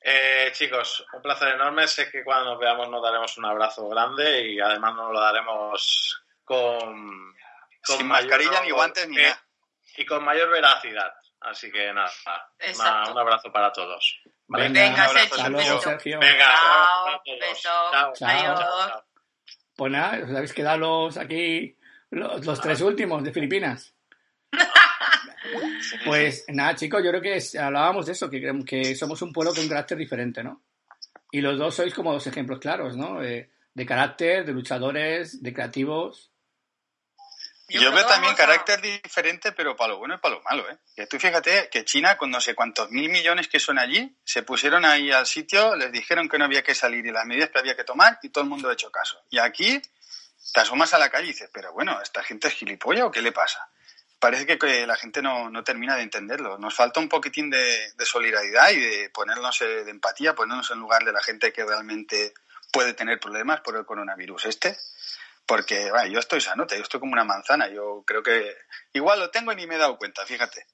eh, 0.03 0.51
chicos, 0.53 1.05
un 1.13 1.21
placer 1.23 1.55
enorme. 1.55 1.87
Sé 1.89 2.11
que 2.11 2.23
cuando 2.25 2.51
nos 2.53 2.59
veamos 2.61 2.89
nos 2.89 3.03
daremos 3.03 3.37
un 3.37 3.45
abrazo 3.47 3.89
grande 3.89 4.49
y 4.49 4.61
además 4.61 4.95
nos 4.95 5.13
lo 5.13 5.21
daremos 5.21 6.23
con, 6.45 6.79
con 7.85 7.97
Sin 7.99 8.07
mayor- 8.07 8.29
mascarilla 8.29 8.61
ni 8.63 8.71
guantes 8.71 9.09
ni 9.09 9.19
eh, 9.19 9.23
nada. 9.23 9.45
Y 9.97 10.07
con 10.07 10.25
mayor 10.25 10.51
veracidad. 10.51 11.13
Así 11.41 11.71
que 11.73 11.93
nada, 11.93 12.11
un 13.11 13.19
abrazo 13.19 13.51
para 13.51 13.73
todos. 13.73 14.21
¿vale? 14.47 14.69
Venga, 14.69 14.91
Un 14.93 15.01
abrazo, 15.01 15.81
Sergio, 15.81 16.19
luego. 16.19 16.21
Venga, 16.21 16.55
Chao, 16.55 17.05
un 17.05 17.09
abrazo 17.09 17.23
para 17.25 17.25
todos. 17.25 17.41
beso, 17.41 17.69
Chao. 17.91 18.13
Chao. 18.15 18.29
adiós. 18.29 19.05
Pues 19.77 19.93
nada, 19.93 20.25
os 20.25 20.31
habéis 20.37 20.53
quedado 20.53 20.79
los, 20.79 21.17
aquí 21.17 21.77
los, 22.11 22.45
los 22.45 22.61
tres 22.61 22.81
últimos 22.83 23.25
de 23.25 23.33
Filipinas. 23.33 23.95
Pues 26.05 26.45
nada, 26.49 26.75
chicos, 26.75 27.03
yo 27.03 27.11
creo 27.11 27.23
que 27.23 27.41
hablábamos 27.59 28.07
de 28.07 28.13
eso, 28.13 28.29
que, 28.29 28.39
creemos 28.39 28.65
que 28.65 28.95
somos 28.95 29.21
un 29.23 29.33
pueblo 29.33 29.53
con 29.55 29.63
un 29.63 29.69
carácter 29.69 29.97
diferente, 29.99 30.45
¿no? 30.45 30.63
Y 31.33 31.41
los 31.41 31.59
dos 31.59 31.75
sois 31.75 31.95
como 31.95 32.13
dos 32.13 32.27
ejemplos 32.27 32.59
claros, 32.59 32.97
¿no? 32.97 33.21
De 33.21 33.87
carácter, 33.87 34.45
de 34.45 34.53
luchadores, 34.53 35.43
de 35.43 35.53
creativos. 35.55 36.31
Yo, 37.71 37.93
veo 37.93 38.07
también 38.07 38.33
a- 38.33 38.37
carácter 38.37 38.81
diferente, 38.81 39.53
pero 39.53 39.77
para 39.77 39.93
lo 39.93 39.99
bueno 39.99 40.15
y 40.15 40.19
para 40.19 40.35
lo 40.35 40.43
malo, 40.43 40.69
¿eh? 40.71 40.79
Que 40.97 41.07
tú 41.07 41.19
fíjate 41.19 41.69
que 41.71 41.85
China, 41.85 42.17
con 42.17 42.31
no 42.31 42.41
sé 42.41 42.55
cuántos 42.55 42.91
mil 42.91 43.09
millones 43.11 43.49
que 43.49 43.61
son 43.61 43.79
allí, 43.79 44.17
se 44.25 44.43
pusieron 44.43 44.85
ahí 44.85 45.13
al 45.13 45.27
sitio, 45.27 45.77
les 45.77 45.93
dijeron 45.93 46.29
que 46.29 46.39
no 46.39 46.45
había 46.45 46.63
que 46.63 46.75
salir 46.75 47.07
y 47.07 47.11
las 47.13 47.25
medidas 47.27 47.51
que 47.51 47.59
había 47.59 47.77
que 47.77 47.85
tomar 47.85 48.19
y 48.23 48.31
todo 48.31 48.45
el 48.45 48.51
mundo 48.51 48.69
ha 48.69 48.73
hecho 48.73 48.91
caso. 48.91 49.23
Y 49.31 49.39
aquí 49.39 49.81
te 50.53 50.61
asomas 50.61 50.93
a 50.95 50.99
la 50.99 51.11
calle 51.11 51.27
y 51.27 51.29
dices, 51.33 51.51
pero 51.53 51.73
bueno, 51.73 52.01
¿esta 52.03 52.23
gente 52.23 52.49
es 52.49 52.55
gilipollas 52.55 53.05
o 53.05 53.11
qué 53.11 53.23
le 53.23 53.33
pasa? 53.33 53.69
Parece 54.19 54.45
que, 54.45 54.59
que 54.59 54.87
la 54.87 54.97
gente 54.97 55.23
no, 55.23 55.49
no 55.49 55.65
termina 55.65 55.97
de 55.97 56.03
entenderlo. 56.03 56.59
Nos 56.59 56.75
falta 56.75 57.01
un 57.01 57.09
poquitín 57.09 57.49
de, 57.49 57.93
de 57.93 58.05
solidaridad 58.05 58.71
y 58.71 58.81
de 58.81 59.11
ponernos 59.11 59.63
eh, 59.63 59.85
de 59.85 59.91
empatía, 59.91 60.35
ponernos 60.35 60.71
en 60.71 60.79
lugar 60.79 61.05
de 61.05 61.13
la 61.13 61.23
gente 61.23 61.53
que 61.53 61.65
realmente 61.65 62.35
puede 62.71 62.93
tener 62.95 63.19
problemas 63.19 63.61
por 63.63 63.77
el 63.77 63.85
coronavirus 63.87 64.45
este 64.45 64.77
porque 65.47 65.91
vaya, 65.91 66.11
yo 66.13 66.19
estoy 66.19 66.41
sanote, 66.41 66.77
yo 66.77 66.83
estoy 66.83 67.01
como 67.01 67.13
una 67.13 67.25
manzana, 67.25 67.69
yo 67.69 68.05
creo 68.07 68.23
que 68.23 68.57
igual 68.93 69.19
lo 69.19 69.31
tengo 69.31 69.53
y 69.53 69.57
ni 69.57 69.67
me 69.67 69.75
he 69.75 69.79
dado 69.79 69.99
cuenta, 69.99 70.25
fíjate. 70.25 70.67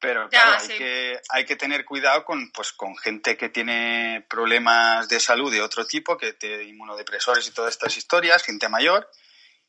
Pero 0.00 0.28
Ya, 0.30 0.42
claro, 0.42 0.60
sí. 0.60 0.72
hay, 0.72 0.78
que, 0.78 1.20
hay 1.30 1.44
que 1.44 1.56
tener 1.56 1.84
cuidado 1.84 2.24
con, 2.24 2.50
pues, 2.52 2.72
con 2.72 2.96
gente 2.96 3.36
que 3.36 3.48
tiene 3.48 4.24
problemas 4.28 5.08
de 5.08 5.18
salud 5.18 5.50
de 5.52 5.60
otro 5.60 5.86
tipo, 5.86 6.16
que 6.16 6.34
te 6.34 6.62
inmunodepresores 6.64 7.46
y 7.48 7.52
todas 7.52 7.72
estas 7.72 7.96
historias, 7.96 8.44
gente 8.44 8.68
mayor, 8.68 9.10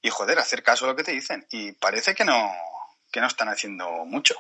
y 0.02 0.10
joder, 0.10 0.38
hacer 0.38 0.62
caso 0.62 0.86
a 0.86 0.90
lo 0.90 0.96
que 0.96 1.04
te 1.04 1.14
dicen. 1.14 1.48
Y 1.50 1.72
parece 1.72 2.14
que 2.14 2.26
no, 2.26 2.52
que 3.12 3.22
no 3.22 3.28
están 3.28 3.50
haciendo 3.50 3.90
mucho. 4.06 4.36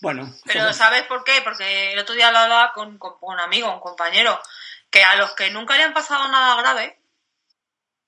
Bueno, 0.00 0.34
Pero 0.46 0.72
¿sabes 0.72 1.02
por 1.04 1.24
qué? 1.24 1.40
Porque 1.42 1.92
el 1.92 1.98
otro 1.98 2.14
día 2.14 2.30
lo 2.30 2.38
hablaba 2.38 2.72
con, 2.72 2.96
con 2.96 3.16
un 3.20 3.40
amigo, 3.40 3.72
un 3.72 3.80
compañero, 3.80 4.40
que 4.88 5.02
a 5.02 5.16
los 5.16 5.32
que 5.34 5.50
nunca 5.50 5.76
le 5.76 5.82
han 5.82 5.92
pasado 5.92 6.26
nada 6.28 6.60
grave, 6.62 6.99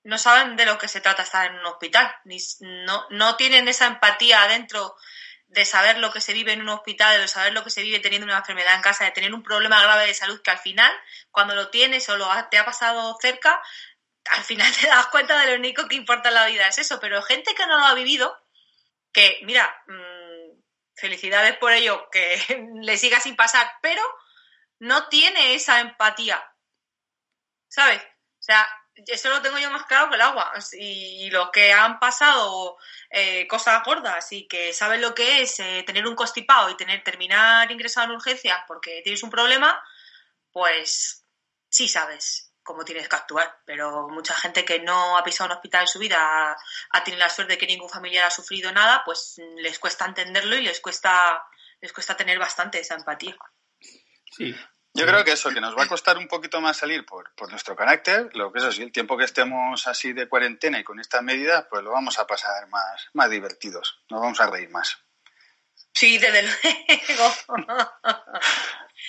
no 0.04 0.18
saben 0.18 0.56
de 0.56 0.66
lo 0.66 0.78
que 0.78 0.88
se 0.88 1.00
trata 1.00 1.22
estar 1.22 1.46
en 1.46 1.56
un 1.58 1.66
hospital. 1.66 2.14
Ni, 2.24 2.38
no, 2.60 3.06
no 3.10 3.36
tienen 3.36 3.68
esa 3.68 3.86
empatía 3.86 4.42
adentro 4.42 4.96
de 5.46 5.64
saber 5.64 5.98
lo 5.98 6.12
que 6.12 6.20
se 6.20 6.32
vive 6.32 6.52
en 6.52 6.62
un 6.62 6.70
hospital, 6.70 7.20
de 7.20 7.28
saber 7.28 7.52
lo 7.52 7.62
que 7.64 7.70
se 7.70 7.82
vive 7.82 8.00
teniendo 8.00 8.24
una 8.26 8.38
enfermedad 8.38 8.74
en 8.74 8.82
casa, 8.82 9.04
de 9.04 9.10
tener 9.12 9.34
un 9.34 9.42
problema 9.42 9.82
grave 9.82 10.06
de 10.06 10.14
salud 10.14 10.40
que 10.42 10.50
al 10.50 10.58
final, 10.58 10.92
cuando 11.30 11.54
lo 11.54 11.70
tienes 11.70 12.08
o 12.08 12.16
lo 12.16 12.30
ha- 12.30 12.48
te 12.50 12.58
ha 12.58 12.64
pasado 12.64 13.16
cerca, 13.20 13.62
al 14.30 14.44
final 14.44 14.68
te 14.80 14.86
das 14.88 15.08
cuenta 15.08 15.38
de 15.40 15.48
lo 15.52 15.56
único 15.58 15.88
que 15.88 15.96
importa 15.96 16.28
en 16.30 16.36
la 16.36 16.46
vida 16.46 16.68
es 16.68 16.78
eso. 16.78 17.00
Pero 17.00 17.22
gente 17.22 17.54
que 17.54 17.66
no 17.66 17.78
lo 17.78 17.86
ha 17.86 17.94
vivido, 17.94 18.36
que, 19.12 19.40
mira, 19.44 19.74
mm, 19.88 20.60
felicidades 20.96 21.56
por 21.58 21.72
ello, 21.72 22.08
que 22.10 22.38
le 22.82 22.96
siga 22.98 23.20
sin 23.20 23.36
pasar, 23.36 23.70
pero 23.82 24.02
no 24.80 25.08
tiene 25.08 25.54
esa 25.54 25.80
empatía. 25.80 26.42
¿Sabes? 27.68 28.02
O 28.02 28.42
sea, 28.42 28.68
eso 28.94 29.30
lo 29.30 29.40
tengo 29.40 29.58
yo 29.58 29.70
más 29.70 29.86
claro 29.86 30.08
que 30.08 30.16
el 30.16 30.20
agua. 30.20 30.52
Y 30.72 31.30
los 31.30 31.50
que 31.50 31.72
han 31.72 31.98
pasado 31.98 32.76
eh, 33.10 33.46
cosas 33.46 33.82
gordas 33.84 34.30
y 34.32 34.46
que 34.46 34.72
saben 34.72 35.00
lo 35.00 35.14
que 35.14 35.42
es 35.42 35.60
eh, 35.60 35.82
tener 35.86 36.06
un 36.06 36.14
constipado 36.14 36.70
y 36.70 36.76
tener 36.76 37.02
terminar 37.02 37.70
ingresado 37.70 38.06
en 38.06 38.16
urgencias 38.16 38.58
porque 38.66 39.00
tienes 39.02 39.22
un 39.22 39.30
problema, 39.30 39.82
pues 40.50 41.24
sí 41.68 41.88
sabes 41.88 42.52
cómo 42.62 42.84
tienes 42.84 43.08
que 43.08 43.16
actuar. 43.16 43.60
Pero 43.64 44.08
mucha 44.08 44.34
gente 44.34 44.64
que 44.64 44.80
no 44.80 45.16
ha 45.16 45.24
pisado 45.24 45.50
un 45.50 45.56
hospital 45.56 45.82
en 45.82 45.88
su 45.88 45.98
vida, 45.98 46.56
ha, 46.90 47.04
tenido 47.04 47.20
la 47.20 47.30
suerte 47.30 47.54
de 47.54 47.58
que 47.58 47.66
ningún 47.66 47.88
familiar 47.88 48.26
ha 48.26 48.30
sufrido 48.30 48.72
nada, 48.72 49.02
pues 49.04 49.40
les 49.56 49.78
cuesta 49.78 50.06
entenderlo 50.06 50.56
y 50.56 50.62
les 50.62 50.80
cuesta, 50.80 51.42
les 51.80 51.92
cuesta 51.92 52.16
tener 52.16 52.38
bastante 52.38 52.78
esa 52.80 52.94
empatía. 52.94 53.36
sí. 54.36 54.54
Yo 54.94 55.06
creo 55.06 55.24
que 55.24 55.32
eso, 55.32 55.50
que 55.50 55.60
nos 55.60 55.76
va 55.76 55.84
a 55.84 55.88
costar 55.88 56.18
un 56.18 56.28
poquito 56.28 56.60
más 56.60 56.76
salir 56.76 57.06
por, 57.06 57.34
por 57.34 57.50
nuestro 57.50 57.74
carácter, 57.74 58.28
lo 58.36 58.52
que 58.52 58.58
eso 58.58 58.70
sí, 58.70 58.82
el 58.82 58.92
tiempo 58.92 59.16
que 59.16 59.24
estemos 59.24 59.86
así 59.86 60.12
de 60.12 60.28
cuarentena 60.28 60.78
y 60.78 60.84
con 60.84 61.00
estas 61.00 61.22
medidas, 61.22 61.66
pues 61.70 61.82
lo 61.82 61.92
vamos 61.92 62.18
a 62.18 62.26
pasar 62.26 62.68
más, 62.68 63.08
más 63.14 63.30
divertidos, 63.30 64.02
nos 64.10 64.20
vamos 64.20 64.40
a 64.40 64.50
reír 64.50 64.68
más. 64.68 64.98
Sí, 65.94 66.18
desde 66.18 66.42
luego. 66.42 67.32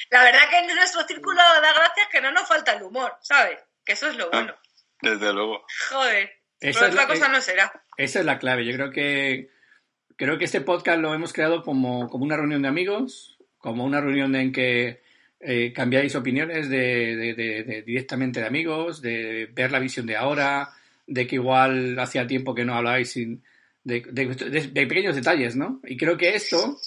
La 0.09 0.23
verdad 0.23 0.49
que 0.49 0.57
en 0.59 0.67
nuestro 0.75 1.03
círculo 1.03 1.38
da 1.38 1.73
gracias 1.73 2.07
que 2.11 2.21
no 2.21 2.31
nos 2.31 2.47
falta 2.47 2.73
el 2.73 2.84
humor, 2.84 3.15
¿sabes? 3.21 3.59
Que 3.86 3.93
eso 3.93 4.07
es 4.07 4.15
lo 4.15 4.29
bueno. 4.29 4.55
Desde 5.01 5.34
luego. 5.34 5.65
Joder. 5.89 6.31
Esa 6.59 6.79
Pero 6.79 6.86
es 6.88 6.93
otra 6.93 7.01
la- 7.01 7.07
cosa 7.07 7.27
no 7.27 7.41
será. 7.41 7.84
Esa 7.97 8.19
es 8.19 8.25
la 8.25 8.39
clave. 8.39 8.65
Yo 8.65 8.73
creo 8.73 8.91
que 8.91 9.49
creo 10.17 10.38
que 10.38 10.45
este 10.45 10.61
podcast 10.61 10.99
lo 10.99 11.13
hemos 11.13 11.34
creado 11.34 11.61
como, 11.63 12.09
como 12.09 12.23
una 12.23 12.38
reunión 12.38 12.61
de 12.61 12.69
amigos, 12.69 13.38
como 13.57 13.84
una 13.84 13.99
reunión 14.01 14.36
en 14.36 14.51
que 14.53 15.03
eh, 15.46 15.72
cambiáis 15.74 16.16
opiniones 16.16 16.70
de, 16.70 17.16
de- 17.16 17.34
de- 17.34 17.64
de- 17.64 17.82
directamente 17.84 18.39
de 18.39 18.48
amigos, 18.48 19.02
de 19.02 19.50
ver 19.54 19.72
la 19.72 19.80
visión 19.80 20.06
de 20.06 20.16
ahora, 20.16 20.70
de 21.08 21.28
que 21.28 21.36
igual 21.36 21.98
hacía 22.00 22.26
tiempo 22.28 22.56
que 22.56 22.66
no 22.66 22.76
hablabais 22.76 23.12
sin, 23.12 23.44
de, 23.84 24.02
pequeños 24.74 25.16
detalles, 25.16 25.56
¿no? 25.56 25.82
Y 25.86 25.98
creo 25.98 26.16
que 26.18 26.36
esto 26.36 26.78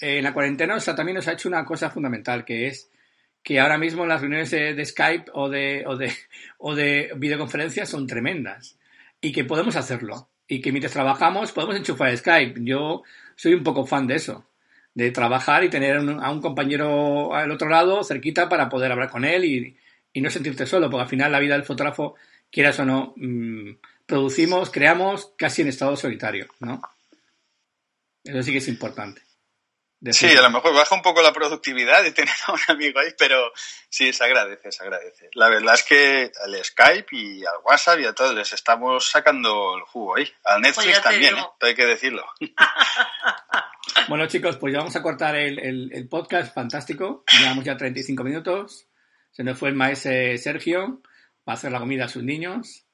eh, 0.00 0.18
en 0.18 0.24
la 0.24 0.32
cuarentena 0.32 0.76
o 0.76 0.80
sea, 0.80 0.94
también 0.94 1.16
nos 1.16 1.28
ha 1.28 1.32
hecho 1.32 1.48
una 1.48 1.64
cosa 1.64 1.90
fundamental, 1.90 2.44
que 2.44 2.66
es 2.68 2.88
que 3.42 3.58
ahora 3.60 3.78
mismo 3.78 4.06
las 4.06 4.20
reuniones 4.20 4.50
de, 4.50 4.74
de 4.74 4.84
Skype 4.84 5.30
o 5.34 5.48
de, 5.48 5.84
o, 5.86 5.96
de, 5.96 6.12
o 6.58 6.74
de 6.74 7.10
videoconferencias 7.16 7.88
son 7.88 8.06
tremendas 8.06 8.76
y 9.20 9.32
que 9.32 9.44
podemos 9.44 9.76
hacerlo. 9.76 10.28
Y 10.46 10.60
que 10.60 10.72
mientras 10.72 10.92
trabajamos 10.94 11.52
podemos 11.52 11.76
enchufar 11.76 12.16
Skype. 12.16 12.60
Yo 12.64 13.02
soy 13.36 13.54
un 13.54 13.62
poco 13.62 13.86
fan 13.86 14.06
de 14.08 14.16
eso, 14.16 14.49
de 14.94 15.10
trabajar 15.10 15.64
y 15.64 15.70
tener 15.70 15.98
un- 15.98 16.22
a 16.22 16.30
un 16.30 16.40
compañero 16.40 17.34
al 17.34 17.50
otro 17.50 17.68
lado, 17.68 18.02
cerquita, 18.04 18.48
para 18.48 18.68
poder 18.68 18.90
hablar 18.92 19.08
con 19.10 19.24
él 19.24 19.44
y, 19.44 19.76
y 20.12 20.20
no 20.20 20.30
sentirte 20.30 20.66
solo, 20.66 20.90
porque 20.90 21.02
al 21.04 21.08
final 21.08 21.32
la 21.32 21.38
vida 21.40 21.54
del 21.54 21.64
fotógrafo, 21.64 22.16
quieras 22.50 22.78
o 22.80 22.84
no, 22.84 23.14
mm, 23.16 23.76
producimos, 24.06 24.70
creamos 24.70 25.32
casi 25.38 25.62
en 25.62 25.68
estado 25.68 25.96
solitario, 25.96 26.48
¿no? 26.60 26.82
Eso 28.24 28.42
sí 28.42 28.52
que 28.52 28.58
es 28.58 28.68
importante. 28.68 29.22
Sí, 30.12 30.34
a 30.34 30.40
lo 30.40 30.48
mejor 30.50 30.74
baja 30.74 30.94
un 30.94 31.02
poco 31.02 31.20
la 31.20 31.30
productividad 31.32 32.02
de 32.02 32.12
tener 32.12 32.32
a 32.46 32.52
un 32.52 32.58
amigo 32.68 32.98
ahí, 33.00 33.10
pero 33.18 33.52
sí, 33.90 34.12
se 34.14 34.24
agradece, 34.24 34.72
se 34.72 34.82
agradece. 34.82 35.28
La 35.34 35.50
verdad 35.50 35.74
es 35.74 35.82
que 35.82 36.32
al 36.42 36.64
Skype 36.64 37.08
y 37.14 37.44
al 37.44 37.56
WhatsApp 37.62 38.00
y 38.00 38.06
a 38.06 38.14
todos 38.14 38.34
les 38.34 38.50
estamos 38.54 39.10
sacando 39.10 39.76
el 39.76 39.82
jugo 39.82 40.16
ahí. 40.16 40.26
Al 40.44 40.62
Netflix 40.62 40.86
Pues 40.86 40.96
te 40.96 41.02
también. 41.02 41.36
¿eh? 41.36 41.44
hay 41.60 41.74
que 41.74 41.84
decirlo. 41.86 42.24
Bueno, 44.08 44.26
chicos, 44.26 44.56
pues 44.56 44.72
ya 44.72 44.78
vamos 44.80 44.96
a 44.96 45.02
cortar 45.02 45.36
el, 45.36 45.58
el- 45.58 45.90
el 45.92 46.08
podcast 46.08 46.54
fantástico. 46.54 47.24
Llevamos 47.38 47.64
ya 47.64 47.76
35 47.76 48.24
minutos. 48.24 48.86
Se 49.30 49.44
nos 49.44 49.58
fue 49.58 49.68
el 49.70 49.74
maese 49.74 50.36
Sergio 50.38 51.02
para 51.44 51.54
hacer 51.56 51.72
la 51.72 51.78
comida 51.78 52.04
a 52.06 52.08
sus 52.08 52.22
niños. 52.22 52.84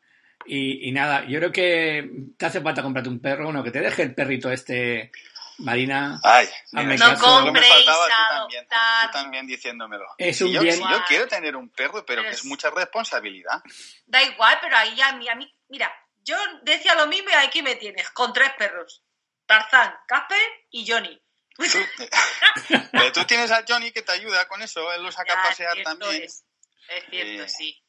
Y, 0.45 0.89
y 0.89 0.93
nada, 0.93 1.25
yo 1.27 1.39
creo 1.39 1.53
que 1.53 2.11
te 2.37 2.47
hace 2.47 2.61
falta 2.61 2.83
comprarte 2.83 3.09
un 3.09 3.21
perro, 3.21 3.45
bueno, 3.47 3.65
que 3.65 3.71
te 3.71 3.81
deje 3.81 4.03
el 4.03 4.15
perrito 4.15 4.51
este, 4.53 5.11
Marina. 5.59 6.21
Ay, 6.23 6.47
Hazme 6.73 6.85
mira, 6.95 7.09
me 7.09 7.17
compréis 7.19 7.69
faltaba 7.73 8.07
tú 8.07 8.13
también, 8.37 8.65
tú 8.69 9.13
también 9.13 9.47
diciéndomelo. 9.47 10.05
Es 10.19 10.37
Si 10.37 10.45
un 10.45 10.53
yo, 10.53 10.61
bien- 10.61 10.75
si 10.77 10.83
yo 10.83 11.01
quiero 11.09 11.27
tener 11.27 11.57
un 11.57 11.69
perro, 11.71 12.05
pero 12.07 12.23
que 12.23 12.27
Pero 12.29 12.31
es 12.31 12.39
es- 12.41 12.45
mucha 12.45 12.71
responsabilidad. 12.71 13.63
Da 14.07 14.23
igual, 14.23 14.59
pero 14.61 14.77
ahí 14.77 15.01
a 15.01 15.13
mí, 15.15 15.29
a 15.29 15.35
mí, 15.35 15.53
mira, 15.69 15.91
yo 16.23 16.37
decía 16.63 16.95
lo 16.95 17.07
mismo 17.07 17.31
y 17.31 17.47
aquí 17.47 17.63
me 17.63 17.75
tienes, 17.77 18.11
con 18.11 18.33
tres 18.33 18.51
perros. 18.59 19.03
Tarzán, 19.47 19.95
Casper 20.07 20.39
y 20.71 20.87
Johnny. 20.91 21.23
Pero 22.93 23.13
tú 23.13 23.25
tienes 23.25 23.51
a 23.51 23.65
Johnny 23.67 23.91
que 23.93 24.03
te 24.03 24.13
ayuda 24.13 24.47
con 24.49 24.61
eso, 24.63 24.93
él 24.93 25.03
lo 25.03 25.11
saca 25.13 25.33
a 25.33 25.37
Ya, 25.37 25.43
pasear 25.49 25.77
también. 25.83 26.23
Es, 26.25 26.45
es 26.89 27.05
cierto, 27.11 27.43
Eh, 27.45 27.49
sí. 27.49 27.83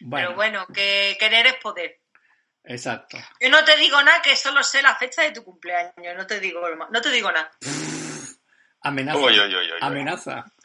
Bueno, 0.00 0.26
Pero 0.28 0.36
bueno, 0.36 0.66
que 0.74 1.16
querer 1.18 1.46
es 1.46 1.54
poder. 1.56 2.00
exacto. 2.64 3.16
Yo 3.40 3.48
no 3.48 3.64
te 3.64 3.76
digo 3.76 4.02
nada, 4.02 4.20
que 4.22 4.36
solo 4.36 4.62
sé 4.62 4.82
la 4.82 4.94
fecha 4.96 5.22
de 5.22 5.30
tu 5.32 5.42
cumpleaños. 5.44 6.16
No 6.16 6.26
te 6.26 6.40
digo, 6.40 6.60
no 6.90 7.00
te 7.00 7.10
digo 7.10 7.30
nada. 7.32 7.50
Amenaza. 8.82 9.18
Amenaza. 9.80 10.44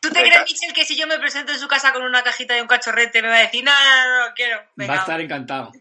¿Tú 0.00 0.10
te 0.10 0.20
Venga. 0.22 0.42
crees, 0.44 0.52
Michel, 0.52 0.72
que 0.74 0.84
si 0.84 0.96
yo 0.96 1.06
me 1.06 1.18
presento 1.18 1.52
en 1.52 1.58
su 1.58 1.66
casa 1.68 1.92
con 1.92 2.02
una 2.02 2.22
cajita 2.22 2.54
de 2.54 2.62
un 2.62 2.68
cachorrete 2.68 3.22
me 3.22 3.28
va 3.28 3.36
a 3.36 3.40
decir, 3.40 3.64
no, 3.64 3.72
no, 3.72 4.04
no, 4.18 4.28
no 4.28 4.34
quiero? 4.34 4.62
Venga, 4.76 4.92
Va 4.92 4.98
a 4.98 5.02
estar 5.02 5.20
encantado. 5.20 5.72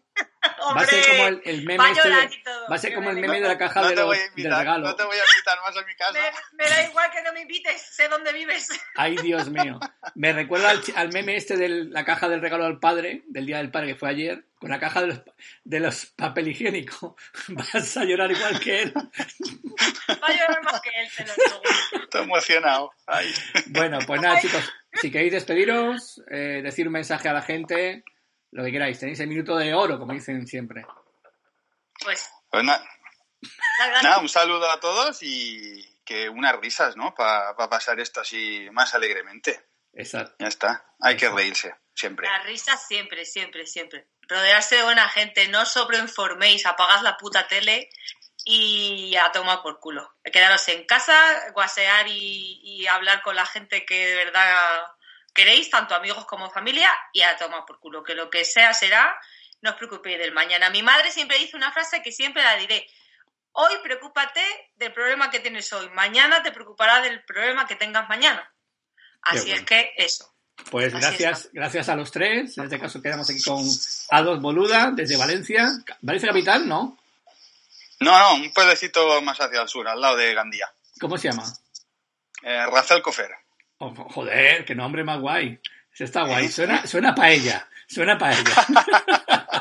Va 0.74 0.82
a 0.82 0.86
ser 0.86 1.06
como 1.08 1.28
el, 1.28 1.42
el 1.46 1.66
meme 1.66 1.78
va 1.84 1.92
este 1.92 2.10
de- 2.10 2.36
y 2.36 2.44
todo. 2.44 2.70
Va 2.70 2.76
a 2.76 2.80
ser 2.80 2.94
como 2.96 3.10
el 3.10 3.16
Me- 3.18 3.22
meme 3.24 3.42
de 3.42 3.48
la 3.48 3.58
caja 3.58 3.82
no 3.82 3.88
de 3.90 3.96
los- 3.96 4.18
regalo. 4.36 4.88
no 4.88 4.96
te 4.96 5.04
voy 5.04 5.18
a 5.18 5.20
invitar 5.20 5.58
más 5.62 5.76
a 5.78 5.86
mi 5.86 5.96
casa. 5.96 6.14
Me, 6.14 6.64
me 6.64 6.70
da 6.70 6.84
igual 6.84 7.12
que 7.12 7.22
no 7.22 7.34
me 7.34 7.42
invites, 7.42 7.82
sé 7.82 8.08
dónde 8.08 8.32
vives. 8.34 8.68
Ay, 8.96 9.16
Dios 9.18 9.50
mío. 9.50 9.80
Me 10.16 10.32
recuerda 10.34 10.74
al, 10.96 11.10
meme 11.14 11.36
este 11.36 11.58
de 11.58 11.70
la 11.70 12.06
caja 12.06 12.30
del 12.30 12.42
regalo 12.42 12.66
al 12.66 12.80
padre, 12.80 13.24
del 13.28 13.46
Día 13.46 13.58
del 13.58 13.72
Padre 13.72 13.88
que 13.90 13.96
fue 13.96 14.10
ayer, 14.10 14.46
con 14.60 14.70
la 14.70 14.80
caja 14.80 15.02
de 15.02 15.08
los, 15.08 15.22
de 15.64 15.80
los 15.80 16.06
papel 16.08 16.48
higiénico. 16.48 17.16
Vas 17.50 17.98
a 17.98 18.04
llorar 18.06 18.32
igual 18.32 18.60
que 18.60 18.84
él. 18.84 18.94
Va 18.96 20.28
a 20.28 20.32
llorar 20.32 20.64
más 20.64 20.82
que 20.82 20.90
él, 20.90 21.08
te 21.16 21.26
lo 21.26 21.34
digo. 21.34 22.04
Estoy 22.04 22.22
emocionado. 22.24 22.92
Ay. 23.08 23.34
Bueno, 23.68 24.00
pues 24.06 24.22
nada, 24.22 24.40
chicos. 24.40 24.64
Si 24.94 25.12
queréis 25.12 25.34
despediros, 25.34 26.22
eh, 26.32 26.62
decir 26.64 26.88
un 26.88 26.94
mensaje 26.94 27.28
a 27.28 27.34
la 27.34 27.42
gente, 27.42 28.04
lo 28.56 28.64
que 28.64 28.72
queráis. 28.72 29.00
Tenéis 29.00 29.20
el 29.20 29.28
minuto 29.28 29.56
de 29.58 29.74
oro, 29.74 30.00
como 30.00 30.14
dicen 30.14 30.48
siempre. 30.48 30.86
Pues, 32.02 32.30
Pues 32.50 32.64
na- 32.64 32.82
nada, 34.02 34.20
un 34.20 34.30
saludo 34.30 34.70
a 34.72 34.80
todos 34.80 35.20
y 35.22 36.00
que 36.06 36.30
unas 36.30 36.56
risas, 36.60 36.96
¿no? 36.96 37.14
Para 37.14 37.56
pasar 37.70 38.00
esto 38.00 38.22
así 38.22 38.68
más 38.72 38.94
alegremente. 38.96 39.66
Exacto. 39.94 40.36
Ya 40.40 40.48
está. 40.48 40.86
Hay 41.02 41.18
que 41.18 41.30
reírse, 41.30 41.76
siempre. 41.94 42.28
la 42.28 42.40
risa 42.44 42.78
siempre, 42.78 43.26
siempre, 43.26 43.66
siempre. 43.66 44.08
Rodearse 44.28 44.76
de 44.78 44.84
buena 44.84 45.08
gente, 45.10 45.48
no 45.50 45.66
sobreinforméis, 45.66 46.66
apagad 46.66 47.02
la 47.02 47.18
puta 47.18 47.48
tele 47.48 47.90
y 48.44 49.16
a 49.16 49.32
tomar 49.32 49.62
por 49.62 49.80
culo. 49.80 50.16
Quedaros 50.24 50.68
en 50.70 50.86
casa, 50.86 51.52
guasear 51.54 52.08
y, 52.08 52.60
y 52.64 52.88
hablar 52.88 53.22
con 53.22 53.36
la 53.36 53.46
gente 53.46 53.86
que 53.86 54.08
de 54.08 54.16
verdad 54.16 54.58
queréis, 55.36 55.70
tanto 55.70 55.94
amigos 55.94 56.26
como 56.26 56.50
familia, 56.50 56.90
y 57.14 57.22
a 57.22 57.38
tomar 57.38 57.66
por 57.66 57.80
culo. 57.80 58.04
Que 58.04 58.16
lo 58.16 58.32
que 58.32 58.44
sea 58.46 58.74
será, 58.74 59.16
no 59.62 59.72
os 59.72 59.76
preocupéis 59.76 60.18
del 60.18 60.34
mañana. 60.34 60.72
Mi 60.72 60.82
madre 60.82 61.12
siempre 61.12 61.38
dice 61.38 61.56
una 61.56 61.72
frase 61.72 62.02
que 62.02 62.12
siempre 62.12 62.42
la 62.42 62.56
diré. 62.56 62.88
Hoy 63.52 63.74
preocúpate 63.84 64.42
del 64.76 64.92
problema 64.92 65.30
que 65.30 65.40
tienes 65.40 65.72
hoy. 65.74 65.90
Mañana 65.90 66.42
te 66.42 66.52
preocuparás 66.52 67.04
del 67.04 67.24
problema 67.24 67.68
que 67.68 67.76
tengas 67.76 68.10
mañana. 68.10 68.52
Así 69.22 69.52
es 69.52 69.62
que 69.64 69.94
eso. 69.98 70.34
Pues 70.72 70.94
Así 70.94 71.02
gracias, 71.02 71.50
gracias 71.52 71.90
a 71.90 71.96
los 71.96 72.12
tres. 72.12 72.58
En 72.58 72.64
este 72.64 72.80
caso 72.80 73.02
quedamos 73.02 73.30
aquí 73.30 73.42
con 73.42 73.64
Ados 74.10 74.42
Boluda, 74.42 74.92
desde 74.92 75.18
Valencia. 75.18 75.68
¿Valencia 76.02 76.30
Capital? 76.30 76.68
¿No? 76.68 76.98
No, 78.00 78.20
no, 78.20 78.36
un 78.36 78.52
pueblecito 78.54 79.22
más 79.22 79.40
hacia 79.40 79.62
el 79.62 79.68
sur, 79.68 79.88
al 79.88 80.00
lado 80.00 80.18
de 80.18 80.34
Gandía. 80.34 80.72
¿Cómo 81.00 81.18
se 81.18 81.30
llama? 81.30 81.46
Eh, 82.44 82.66
Rafael 82.68 83.02
Cofer. 83.02 83.45
Oh, 83.78 83.94
joder, 83.94 84.66
qué 84.66 84.76
nombre 84.76 85.04
más 85.04 85.20
guay. 85.20 85.60
Está 85.98 86.24
guay. 86.26 86.48
Suena, 86.50 86.86
suena 86.88 87.14
paella. 87.16 87.68
Suena 87.88 88.18
paella. 88.18 88.66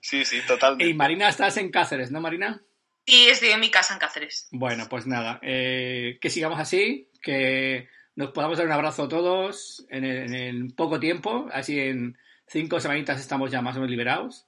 Sí, 0.00 0.24
sí, 0.24 0.40
totalmente. 0.46 0.88
y 0.90 0.94
Marina, 0.94 1.28
estás 1.28 1.56
en 1.58 1.70
Cáceres, 1.70 2.10
¿no, 2.10 2.20
Marina? 2.20 2.60
Y 3.06 3.26
estoy 3.26 3.50
en 3.50 3.60
mi 3.60 3.70
casa 3.70 3.94
en 3.94 4.00
Cáceres. 4.00 4.48
Bueno, 4.50 4.86
pues 4.88 5.06
nada. 5.06 5.38
eh, 5.42 6.18
que 6.20 6.30
sigamos 6.30 6.58
así, 6.58 7.08
que 7.22 7.88
nos 8.16 8.30
podamos 8.32 8.58
dar 8.58 8.66
un 8.66 8.72
abrazo 8.72 9.04
a 9.04 9.08
todos 9.08 9.86
en, 9.90 10.04
en- 10.04 10.34
en 10.34 10.70
poco 10.72 10.98
tiempo. 10.98 11.48
Así 11.52 11.78
en 11.78 12.18
cinco 12.48 12.80
semanitas 12.80 13.20
estamos 13.20 13.50
ya 13.52 13.62
más 13.62 13.76
o 13.76 13.80
menos 13.80 13.90
liberados. 13.90 14.46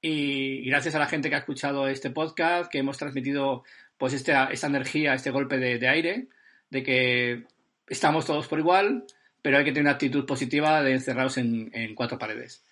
Y 0.00 0.64
gracias 0.68 0.94
a 0.94 0.98
la 0.98 1.06
gente 1.06 1.28
que 1.28 1.36
ha 1.36 1.40
escuchado 1.40 1.86
este 1.86 2.10
podcast, 2.10 2.70
que 2.70 2.78
hemos 2.78 2.98
transmitido 2.98 3.62
pues 3.98 4.12
esta, 4.14 4.46
esta 4.46 4.66
energía, 4.66 5.14
este 5.14 5.30
golpe 5.30 5.58
de, 5.58 5.78
de 5.78 5.88
aire, 5.88 6.28
de 6.70 6.82
que 6.82 7.44
estamos 7.88 8.26
todos 8.26 8.46
por 8.48 8.58
igual, 8.58 9.04
pero 9.42 9.58
hay 9.58 9.64
que 9.64 9.70
tener 9.70 9.82
una 9.84 9.92
actitud 9.92 10.26
positiva 10.26 10.82
de 10.82 10.92
encerrados 10.92 11.38
en, 11.38 11.70
en 11.72 11.94
cuatro 11.94 12.18
paredes. 12.18 12.64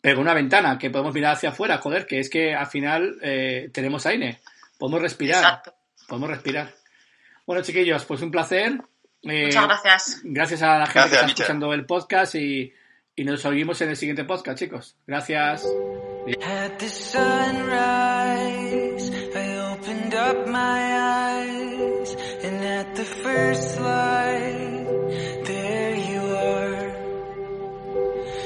Pero 0.00 0.16
con 0.16 0.22
una 0.22 0.34
ventana 0.34 0.78
que 0.78 0.90
podemos 0.90 1.14
mirar 1.14 1.34
hacia 1.34 1.50
afuera, 1.50 1.78
joder, 1.78 2.06
que 2.06 2.18
es 2.20 2.28
que 2.28 2.54
al 2.54 2.66
final 2.66 3.16
eh, 3.22 3.70
tenemos 3.72 4.04
aire, 4.06 4.40
podemos 4.78 5.00
respirar, 5.00 5.42
Exacto. 5.42 5.74
podemos 6.06 6.28
respirar. 6.30 6.74
Bueno, 7.46 7.62
chiquillos, 7.62 8.04
pues 8.04 8.20
un 8.22 8.30
placer. 8.30 8.80
Eh, 9.22 9.46
Muchas 9.46 9.64
gracias. 9.66 10.20
Gracias 10.24 10.62
a 10.62 10.78
la 10.78 10.86
gente 10.86 10.98
Gracias, 10.98 11.10
que 11.10 11.14
está 11.16 11.26
Michel. 11.26 11.42
escuchando 11.44 11.72
el 11.72 11.86
podcast 11.86 12.34
y, 12.34 12.72
y 13.16 13.24
nos 13.24 13.44
oímos 13.46 13.80
en 13.80 13.88
el 13.90 13.96
siguiente 13.96 14.24
podcast, 14.24 14.58
chicos. 14.58 14.96
Gracias. 15.06 15.64
At 16.42 16.78
the 16.78 16.88
sunrise, 16.88 17.72
I 19.34 19.58
opened 19.72 20.14
up 20.14 20.46
my 20.46 20.98
eyes, 20.98 21.50
and 21.50 21.72
at 21.72 21.73
the 23.04 23.10
first 23.16 23.80
light, 23.80 24.86
there 25.44 25.96
you 26.10 26.22
are, 26.52 26.94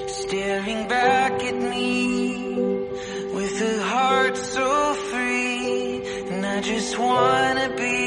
staring 0.08 0.88
back 0.88 1.32
at 1.44 1.54
me 1.54 2.54
with 3.34 3.62
a 3.62 3.82
heart 3.84 4.36
so 4.36 4.94
free, 5.10 6.02
and 6.30 6.44
I 6.44 6.60
just 6.60 6.98
wanna 6.98 7.68
be 7.76 7.97